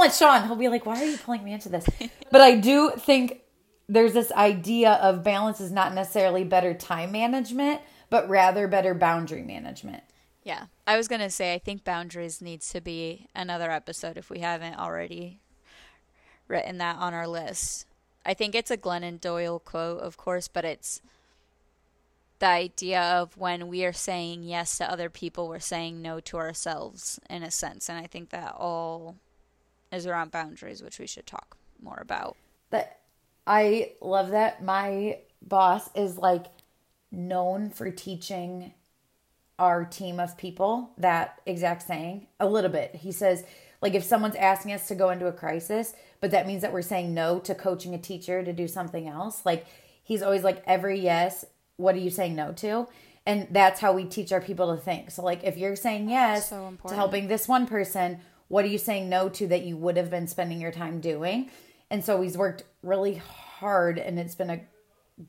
Don't 0.00 0.14
Sean. 0.14 0.46
He'll 0.46 0.56
be 0.56 0.68
like, 0.68 0.86
"Why 0.86 1.02
are 1.02 1.04
you 1.04 1.18
pulling 1.18 1.44
me 1.44 1.52
into 1.52 1.68
this?" 1.68 1.86
but 2.30 2.40
I 2.40 2.56
do 2.56 2.92
think 2.96 3.42
there's 3.88 4.12
this 4.12 4.32
idea 4.32 4.92
of 4.92 5.22
balance 5.22 5.60
is 5.60 5.70
not 5.70 5.94
necessarily 5.94 6.44
better 6.44 6.72
time 6.74 7.12
management, 7.12 7.80
but 8.08 8.28
rather 8.28 8.66
better 8.68 8.94
boundary 8.94 9.42
management. 9.42 10.02
Yeah. 10.42 10.66
I 10.86 10.96
was 10.96 11.08
going 11.08 11.20
to 11.20 11.30
say 11.30 11.54
I 11.54 11.58
think 11.58 11.84
boundaries 11.84 12.40
needs 12.40 12.70
to 12.70 12.80
be 12.80 13.26
another 13.34 13.70
episode 13.70 14.16
if 14.16 14.30
we 14.30 14.38
haven't 14.38 14.78
already 14.78 15.40
written 16.48 16.78
that 16.78 16.96
on 16.96 17.14
our 17.14 17.26
list. 17.26 17.86
I 18.24 18.34
think 18.34 18.54
it's 18.54 18.70
a 18.70 18.76
Glennon 18.76 19.20
Doyle 19.20 19.58
quote, 19.58 20.00
of 20.00 20.16
course, 20.16 20.48
but 20.48 20.64
it's 20.64 21.02
the 22.38 22.46
idea 22.46 23.00
of 23.00 23.36
when 23.36 23.68
we 23.68 23.84
are 23.84 23.92
saying 23.92 24.44
yes 24.44 24.78
to 24.78 24.90
other 24.90 25.10
people, 25.10 25.48
we're 25.48 25.58
saying 25.58 26.00
no 26.00 26.20
to 26.20 26.38
ourselves 26.38 27.20
in 27.28 27.42
a 27.42 27.50
sense. 27.50 27.88
And 27.88 27.98
I 27.98 28.06
think 28.06 28.30
that 28.30 28.54
all 28.56 29.16
is 29.92 30.06
around 30.06 30.30
boundaries, 30.30 30.82
which 30.82 30.98
we 30.98 31.06
should 31.06 31.26
talk 31.26 31.56
more 31.82 31.98
about. 32.00 32.36
That 32.70 33.00
I 33.46 33.92
love 34.00 34.30
that. 34.30 34.62
My 34.62 35.18
boss 35.42 35.90
is 35.94 36.18
like 36.18 36.46
known 37.10 37.70
for 37.70 37.90
teaching 37.90 38.72
our 39.58 39.84
team 39.84 40.18
of 40.18 40.36
people 40.38 40.92
that 40.96 41.40
exact 41.44 41.82
saying 41.82 42.26
a 42.38 42.48
little 42.48 42.70
bit. 42.70 42.94
He 42.94 43.12
says, 43.12 43.44
like, 43.82 43.94
if 43.94 44.04
someone's 44.04 44.36
asking 44.36 44.72
us 44.72 44.88
to 44.88 44.94
go 44.94 45.10
into 45.10 45.26
a 45.26 45.32
crisis, 45.32 45.94
but 46.20 46.30
that 46.30 46.46
means 46.46 46.62
that 46.62 46.72
we're 46.72 46.82
saying 46.82 47.12
no 47.12 47.38
to 47.40 47.54
coaching 47.54 47.94
a 47.94 47.98
teacher 47.98 48.42
to 48.42 48.52
do 48.52 48.68
something 48.68 49.08
else, 49.08 49.44
like, 49.44 49.66
he's 50.02 50.22
always 50.22 50.44
like, 50.44 50.62
every 50.66 51.00
yes 51.00 51.44
what 51.80 51.94
are 51.94 51.98
you 51.98 52.10
saying 52.10 52.36
no 52.36 52.52
to? 52.52 52.86
And 53.26 53.48
that's 53.50 53.80
how 53.80 53.92
we 53.92 54.04
teach 54.04 54.32
our 54.32 54.40
people 54.40 54.74
to 54.74 54.80
think. 54.80 55.10
So, 55.10 55.22
like, 55.22 55.44
if 55.44 55.56
you're 55.56 55.76
saying 55.76 56.08
yes 56.08 56.50
so 56.50 56.76
to 56.88 56.94
helping 56.94 57.28
this 57.28 57.48
one 57.48 57.66
person, 57.66 58.20
what 58.50 58.64
are 58.64 58.68
you 58.68 58.78
saying 58.78 59.08
no 59.08 59.28
to 59.28 59.46
that 59.46 59.62
you 59.62 59.76
would 59.76 59.96
have 59.96 60.10
been 60.10 60.26
spending 60.26 60.60
your 60.60 60.72
time 60.72 61.00
doing? 61.00 61.48
And 61.88 62.04
so 62.04 62.20
he's 62.20 62.36
worked 62.36 62.64
really 62.82 63.14
hard, 63.14 63.96
and 63.96 64.18
it's 64.18 64.34
been 64.34 64.50
a 64.50 64.60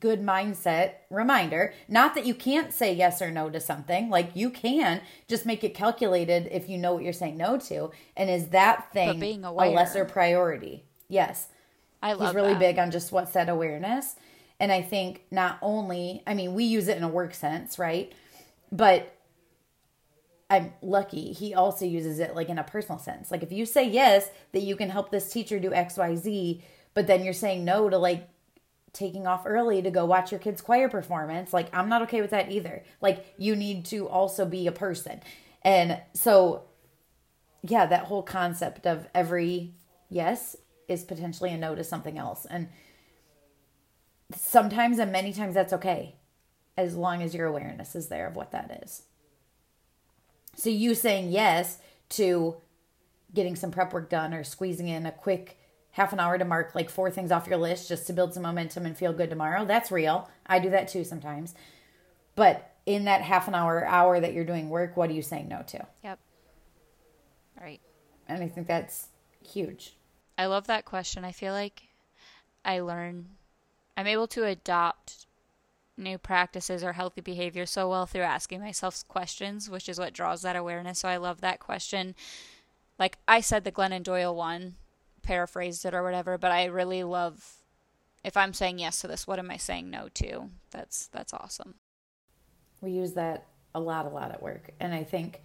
good 0.00 0.20
mindset 0.20 0.94
reminder. 1.08 1.72
Not 1.86 2.16
that 2.16 2.26
you 2.26 2.34
can't 2.34 2.72
say 2.72 2.92
yes 2.92 3.22
or 3.22 3.30
no 3.30 3.48
to 3.48 3.60
something, 3.60 4.10
like 4.10 4.32
you 4.34 4.50
can, 4.50 5.02
just 5.28 5.46
make 5.46 5.62
it 5.62 5.72
calculated 5.72 6.48
if 6.50 6.68
you 6.68 6.78
know 6.78 6.94
what 6.94 7.04
you're 7.04 7.12
saying 7.12 7.36
no 7.36 7.58
to. 7.58 7.92
And 8.16 8.28
is 8.28 8.48
that 8.48 8.92
thing 8.92 9.20
being 9.20 9.44
a 9.44 9.52
lesser 9.52 10.04
priority? 10.04 10.84
Yes. 11.08 11.46
I 12.02 12.14
love 12.14 12.30
He's 12.30 12.34
really 12.34 12.54
that. 12.54 12.58
big 12.58 12.78
on 12.80 12.90
just 12.90 13.12
what's 13.12 13.32
that 13.32 13.48
awareness. 13.48 14.16
And 14.58 14.72
I 14.72 14.82
think 14.82 15.22
not 15.30 15.58
only, 15.62 16.24
I 16.26 16.34
mean, 16.34 16.54
we 16.54 16.64
use 16.64 16.88
it 16.88 16.96
in 16.96 17.04
a 17.04 17.08
work 17.08 17.34
sense, 17.34 17.78
right? 17.78 18.12
But 18.72 19.14
I'm 20.52 20.74
lucky 20.82 21.32
he 21.32 21.54
also 21.54 21.86
uses 21.86 22.18
it 22.18 22.36
like 22.36 22.50
in 22.50 22.58
a 22.58 22.62
personal 22.62 22.98
sense. 22.98 23.30
Like 23.30 23.42
if 23.42 23.52
you 23.52 23.64
say 23.64 23.88
yes 23.88 24.28
that 24.52 24.60
you 24.60 24.76
can 24.76 24.90
help 24.90 25.10
this 25.10 25.32
teacher 25.32 25.58
do 25.58 25.70
XYZ, 25.70 26.60
but 26.92 27.06
then 27.06 27.24
you're 27.24 27.32
saying 27.32 27.64
no 27.64 27.88
to 27.88 27.96
like 27.96 28.28
taking 28.92 29.26
off 29.26 29.44
early 29.46 29.80
to 29.80 29.90
go 29.90 30.04
watch 30.04 30.30
your 30.30 30.38
kid's 30.38 30.60
choir 30.60 30.90
performance, 30.90 31.54
like 31.54 31.74
I'm 31.74 31.88
not 31.88 32.02
okay 32.02 32.20
with 32.20 32.32
that 32.32 32.52
either. 32.52 32.84
Like 33.00 33.34
you 33.38 33.56
need 33.56 33.86
to 33.86 34.06
also 34.06 34.44
be 34.44 34.66
a 34.66 34.72
person. 34.72 35.22
And 35.62 35.98
so 36.12 36.64
yeah, 37.62 37.86
that 37.86 38.04
whole 38.04 38.22
concept 38.22 38.86
of 38.86 39.08
every 39.14 39.72
yes 40.10 40.54
is 40.86 41.02
potentially 41.02 41.48
a 41.48 41.56
no 41.56 41.74
to 41.74 41.82
something 41.82 42.18
else. 42.18 42.44
And 42.44 42.68
sometimes 44.36 44.98
and 44.98 45.10
many 45.10 45.32
times 45.32 45.54
that's 45.54 45.72
okay 45.72 46.16
as 46.76 46.94
long 46.94 47.22
as 47.22 47.34
your 47.34 47.46
awareness 47.46 47.94
is 47.94 48.08
there 48.08 48.26
of 48.26 48.36
what 48.36 48.50
that 48.50 48.82
is. 48.84 49.04
So 50.56 50.70
you 50.70 50.94
saying 50.94 51.30
yes 51.30 51.78
to 52.10 52.56
getting 53.34 53.56
some 53.56 53.70
prep 53.70 53.92
work 53.92 54.10
done 54.10 54.34
or 54.34 54.44
squeezing 54.44 54.88
in 54.88 55.06
a 55.06 55.12
quick 55.12 55.58
half 55.92 56.12
an 56.12 56.20
hour 56.20 56.38
to 56.38 56.44
mark 56.44 56.74
like 56.74 56.90
four 56.90 57.10
things 57.10 57.30
off 57.30 57.46
your 57.46 57.58
list 57.58 57.88
just 57.88 58.06
to 58.06 58.12
build 58.12 58.34
some 58.34 58.42
momentum 58.42 58.86
and 58.86 58.96
feel 58.96 59.12
good 59.12 59.30
tomorrow. 59.30 59.64
That's 59.64 59.90
real. 59.90 60.28
I 60.46 60.58
do 60.58 60.70
that 60.70 60.88
too 60.88 61.04
sometimes. 61.04 61.54
But 62.34 62.70
in 62.86 63.04
that 63.04 63.22
half 63.22 63.48
an 63.48 63.54
hour 63.54 63.84
hour 63.86 64.20
that 64.20 64.32
you're 64.32 64.44
doing 64.44 64.68
work, 64.68 64.96
what 64.96 65.10
are 65.10 65.14
you 65.14 65.22
saying 65.22 65.48
no 65.48 65.62
to? 65.68 65.86
Yep. 66.02 66.18
Right. 67.60 67.80
And 68.28 68.42
I 68.42 68.48
think 68.48 68.66
that's 68.66 69.08
huge. 69.46 69.94
I 70.38 70.46
love 70.46 70.66
that 70.66 70.84
question. 70.84 71.24
I 71.24 71.32
feel 71.32 71.52
like 71.52 71.82
I 72.64 72.80
learn 72.80 73.26
I'm 73.96 74.06
able 74.06 74.26
to 74.28 74.44
adopt 74.44 75.26
new 76.02 76.18
practices 76.18 76.82
or 76.82 76.92
healthy 76.92 77.20
behavior 77.20 77.66
so 77.66 77.88
well 77.88 78.06
through 78.06 78.22
asking 78.22 78.60
myself 78.60 79.06
questions, 79.08 79.70
which 79.70 79.88
is 79.88 79.98
what 79.98 80.12
draws 80.12 80.42
that 80.42 80.56
awareness. 80.56 81.00
So 81.00 81.08
I 81.08 81.16
love 81.16 81.40
that 81.40 81.60
question. 81.60 82.14
Like 82.98 83.18
I 83.26 83.40
said, 83.40 83.64
the 83.64 83.72
Glennon 83.72 84.02
Doyle 84.02 84.34
one, 84.34 84.76
paraphrased 85.22 85.84
it 85.84 85.94
or 85.94 86.02
whatever, 86.02 86.38
but 86.38 86.52
I 86.52 86.64
really 86.66 87.04
love 87.04 87.56
if 88.24 88.36
I'm 88.36 88.52
saying 88.52 88.78
yes 88.78 89.00
to 89.00 89.08
this, 89.08 89.26
what 89.26 89.40
am 89.40 89.50
I 89.50 89.56
saying 89.56 89.90
no 89.90 90.08
to? 90.14 90.50
That's 90.70 91.08
that's 91.08 91.34
awesome. 91.34 91.74
We 92.80 92.92
use 92.92 93.12
that 93.12 93.46
a 93.74 93.80
lot, 93.80 94.06
a 94.06 94.10
lot 94.10 94.30
at 94.30 94.42
work, 94.42 94.70
and 94.78 94.94
I 94.94 95.04
think 95.04 95.40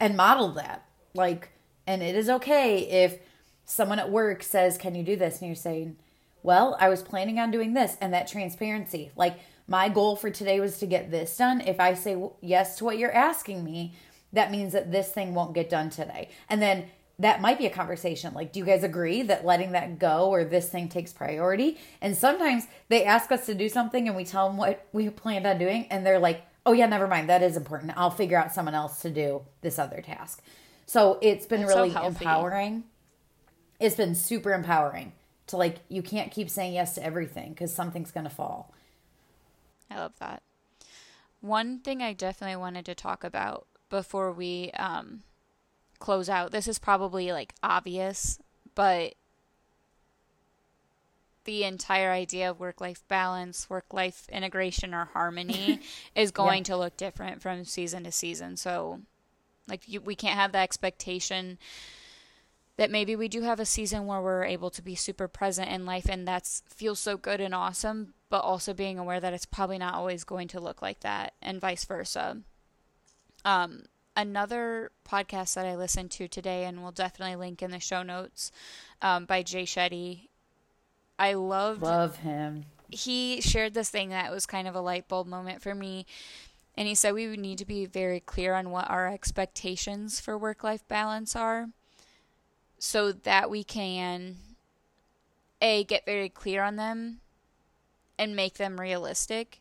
and 0.00 0.16
model 0.16 0.50
that 0.52 0.86
like, 1.14 1.50
and 1.86 2.02
it 2.02 2.14
is 2.14 2.28
okay 2.28 2.78
if 2.78 3.18
someone 3.64 3.98
at 3.98 4.10
work 4.10 4.42
says, 4.42 4.78
"Can 4.78 4.94
you 4.94 5.02
do 5.02 5.16
this?" 5.16 5.40
and 5.40 5.48
you're 5.48 5.56
saying 5.56 5.96
well, 6.46 6.76
I 6.78 6.88
was 6.88 7.02
planning 7.02 7.40
on 7.40 7.50
doing 7.50 7.74
this 7.74 7.96
and 8.00 8.14
that 8.14 8.28
transparency. 8.28 9.10
Like 9.16 9.40
my 9.66 9.88
goal 9.88 10.16
for 10.16 10.30
today 10.30 10.60
was 10.60 10.78
to 10.78 10.86
get 10.86 11.10
this 11.10 11.36
done. 11.36 11.60
If 11.60 11.80
I 11.80 11.94
say 11.94 12.16
yes 12.40 12.78
to 12.78 12.84
what 12.84 12.98
you're 12.98 13.12
asking 13.12 13.64
me, 13.64 13.94
that 14.32 14.50
means 14.50 14.72
that 14.72 14.92
this 14.92 15.10
thing 15.10 15.34
won't 15.34 15.54
get 15.54 15.70
done 15.70 15.90
today. 15.90 16.28
And 16.48 16.60
then 16.62 16.86
that 17.18 17.40
might 17.40 17.58
be 17.58 17.66
a 17.66 17.70
conversation. 17.70 18.34
Like, 18.34 18.52
do 18.52 18.58
you 18.58 18.66
guys 18.66 18.84
agree 18.84 19.22
that 19.22 19.44
letting 19.44 19.72
that 19.72 19.98
go 19.98 20.28
or 20.28 20.44
this 20.44 20.68
thing 20.68 20.88
takes 20.88 21.12
priority? 21.12 21.78
And 22.00 22.16
sometimes 22.16 22.66
they 22.88 23.04
ask 23.04 23.32
us 23.32 23.46
to 23.46 23.54
do 23.54 23.68
something 23.68 24.06
and 24.06 24.16
we 24.16 24.24
tell 24.24 24.48
them 24.48 24.56
what 24.56 24.86
we 24.92 25.08
planned 25.08 25.46
on 25.46 25.58
doing, 25.58 25.86
and 25.90 26.04
they're 26.04 26.18
like, 26.18 26.42
oh, 26.66 26.72
yeah, 26.72 26.86
never 26.86 27.06
mind. 27.06 27.28
That 27.28 27.42
is 27.42 27.56
important. 27.56 27.92
I'll 27.96 28.10
figure 28.10 28.36
out 28.36 28.52
someone 28.52 28.74
else 28.74 29.00
to 29.02 29.10
do 29.10 29.42
this 29.62 29.78
other 29.78 30.02
task. 30.02 30.42
So 30.84 31.18
it's 31.22 31.46
been 31.46 31.62
That's 31.62 31.74
really 31.74 31.92
so 31.92 32.04
empowering. 32.04 32.84
It's 33.80 33.96
been 33.96 34.14
super 34.14 34.52
empowering 34.52 35.12
to 35.48 35.56
like 35.56 35.76
you 35.88 36.02
can't 36.02 36.32
keep 36.32 36.50
saying 36.50 36.74
yes 36.74 36.94
to 36.96 37.04
everything 37.04 37.50
because 37.50 37.74
something's 37.74 38.10
going 38.10 38.24
to 38.24 38.30
fall. 38.30 38.72
I 39.90 39.96
love 39.96 40.12
that. 40.18 40.42
One 41.40 41.80
thing 41.80 42.02
I 42.02 42.12
definitely 42.12 42.56
wanted 42.56 42.84
to 42.86 42.94
talk 42.94 43.22
about 43.22 43.66
before 43.88 44.32
we 44.32 44.70
um, 44.72 45.22
close 45.98 46.28
out. 46.28 46.50
This 46.50 46.68
is 46.68 46.78
probably 46.78 47.32
like 47.32 47.54
obvious, 47.62 48.38
but 48.74 49.14
the 51.44 51.64
entire 51.64 52.10
idea 52.10 52.50
of 52.50 52.60
work 52.60 52.80
life 52.80 53.06
balance, 53.08 53.70
work 53.70 53.86
life 53.92 54.28
integration, 54.30 54.92
or 54.92 55.06
harmony 55.06 55.80
is 56.14 56.30
going 56.32 56.58
yeah. 56.58 56.64
to 56.64 56.76
look 56.76 56.96
different 56.96 57.40
from 57.40 57.64
season 57.64 58.04
to 58.04 58.12
season. 58.12 58.56
So, 58.56 59.00
like, 59.68 59.88
you, 59.88 60.00
we 60.00 60.16
can't 60.16 60.38
have 60.38 60.52
the 60.52 60.58
expectation 60.58 61.58
that 62.76 62.90
maybe 62.90 63.16
we 63.16 63.28
do 63.28 63.42
have 63.42 63.60
a 63.60 63.64
season 63.64 64.06
where 64.06 64.20
we're 64.20 64.44
able 64.44 64.70
to 64.70 64.82
be 64.82 64.94
super 64.94 65.28
present 65.28 65.70
in 65.70 65.86
life 65.86 66.06
and 66.08 66.28
that's 66.28 66.62
feels 66.68 67.00
so 67.00 67.16
good 67.16 67.40
and 67.40 67.54
awesome 67.54 68.12
but 68.28 68.40
also 68.40 68.74
being 68.74 68.98
aware 68.98 69.20
that 69.20 69.32
it's 69.32 69.46
probably 69.46 69.78
not 69.78 69.94
always 69.94 70.24
going 70.24 70.48
to 70.48 70.60
look 70.60 70.82
like 70.82 71.00
that 71.00 71.34
and 71.40 71.60
vice 71.60 71.84
versa. 71.84 72.38
Um, 73.44 73.84
another 74.16 74.90
podcast 75.06 75.54
that 75.54 75.66
i 75.66 75.76
listened 75.76 76.10
to 76.10 76.26
today 76.26 76.64
and 76.64 76.82
we'll 76.82 76.90
definitely 76.90 77.36
link 77.36 77.62
in 77.62 77.70
the 77.70 77.78
show 77.78 78.02
notes 78.02 78.50
um, 79.02 79.26
by 79.26 79.42
jay 79.42 79.64
shetty. 79.64 80.28
I 81.18 81.34
love 81.34 81.82
love 81.82 82.16
him. 82.18 82.64
He 82.88 83.40
shared 83.40 83.74
this 83.74 83.90
thing 83.90 84.08
that 84.10 84.32
was 84.32 84.46
kind 84.46 84.66
of 84.66 84.74
a 84.74 84.80
light 84.80 85.06
bulb 85.08 85.26
moment 85.26 85.62
for 85.62 85.74
me 85.74 86.06
and 86.76 86.88
he 86.88 86.94
said 86.94 87.14
we 87.14 87.28
would 87.28 87.38
need 87.38 87.58
to 87.58 87.64
be 87.64 87.86
very 87.86 88.20
clear 88.20 88.54
on 88.54 88.70
what 88.70 88.90
our 88.90 89.08
expectations 89.08 90.18
for 90.18 90.36
work 90.36 90.64
life 90.64 90.86
balance 90.88 91.36
are 91.36 91.68
so 92.78 93.12
that 93.12 93.50
we 93.50 93.64
can 93.64 94.36
a 95.60 95.84
get 95.84 96.04
very 96.04 96.28
clear 96.28 96.62
on 96.62 96.76
them 96.76 97.20
and 98.18 98.36
make 98.36 98.54
them 98.54 98.80
realistic 98.80 99.60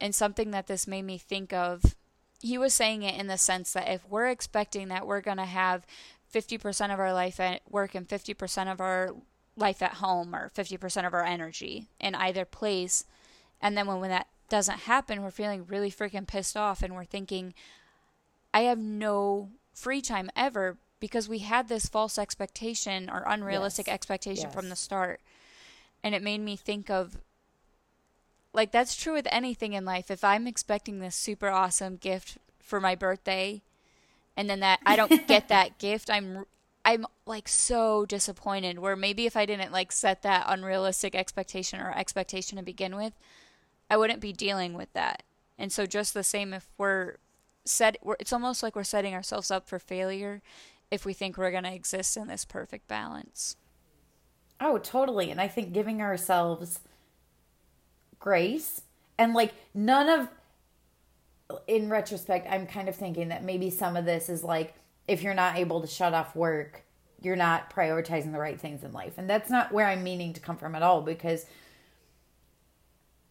and 0.00 0.14
something 0.14 0.50
that 0.50 0.66
this 0.66 0.86
made 0.86 1.02
me 1.02 1.18
think 1.18 1.52
of 1.52 1.96
he 2.40 2.56
was 2.56 2.72
saying 2.72 3.02
it 3.02 3.18
in 3.18 3.26
the 3.26 3.38
sense 3.38 3.72
that 3.72 3.88
if 3.88 4.08
we're 4.08 4.28
expecting 4.28 4.88
that 4.88 5.06
we're 5.06 5.20
going 5.20 5.38
to 5.38 5.44
have 5.44 5.84
50% 6.32 6.92
of 6.92 7.00
our 7.00 7.12
life 7.12 7.40
at 7.40 7.62
work 7.68 7.94
and 7.94 8.06
50% 8.08 8.70
of 8.70 8.80
our 8.80 9.10
life 9.56 9.82
at 9.82 9.94
home 9.94 10.34
or 10.34 10.50
50% 10.54 11.06
of 11.06 11.14
our 11.14 11.24
energy 11.24 11.88
in 11.98 12.14
either 12.14 12.44
place 12.44 13.04
and 13.60 13.76
then 13.76 13.86
when, 13.86 14.00
when 14.00 14.10
that 14.10 14.28
doesn't 14.48 14.80
happen 14.80 15.22
we're 15.22 15.30
feeling 15.30 15.66
really 15.66 15.90
freaking 15.90 16.26
pissed 16.26 16.56
off 16.56 16.82
and 16.82 16.94
we're 16.94 17.04
thinking 17.04 17.52
i 18.54 18.60
have 18.60 18.78
no 18.78 19.50
free 19.74 20.00
time 20.00 20.30
ever 20.34 20.78
because 21.00 21.28
we 21.28 21.40
had 21.40 21.68
this 21.68 21.86
false 21.86 22.18
expectation 22.18 23.10
or 23.10 23.24
unrealistic 23.26 23.88
yes. 23.88 23.94
expectation 23.94 24.44
yes. 24.44 24.54
from 24.54 24.68
the 24.70 24.76
start 24.76 25.20
and 26.02 26.14
it 26.14 26.22
made 26.22 26.40
me 26.40 26.56
think 26.56 26.88
of 26.88 27.18
like 28.58 28.72
that's 28.72 28.96
true 28.96 29.12
with 29.12 29.28
anything 29.30 29.72
in 29.72 29.84
life. 29.84 30.10
If 30.10 30.24
I'm 30.24 30.48
expecting 30.48 30.98
this 30.98 31.14
super 31.14 31.48
awesome 31.48 31.94
gift 31.94 32.38
for 32.58 32.80
my 32.80 32.96
birthday 32.96 33.62
and 34.36 34.50
then 34.50 34.58
that 34.60 34.80
I 34.84 34.96
don't 34.96 35.28
get 35.28 35.46
that 35.48 35.78
gift, 35.78 36.10
I'm 36.10 36.44
I'm 36.84 37.06
like 37.24 37.46
so 37.46 38.04
disappointed 38.04 38.80
where 38.80 38.96
maybe 38.96 39.26
if 39.26 39.36
I 39.36 39.46
didn't 39.46 39.70
like 39.70 39.92
set 39.92 40.22
that 40.22 40.44
unrealistic 40.48 41.14
expectation 41.14 41.78
or 41.78 41.96
expectation 41.96 42.58
to 42.58 42.64
begin 42.64 42.96
with, 42.96 43.12
I 43.88 43.96
wouldn't 43.96 44.20
be 44.20 44.32
dealing 44.32 44.74
with 44.74 44.92
that. 44.92 45.22
And 45.56 45.72
so 45.72 45.86
just 45.86 46.12
the 46.12 46.24
same 46.24 46.52
if 46.52 46.66
we're 46.76 47.14
set 47.64 47.96
we're, 48.02 48.16
it's 48.18 48.32
almost 48.32 48.64
like 48.64 48.74
we're 48.74 48.82
setting 48.82 49.14
ourselves 49.14 49.52
up 49.52 49.68
for 49.68 49.78
failure 49.78 50.42
if 50.90 51.06
we 51.06 51.12
think 51.12 51.38
we're 51.38 51.52
going 51.52 51.62
to 51.62 51.72
exist 51.72 52.16
in 52.16 52.26
this 52.26 52.44
perfect 52.44 52.88
balance. 52.88 53.54
Oh, 54.60 54.78
totally. 54.78 55.30
And 55.30 55.40
I 55.40 55.46
think 55.46 55.72
giving 55.72 56.02
ourselves 56.02 56.80
grace. 58.28 58.82
And 59.16 59.32
like 59.32 59.54
none 59.72 60.10
of 60.10 60.28
in 61.66 61.88
retrospect 61.88 62.46
i'm 62.50 62.66
kind 62.66 62.90
of 62.90 62.94
thinking 62.94 63.28
that 63.28 63.42
maybe 63.42 63.70
some 63.70 63.96
of 63.96 64.04
this 64.04 64.28
is 64.28 64.44
like 64.44 64.74
if 65.06 65.22
you're 65.22 65.32
not 65.32 65.56
able 65.56 65.80
to 65.80 65.86
shut 65.86 66.12
off 66.12 66.36
work 66.36 66.82
you're 67.22 67.36
not 67.36 67.74
prioritizing 67.74 68.32
the 68.32 68.38
right 68.38 68.60
things 68.60 68.84
in 68.84 68.92
life. 68.92 69.14
And 69.16 69.30
that's 69.30 69.48
not 69.48 69.72
where 69.72 69.86
i'm 69.86 70.02
meaning 70.02 70.34
to 70.34 70.40
come 70.40 70.58
from 70.58 70.74
at 70.74 70.82
all 70.82 71.00
because 71.00 71.46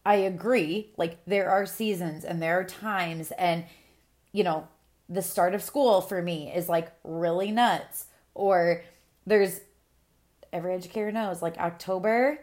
i 0.04 0.16
agree 0.16 0.90
like 0.96 1.24
there 1.26 1.48
are 1.48 1.64
seasons 1.64 2.24
and 2.24 2.42
there 2.42 2.58
are 2.58 2.64
times 2.64 3.30
and 3.38 3.64
you 4.32 4.42
know 4.42 4.66
the 5.08 5.22
start 5.22 5.54
of 5.54 5.62
school 5.62 6.00
for 6.00 6.20
me 6.20 6.52
is 6.52 6.68
like 6.68 6.90
really 7.04 7.52
nuts. 7.52 8.06
Or 8.34 8.82
there's 9.26 9.60
every 10.52 10.74
educator 10.74 11.12
knows 11.12 11.40
like 11.40 11.56
october 11.58 12.40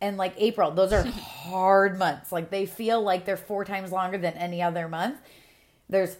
and 0.00 0.16
like 0.16 0.34
April. 0.36 0.70
Those 0.70 0.92
are 0.92 1.02
hard 1.04 1.98
months. 1.98 2.32
Like 2.32 2.50
they 2.50 2.66
feel 2.66 3.02
like 3.02 3.24
they're 3.24 3.36
four 3.36 3.64
times 3.64 3.92
longer 3.92 4.18
than 4.18 4.34
any 4.34 4.62
other 4.62 4.88
month. 4.88 5.18
There's 5.88 6.16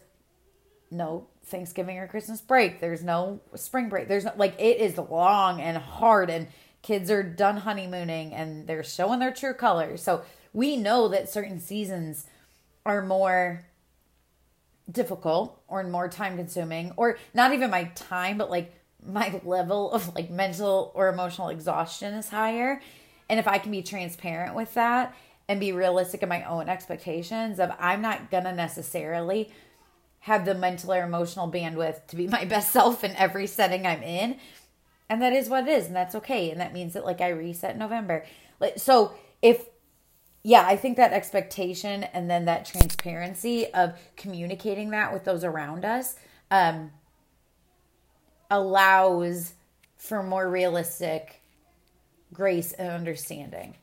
no 0.91 1.27
Thanksgiving 1.45 1.99
or 1.99 2.07
Christmas 2.07 2.41
break. 2.41 2.81
There's 2.81 3.05
no 3.05 3.41
spring 3.55 3.89
break. 3.89 4.09
There's 4.09 4.25
no, 4.25 4.33
like 4.37 4.55
it 4.59 4.79
is 4.79 4.99
long 4.99 5.61
and 5.61 5.77
hard 5.77 6.31
and 6.31 6.49
kids 6.83 7.11
are 7.11 7.23
done 7.23 7.59
honeymooning 7.59 8.33
and 8.33 8.67
they're 8.67 8.85
showing 8.85 9.19
their 9.19 9.33
true 9.33 9.55
colors. 9.55 10.03
So 10.03 10.23
we 10.53 10.77
know 10.77 11.09
that 11.09 11.29
certain 11.29 11.61
seasons 11.61 12.27
are 12.85 13.03
more 13.03 13.65
difficult 14.91 15.61
or 15.67 15.83
more 15.83 16.09
time 16.09 16.37
consuming 16.37 16.93
or 16.97 17.19
not 17.35 17.53
even 17.53 17.71
my 17.71 17.85
time 17.97 18.39
but 18.39 18.49
like 18.49 18.73
my 19.05 19.41
level 19.45 19.91
of 19.91 20.15
like 20.15 20.31
mental 20.31 20.93
or 20.95 21.09
emotional 21.09 21.49
exhaustion 21.49 22.15
is 22.15 22.29
higher 22.29 22.81
and 23.29 23.41
if 23.41 23.49
I 23.49 23.59
can 23.59 23.73
be 23.73 23.83
transparent 23.83 24.55
with 24.55 24.75
that 24.75 25.15
and 25.49 25.61
be 25.61 25.73
realistic 25.73 26.23
in 26.23 26.29
my 26.29 26.43
own 26.45 26.69
expectations 26.69 27.59
of 27.59 27.73
I'm 27.79 28.03
not 28.03 28.31
going 28.31 28.45
to 28.45 28.53
necessarily 28.53 29.51
have 30.21 30.45
the 30.45 30.55
mental 30.55 30.93
or 30.93 31.05
emotional 31.05 31.51
bandwidth 31.51 32.07
to 32.09 32.17
be 32.17 32.27
my 32.27 32.45
best 32.47 32.73
self 32.73 33.05
in 33.05 33.15
every 33.17 33.47
setting 33.47 33.87
I'm 33.87 34.03
in. 34.03 34.39
And 35.09 35.23
that 35.23 35.33
is 35.33 35.49
what 35.49 35.69
it 35.69 35.71
is, 35.71 35.87
and 35.87 35.95
that's 35.95 36.17
okay. 36.17 36.51
And 36.51 36.61
that 36.61 36.73
means 36.73 36.95
that 36.95 37.05
like 37.05 37.21
I 37.21 37.29
reset 37.29 37.79
November. 37.79 38.25
Like 38.59 38.79
so 38.79 39.13
if 39.41 39.67
yeah, 40.43 40.65
I 40.65 40.77
think 40.77 40.97
that 40.97 41.13
expectation 41.13 42.05
and 42.05 42.31
then 42.31 42.45
that 42.45 42.65
transparency 42.65 43.67
of 43.75 43.99
communicating 44.17 44.91
that 44.91 45.13
with 45.13 45.25
those 45.25 45.43
around 45.43 45.85
us 45.85 46.15
um, 46.53 46.93
allows 48.49 49.55
for 49.97 50.23
more 50.23 50.49
realistic 50.49 51.41
grace 52.33 52.73
and 52.73 52.89
understanding 52.89 53.75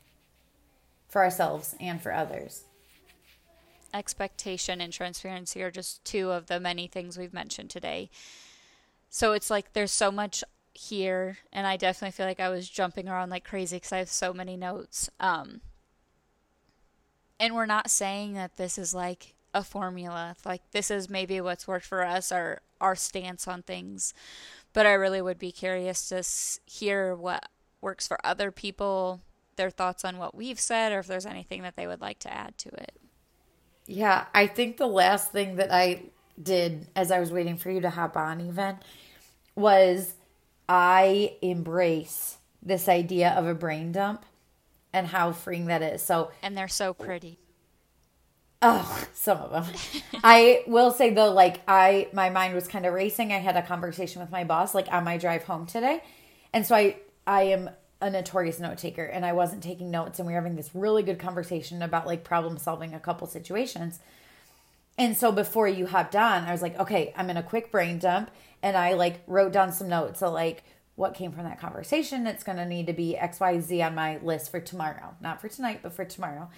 for 1.08 1.24
ourselves 1.24 1.76
and 1.80 2.02
for 2.02 2.14
others. 2.14 2.64
Expectation 3.94 4.82
and 4.82 4.92
transparency 4.92 5.62
are 5.62 5.72
just 5.72 6.04
two 6.04 6.32
of 6.32 6.48
the 6.48 6.60
many 6.60 6.88
things 6.88 7.18
we've 7.18 7.34
mentioned 7.34 7.70
today. 7.70 8.10
So 9.10 9.34
it's 9.34 9.52
like 9.52 9.74
there's 9.74 9.92
so 9.92 10.12
much 10.12 10.44
here, 10.74 11.38
and 11.52 11.68
I 11.68 11.78
definitely 11.78 12.14
feel 12.14 12.26
like 12.26 12.40
I 12.40 12.50
was 12.50 12.68
jumping 12.68 13.08
around 13.08 13.30
like 13.30 13.44
crazy 13.44 13.76
because 13.76 13.92
I 13.92 14.00
have 14.00 14.10
so 14.10 14.34
many 14.34 14.58
notes. 14.58 15.10
Um, 15.20 15.62
and 17.40 17.54
we're 17.54 17.68
not 17.68 17.92
saying 17.92 18.34
that 18.34 18.58
this 18.58 18.78
is 18.80 18.94
like 18.94 19.36
a 19.54 19.64
formula. 19.64 20.36
Like 20.46 20.62
this 20.72 20.90
is 20.90 21.10
maybe 21.10 21.40
what's 21.42 21.68
worked 21.68 21.86
for 21.86 22.04
us 22.04 22.32
or 22.32 22.62
our 22.82 22.96
stance 22.96 23.48
on 23.48 23.62
things. 23.62 24.14
But 24.74 24.88
I 24.88 24.94
really 24.94 25.22
would 25.22 25.38
be 25.38 25.52
curious 25.52 26.10
to 26.10 26.24
hear 26.66 27.16
what 27.16 27.48
works 27.84 28.08
for 28.08 28.18
other 28.26 28.50
people, 28.52 29.22
their 29.58 29.70
thoughts 29.70 30.04
on 30.04 30.18
what 30.18 30.34
we've 30.34 30.60
said, 30.60 30.92
or 30.92 31.00
if 31.00 31.08
there's 31.08 31.26
anything 31.26 31.62
that 31.62 31.76
they 31.76 31.86
would 31.86 32.02
like 32.02 32.20
to 32.20 32.34
add 32.34 32.58
to 32.60 32.70
it. 32.70 32.98
Yeah, 33.86 34.26
I 34.34 34.48
think 34.48 34.78
the 34.78 34.88
last 34.88 35.32
thing 35.32 35.58
that 35.58 35.72
I 35.72 36.04
did 36.42 36.88
as 36.96 37.12
I 37.12 37.20
was 37.20 37.32
waiting 37.32 37.58
for 37.58 37.70
you 37.70 37.82
to 37.82 37.90
hop 37.90 38.16
on, 38.18 38.42
even, 38.42 38.78
was 39.56 40.16
I 40.68 41.36
embrace 41.42 42.38
this 42.62 42.88
idea 42.88 43.32
of 43.32 43.46
a 43.46 43.54
brain 43.54 43.92
dump 43.92 44.26
and 44.94 45.08
how 45.08 45.32
freeing 45.32 45.66
that 45.66 45.82
is. 45.82 46.02
So, 46.02 46.32
and 46.42 46.58
they're 46.58 46.68
so 46.68 46.94
pretty. 46.94 47.40
Oh, 48.62 49.06
some 49.14 49.40
of 49.40 49.52
them. 49.52 49.76
I 50.24 50.64
will 50.68 50.92
say 50.92 51.14
though, 51.14 51.32
like 51.32 51.60
I, 51.68 52.08
my 52.14 52.30
mind 52.30 52.56
was 52.56 52.68
kind 52.68 52.86
of 52.86 52.94
racing. 52.94 53.34
I 53.34 53.40
had 53.40 53.58
a 53.58 53.62
conversation 53.62 54.22
with 54.22 54.32
my 54.32 54.46
boss, 54.46 54.74
like 54.74 54.88
on 54.92 55.04
my 55.04 55.18
drive 55.18 55.44
home 55.44 55.66
today, 55.66 56.02
and 56.54 56.66
so 56.66 56.76
I 56.76 56.96
I 57.26 57.44
am 57.44 57.70
a 58.02 58.10
notorious 58.10 58.60
note 58.60 58.78
taker 58.78 59.06
and 59.06 59.26
I 59.26 59.34
wasn't 59.34 59.64
taking 59.64 59.90
notes 59.90 60.20
and 60.20 60.28
we 60.28 60.34
were 60.34 60.40
having 60.40 60.58
this 60.58 60.72
really 60.74 61.04
good 61.04 61.20
conversation 61.20 61.82
about 61.82 62.06
like 62.06 62.24
problem 62.24 62.58
solving 62.58 62.94
a 62.94 63.00
couple 63.00 63.28
situations. 63.28 64.00
And 64.98 65.16
so 65.18 65.32
before 65.32 65.68
you 65.68 65.88
hopped 65.88 66.16
on, 66.16 66.44
I 66.44 66.52
was 66.52 66.62
like, 66.62 66.78
okay, 66.80 67.14
I'm 67.16 67.30
in 67.30 67.38
a 67.38 67.44
quick 67.44 67.72
brain 67.72 68.00
dump 68.00 68.30
and 68.62 68.76
I 68.76 68.94
like 68.94 69.22
wrote 69.26 69.54
down 69.54 69.72
some 69.72 69.88
notes. 69.88 70.20
So 70.20 70.30
like 70.32 70.64
what 70.96 71.16
came 71.16 71.32
from 71.32 71.46
that 71.46 71.60
conversation, 71.60 72.28
it's 72.28 72.44
going 72.44 72.58
to 72.58 72.66
need 72.66 72.88
to 72.88 72.94
be 72.94 73.18
XYZ 73.20 73.86
on 73.86 73.96
my 73.96 74.18
list 74.18 74.52
for 74.52 74.60
tomorrow. 74.60 75.16
Not 75.22 75.42
for 75.42 75.48
tonight, 75.48 75.80
but 75.82 75.94
for 75.94 76.06
tomorrow. 76.06 76.50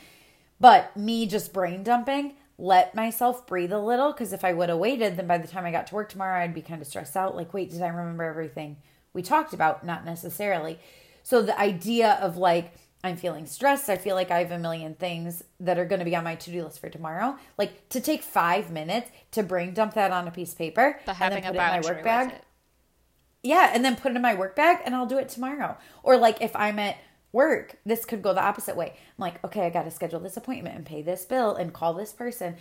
But 0.60 0.96
me 0.98 1.28
just 1.28 1.54
brain 1.54 1.84
dumping, 1.84 2.34
let 2.58 2.96
myself 2.96 3.46
breathe 3.46 3.72
a 3.72 3.80
little 3.80 4.12
because 4.12 4.34
if 4.34 4.44
I 4.44 4.54
would 4.54 4.70
have 4.70 4.78
waited, 4.78 5.16
then 5.16 5.28
by 5.28 5.38
the 5.38 5.48
time 5.48 5.66
I 5.66 5.72
got 5.72 5.88
to 5.88 5.96
work 5.96 6.10
tomorrow, 6.10 6.42
I'd 6.42 6.54
be 6.54 6.62
kind 6.62 6.82
of 6.82 6.88
stressed 6.88 7.16
out. 7.16 7.36
Like, 7.36 7.54
wait, 7.54 7.70
did 7.70 7.82
I 7.82 7.88
remember 7.88 8.24
everything? 8.24 8.78
We 9.16 9.24
talked 9.24 9.54
about, 9.54 9.84
not 9.84 10.06
necessarily. 10.06 10.78
So 11.24 11.42
the 11.42 11.60
idea 11.60 12.20
of 12.22 12.38
like, 12.38 12.74
I'm 13.04 13.18
feeling 13.18 13.46
stressed. 13.46 13.90
I 13.90 13.98
feel 13.98 14.16
like 14.16 14.30
I 14.30 14.40
have 14.40 14.52
a 14.52 14.60
million 14.60 14.96
things 14.96 15.44
that 15.60 15.80
are 15.80 15.86
going 15.86 16.00
to 16.00 16.06
be 16.06 16.16
on 16.16 16.24
my 16.24 16.36
to 16.36 16.52
do 16.52 16.64
list 16.64 16.80
for 16.80 16.90
tomorrow. 16.90 17.38
Like 17.58 17.90
to 17.90 18.02
take 18.02 18.22
five 18.22 18.72
minutes 18.72 19.10
to 19.32 19.44
brain 19.44 19.74
dump 19.74 19.94
that 19.94 20.12
on 20.12 20.28
a 20.28 20.32
piece 20.32 20.52
of 20.52 20.58
paper 20.58 21.00
but 21.06 21.20
and 21.22 21.34
then 21.34 21.42
put 21.44 21.56
it 21.56 21.58
in 21.58 21.58
my 21.58 21.82
work 21.82 22.04
bag. 22.04 22.34
Yeah, 23.42 23.72
and 23.74 23.86
then 23.86 23.96
put 23.96 24.12
it 24.12 24.16
in 24.16 24.22
my 24.22 24.34
work 24.34 24.56
bag 24.56 24.80
and 24.86 24.96
I'll 24.96 25.06
do 25.06 25.20
it 25.20 25.30
tomorrow. 25.30 25.78
Or 26.04 26.18
like 26.18 26.42
if 26.42 26.56
I'm 26.56 26.80
at 26.80 26.98
work, 27.32 27.78
this 27.86 28.06
could 28.06 28.24
go 28.24 28.34
the 28.34 28.44
opposite 28.44 28.76
way. 28.76 28.94
I'm 28.96 29.22
like, 29.22 29.44
okay, 29.46 29.66
I 29.66 29.70
got 29.70 29.84
to 29.84 29.92
schedule 29.92 30.20
this 30.20 30.36
appointment 30.36 30.76
and 30.76 30.86
pay 30.86 31.02
this 31.02 31.26
bill 31.26 31.56
and 31.56 31.74
call 31.74 31.94
this 31.94 32.12
person 32.12 32.56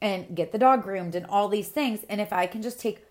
and 0.00 0.36
get 0.36 0.52
the 0.52 0.58
dog 0.58 0.82
groomed 0.82 1.14
and 1.14 1.24
all 1.26 1.48
these 1.48 1.68
things. 1.68 2.00
And 2.08 2.20
if 2.20 2.32
I 2.32 2.46
can 2.46 2.60
just 2.60 2.78
take 2.78 3.06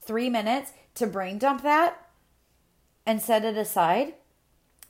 three 0.00 0.30
minutes 0.30 0.72
to 0.94 1.06
brain 1.06 1.38
dump 1.38 1.62
that, 1.62 2.09
and 3.06 3.20
set 3.20 3.44
it 3.44 3.56
aside, 3.56 4.14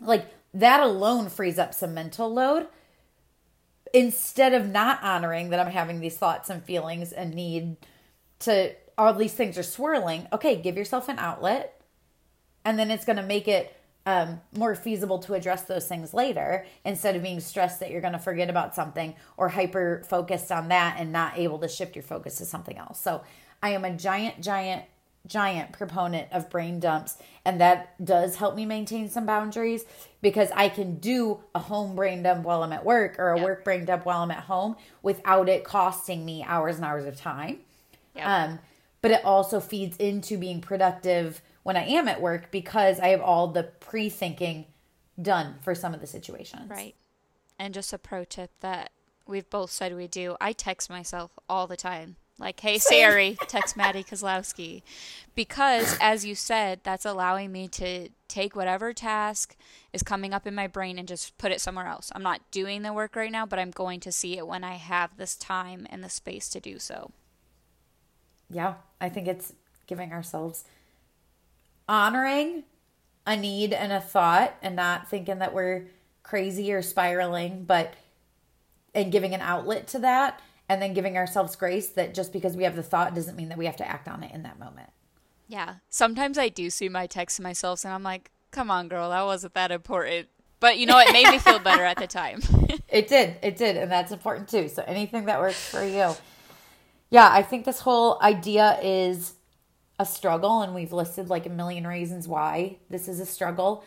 like 0.00 0.26
that 0.52 0.80
alone 0.80 1.28
frees 1.28 1.58
up 1.58 1.74
some 1.74 1.94
mental 1.94 2.32
load 2.32 2.66
instead 3.92 4.52
of 4.52 4.68
not 4.68 5.02
honoring 5.02 5.50
that 5.50 5.60
I'm 5.60 5.72
having 5.72 6.00
these 6.00 6.16
thoughts 6.16 6.50
and 6.50 6.62
feelings 6.62 7.12
and 7.12 7.34
need 7.34 7.76
to 8.40 8.74
all 8.96 9.14
these 9.14 9.32
things 9.32 9.56
are 9.56 9.62
swirling. 9.62 10.26
Okay, 10.32 10.56
give 10.56 10.76
yourself 10.76 11.08
an 11.08 11.18
outlet 11.18 11.80
and 12.64 12.78
then 12.78 12.90
it's 12.90 13.04
going 13.04 13.16
to 13.16 13.22
make 13.22 13.48
it 13.48 13.74
um, 14.06 14.40
more 14.56 14.74
feasible 14.74 15.18
to 15.20 15.34
address 15.34 15.64
those 15.64 15.86
things 15.86 16.14
later 16.14 16.66
instead 16.84 17.16
of 17.16 17.22
being 17.22 17.40
stressed 17.40 17.80
that 17.80 17.90
you're 17.90 18.00
going 18.00 18.12
to 18.12 18.18
forget 18.18 18.50
about 18.50 18.74
something 18.74 19.14
or 19.36 19.48
hyper 19.48 20.02
focused 20.08 20.50
on 20.50 20.68
that 20.68 20.96
and 20.98 21.12
not 21.12 21.38
able 21.38 21.58
to 21.58 21.68
shift 21.68 21.96
your 21.96 22.02
focus 22.02 22.36
to 22.36 22.44
something 22.44 22.78
else. 22.78 23.00
So 23.00 23.22
I 23.62 23.70
am 23.70 23.84
a 23.84 23.94
giant, 23.94 24.40
giant 24.40 24.84
giant 25.26 25.72
proponent 25.72 26.28
of 26.32 26.50
brain 26.50 26.80
dumps 26.80 27.18
and 27.44 27.60
that 27.60 28.02
does 28.04 28.36
help 28.36 28.54
me 28.54 28.66
maintain 28.66 29.08
some 29.08 29.26
boundaries 29.26 29.84
because 30.22 30.50
I 30.54 30.68
can 30.68 30.96
do 30.96 31.40
a 31.54 31.58
home 31.58 31.94
brain 31.94 32.22
dump 32.22 32.44
while 32.44 32.62
I'm 32.62 32.72
at 32.72 32.84
work 32.84 33.18
or 33.18 33.30
a 33.30 33.42
work 33.42 33.64
brain 33.64 33.84
dump 33.84 34.04
while 34.04 34.22
I'm 34.22 34.30
at 34.30 34.44
home 34.44 34.76
without 35.02 35.48
it 35.48 35.64
costing 35.64 36.24
me 36.24 36.42
hours 36.44 36.76
and 36.76 36.84
hours 36.84 37.06
of 37.06 37.16
time. 37.16 37.60
Yep. 38.14 38.26
Um, 38.26 38.58
but 39.02 39.10
it 39.10 39.24
also 39.24 39.60
feeds 39.60 39.96
into 39.96 40.36
being 40.36 40.60
productive 40.60 41.40
when 41.62 41.76
I 41.76 41.84
am 41.84 42.08
at 42.08 42.20
work 42.20 42.50
because 42.50 42.98
I 43.00 43.08
have 43.08 43.20
all 43.20 43.48
the 43.48 43.64
pre 43.64 44.08
thinking 44.08 44.66
done 45.20 45.56
for 45.62 45.74
some 45.74 45.94
of 45.94 46.00
the 46.00 46.06
situations. 46.06 46.68
Right. 46.68 46.94
And 47.58 47.74
just 47.74 47.92
a 47.92 47.98
pro 47.98 48.24
tip 48.24 48.50
that 48.60 48.90
we've 49.26 49.48
both 49.48 49.70
said 49.70 49.94
we 49.94 50.08
do 50.08 50.36
I 50.40 50.52
text 50.52 50.90
myself 50.90 51.38
all 51.48 51.66
the 51.66 51.76
time. 51.76 52.16
Like, 52.40 52.58
hey 52.58 52.78
Siri, 52.78 53.36
text 53.48 53.76
Maddie 53.76 54.02
Kozlowski. 54.02 54.82
Because, 55.34 55.96
as 56.00 56.24
you 56.24 56.34
said, 56.34 56.80
that's 56.82 57.04
allowing 57.04 57.52
me 57.52 57.68
to 57.68 58.08
take 58.28 58.56
whatever 58.56 58.94
task 58.94 59.56
is 59.92 60.02
coming 60.02 60.32
up 60.32 60.46
in 60.46 60.54
my 60.54 60.66
brain 60.66 60.98
and 60.98 61.06
just 61.06 61.36
put 61.36 61.52
it 61.52 61.60
somewhere 61.60 61.86
else. 61.86 62.10
I'm 62.14 62.22
not 62.22 62.40
doing 62.50 62.82
the 62.82 62.94
work 62.94 63.14
right 63.14 63.30
now, 63.30 63.44
but 63.44 63.58
I'm 63.58 63.70
going 63.70 64.00
to 64.00 64.10
see 64.10 64.38
it 64.38 64.46
when 64.46 64.64
I 64.64 64.74
have 64.74 65.16
this 65.16 65.36
time 65.36 65.86
and 65.90 66.02
the 66.02 66.08
space 66.08 66.48
to 66.50 66.60
do 66.60 66.78
so. 66.78 67.12
Yeah, 68.48 68.74
I 69.00 69.10
think 69.10 69.28
it's 69.28 69.52
giving 69.86 70.12
ourselves 70.12 70.64
honoring 71.88 72.64
a 73.26 73.36
need 73.36 73.74
and 73.74 73.92
a 73.92 74.00
thought 74.00 74.54
and 74.62 74.76
not 74.76 75.10
thinking 75.10 75.40
that 75.40 75.52
we're 75.52 75.88
crazy 76.22 76.72
or 76.72 76.80
spiraling, 76.80 77.64
but 77.64 77.94
and 78.94 79.12
giving 79.12 79.34
an 79.34 79.40
outlet 79.40 79.86
to 79.88 79.98
that 80.00 80.40
and 80.70 80.80
then 80.80 80.94
giving 80.94 81.16
ourselves 81.16 81.56
grace 81.56 81.88
that 81.88 82.14
just 82.14 82.32
because 82.32 82.56
we 82.56 82.62
have 82.62 82.76
the 82.76 82.82
thought 82.82 83.12
doesn't 83.12 83.34
mean 83.34 83.48
that 83.48 83.58
we 83.58 83.66
have 83.66 83.74
to 83.74 83.86
act 83.86 84.06
on 84.06 84.22
it 84.22 84.32
in 84.32 84.44
that 84.44 84.56
moment. 84.56 84.88
Yeah. 85.48 85.74
Sometimes 85.88 86.38
I 86.38 86.48
do 86.48 86.70
see 86.70 86.88
my 86.88 87.08
text 87.08 87.38
to 87.38 87.42
myself 87.42 87.84
and 87.84 87.92
I'm 87.92 88.04
like, 88.04 88.30
come 88.52 88.70
on, 88.70 88.86
girl, 88.86 89.10
that 89.10 89.24
wasn't 89.24 89.54
that 89.54 89.72
important. 89.72 90.28
But 90.60 90.78
you 90.78 90.86
know, 90.86 90.96
it 91.00 91.12
made 91.12 91.28
me 91.28 91.40
feel 91.40 91.58
better 91.58 91.84
at 91.84 91.96
the 91.96 92.06
time. 92.06 92.40
it 92.88 93.08
did. 93.08 93.36
It 93.42 93.56
did. 93.56 93.78
And 93.78 93.90
that's 93.90 94.12
important 94.12 94.48
too. 94.48 94.68
So 94.68 94.84
anything 94.86 95.24
that 95.24 95.40
works 95.40 95.68
for 95.68 95.84
you. 95.84 96.14
Yeah, 97.10 97.28
I 97.28 97.42
think 97.42 97.64
this 97.64 97.80
whole 97.80 98.22
idea 98.22 98.78
is 98.80 99.34
a 99.98 100.06
struggle, 100.06 100.62
and 100.62 100.72
we've 100.72 100.92
listed 100.92 101.28
like 101.28 101.46
a 101.46 101.50
million 101.50 101.84
reasons 101.84 102.28
why 102.28 102.78
this 102.88 103.08
is 103.08 103.18
a 103.18 103.26
struggle. 103.26 103.82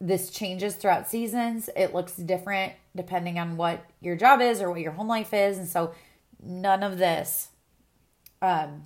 This 0.00 0.30
changes 0.30 0.74
throughout 0.74 1.08
seasons. 1.08 1.70
It 1.74 1.94
looks 1.94 2.14
different 2.14 2.74
depending 2.94 3.38
on 3.38 3.56
what 3.56 3.84
your 4.00 4.16
job 4.16 4.40
is 4.40 4.60
or 4.60 4.70
what 4.70 4.80
your 4.80 4.92
home 4.92 5.08
life 5.08 5.32
is. 5.32 5.58
And 5.58 5.68
so 5.68 5.94
none 6.42 6.82
of 6.82 6.98
this 6.98 7.48
um, 8.42 8.84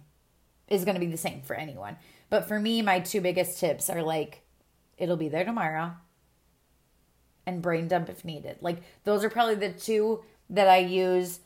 is 0.69 0.85
going 0.85 0.95
to 0.95 1.01
be 1.01 1.11
the 1.11 1.17
same 1.17 1.43
for 1.43 1.55
anyone. 1.55 1.97
But 2.29 2.47
for 2.47 2.61
me, 2.61 2.81
my 2.83 3.01
two 3.01 3.21
biggest 3.21 3.59
tips 3.59 3.91
are 3.91 4.03
like, 4.03 4.43
it'll 4.99 5.17
be 5.17 5.29
there 5.29 5.45
tomorrow 5.45 5.93
and 7.47 7.63
brain 7.63 7.89
dump 7.89 8.09
if 8.09 8.25
needed. 8.25 8.59
Like, 8.61 8.83
those 9.05 9.25
are 9.25 9.31
probably 9.31 9.57
the 9.57 9.73
two 9.73 10.23
that 10.49 10.69
I 10.69 10.79
use 10.79 11.41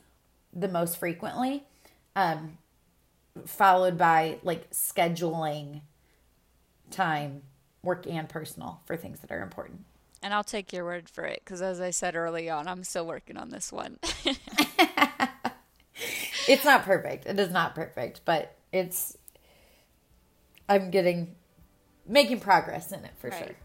the 0.53 0.67
most 0.67 0.97
frequently. 0.97 1.63
Um, 2.15 2.57
followed 3.45 3.97
by 3.97 4.39
like 4.43 4.69
scheduling 4.71 5.81
time, 6.91 7.41
work 7.85 8.05
and 8.07 8.27
personal, 8.27 8.81
for 8.85 8.97
things 8.97 9.19
that 9.21 9.31
are 9.31 9.41
important. 9.41 9.85
And 10.21 10.33
I'll 10.33 10.43
take 10.43 10.73
your 10.73 10.83
word 10.85 11.07
for 11.07 11.23
it 11.25 11.41
because, 11.43 11.61
as 11.61 11.79
I 11.79 11.91
said 11.91 12.15
early 12.15 12.49
on, 12.49 12.67
I'm 12.67 12.83
still 12.83 13.05
working 13.05 13.37
on 13.37 13.49
this 13.49 13.71
one. 13.71 13.99
it's 16.47 16.65
not 16.65 16.83
perfect. 16.83 17.25
It 17.25 17.39
is 17.39 17.51
not 17.51 17.75
perfect, 17.75 18.21
but 18.25 18.55
it's, 18.71 19.17
I'm 20.67 20.89
getting, 20.89 21.35
making 22.07 22.39
progress 22.39 22.91
in 22.91 23.05
it 23.05 23.11
for 23.17 23.29
right. 23.29 23.39
sure. 23.39 23.55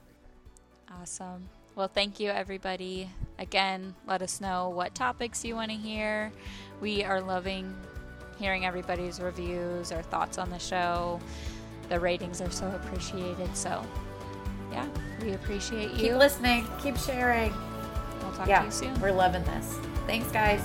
Awesome. 1.01 1.49
Well, 1.77 1.89
thank 1.89 2.21
you, 2.21 2.31
everybody. 2.31 3.09
Again, 3.39 3.95
let 4.07 4.21
us 4.23 4.41
know 4.41 4.69
what 4.69 4.95
topics 4.95 5.45
you 5.45 5.55
want 5.55 5.71
to 5.71 5.77
hear. 5.77 6.31
We 6.81 7.05
are 7.05 7.23
loving 7.23 7.75
hearing 8.41 8.65
everybody's 8.65 9.21
reviews 9.21 9.93
or 9.93 10.03
thoughts 10.03 10.39
on 10.39 10.51
the 10.51 10.59
show. 10.59 11.21
The 11.89 12.01
ratings 12.01 12.41
are 12.41 12.51
so 12.51 12.67
appreciated. 12.69 13.55
So, 13.57 13.85
yeah, 14.73 14.87
we 15.23 15.33
appreciate 15.33 15.91
you. 15.93 15.97
Keep 15.97 16.13
listening. 16.15 16.67
Keep 16.83 16.97
sharing. 16.97 17.53
We'll 18.23 18.33
talk 18.33 18.49
yeah, 18.49 18.61
to 18.61 18.67
you 18.67 18.73
soon. 18.73 19.01
We're 19.01 19.13
loving 19.13 19.45
this. 19.45 19.79
Thanks, 20.07 20.31
guys. 20.31 20.63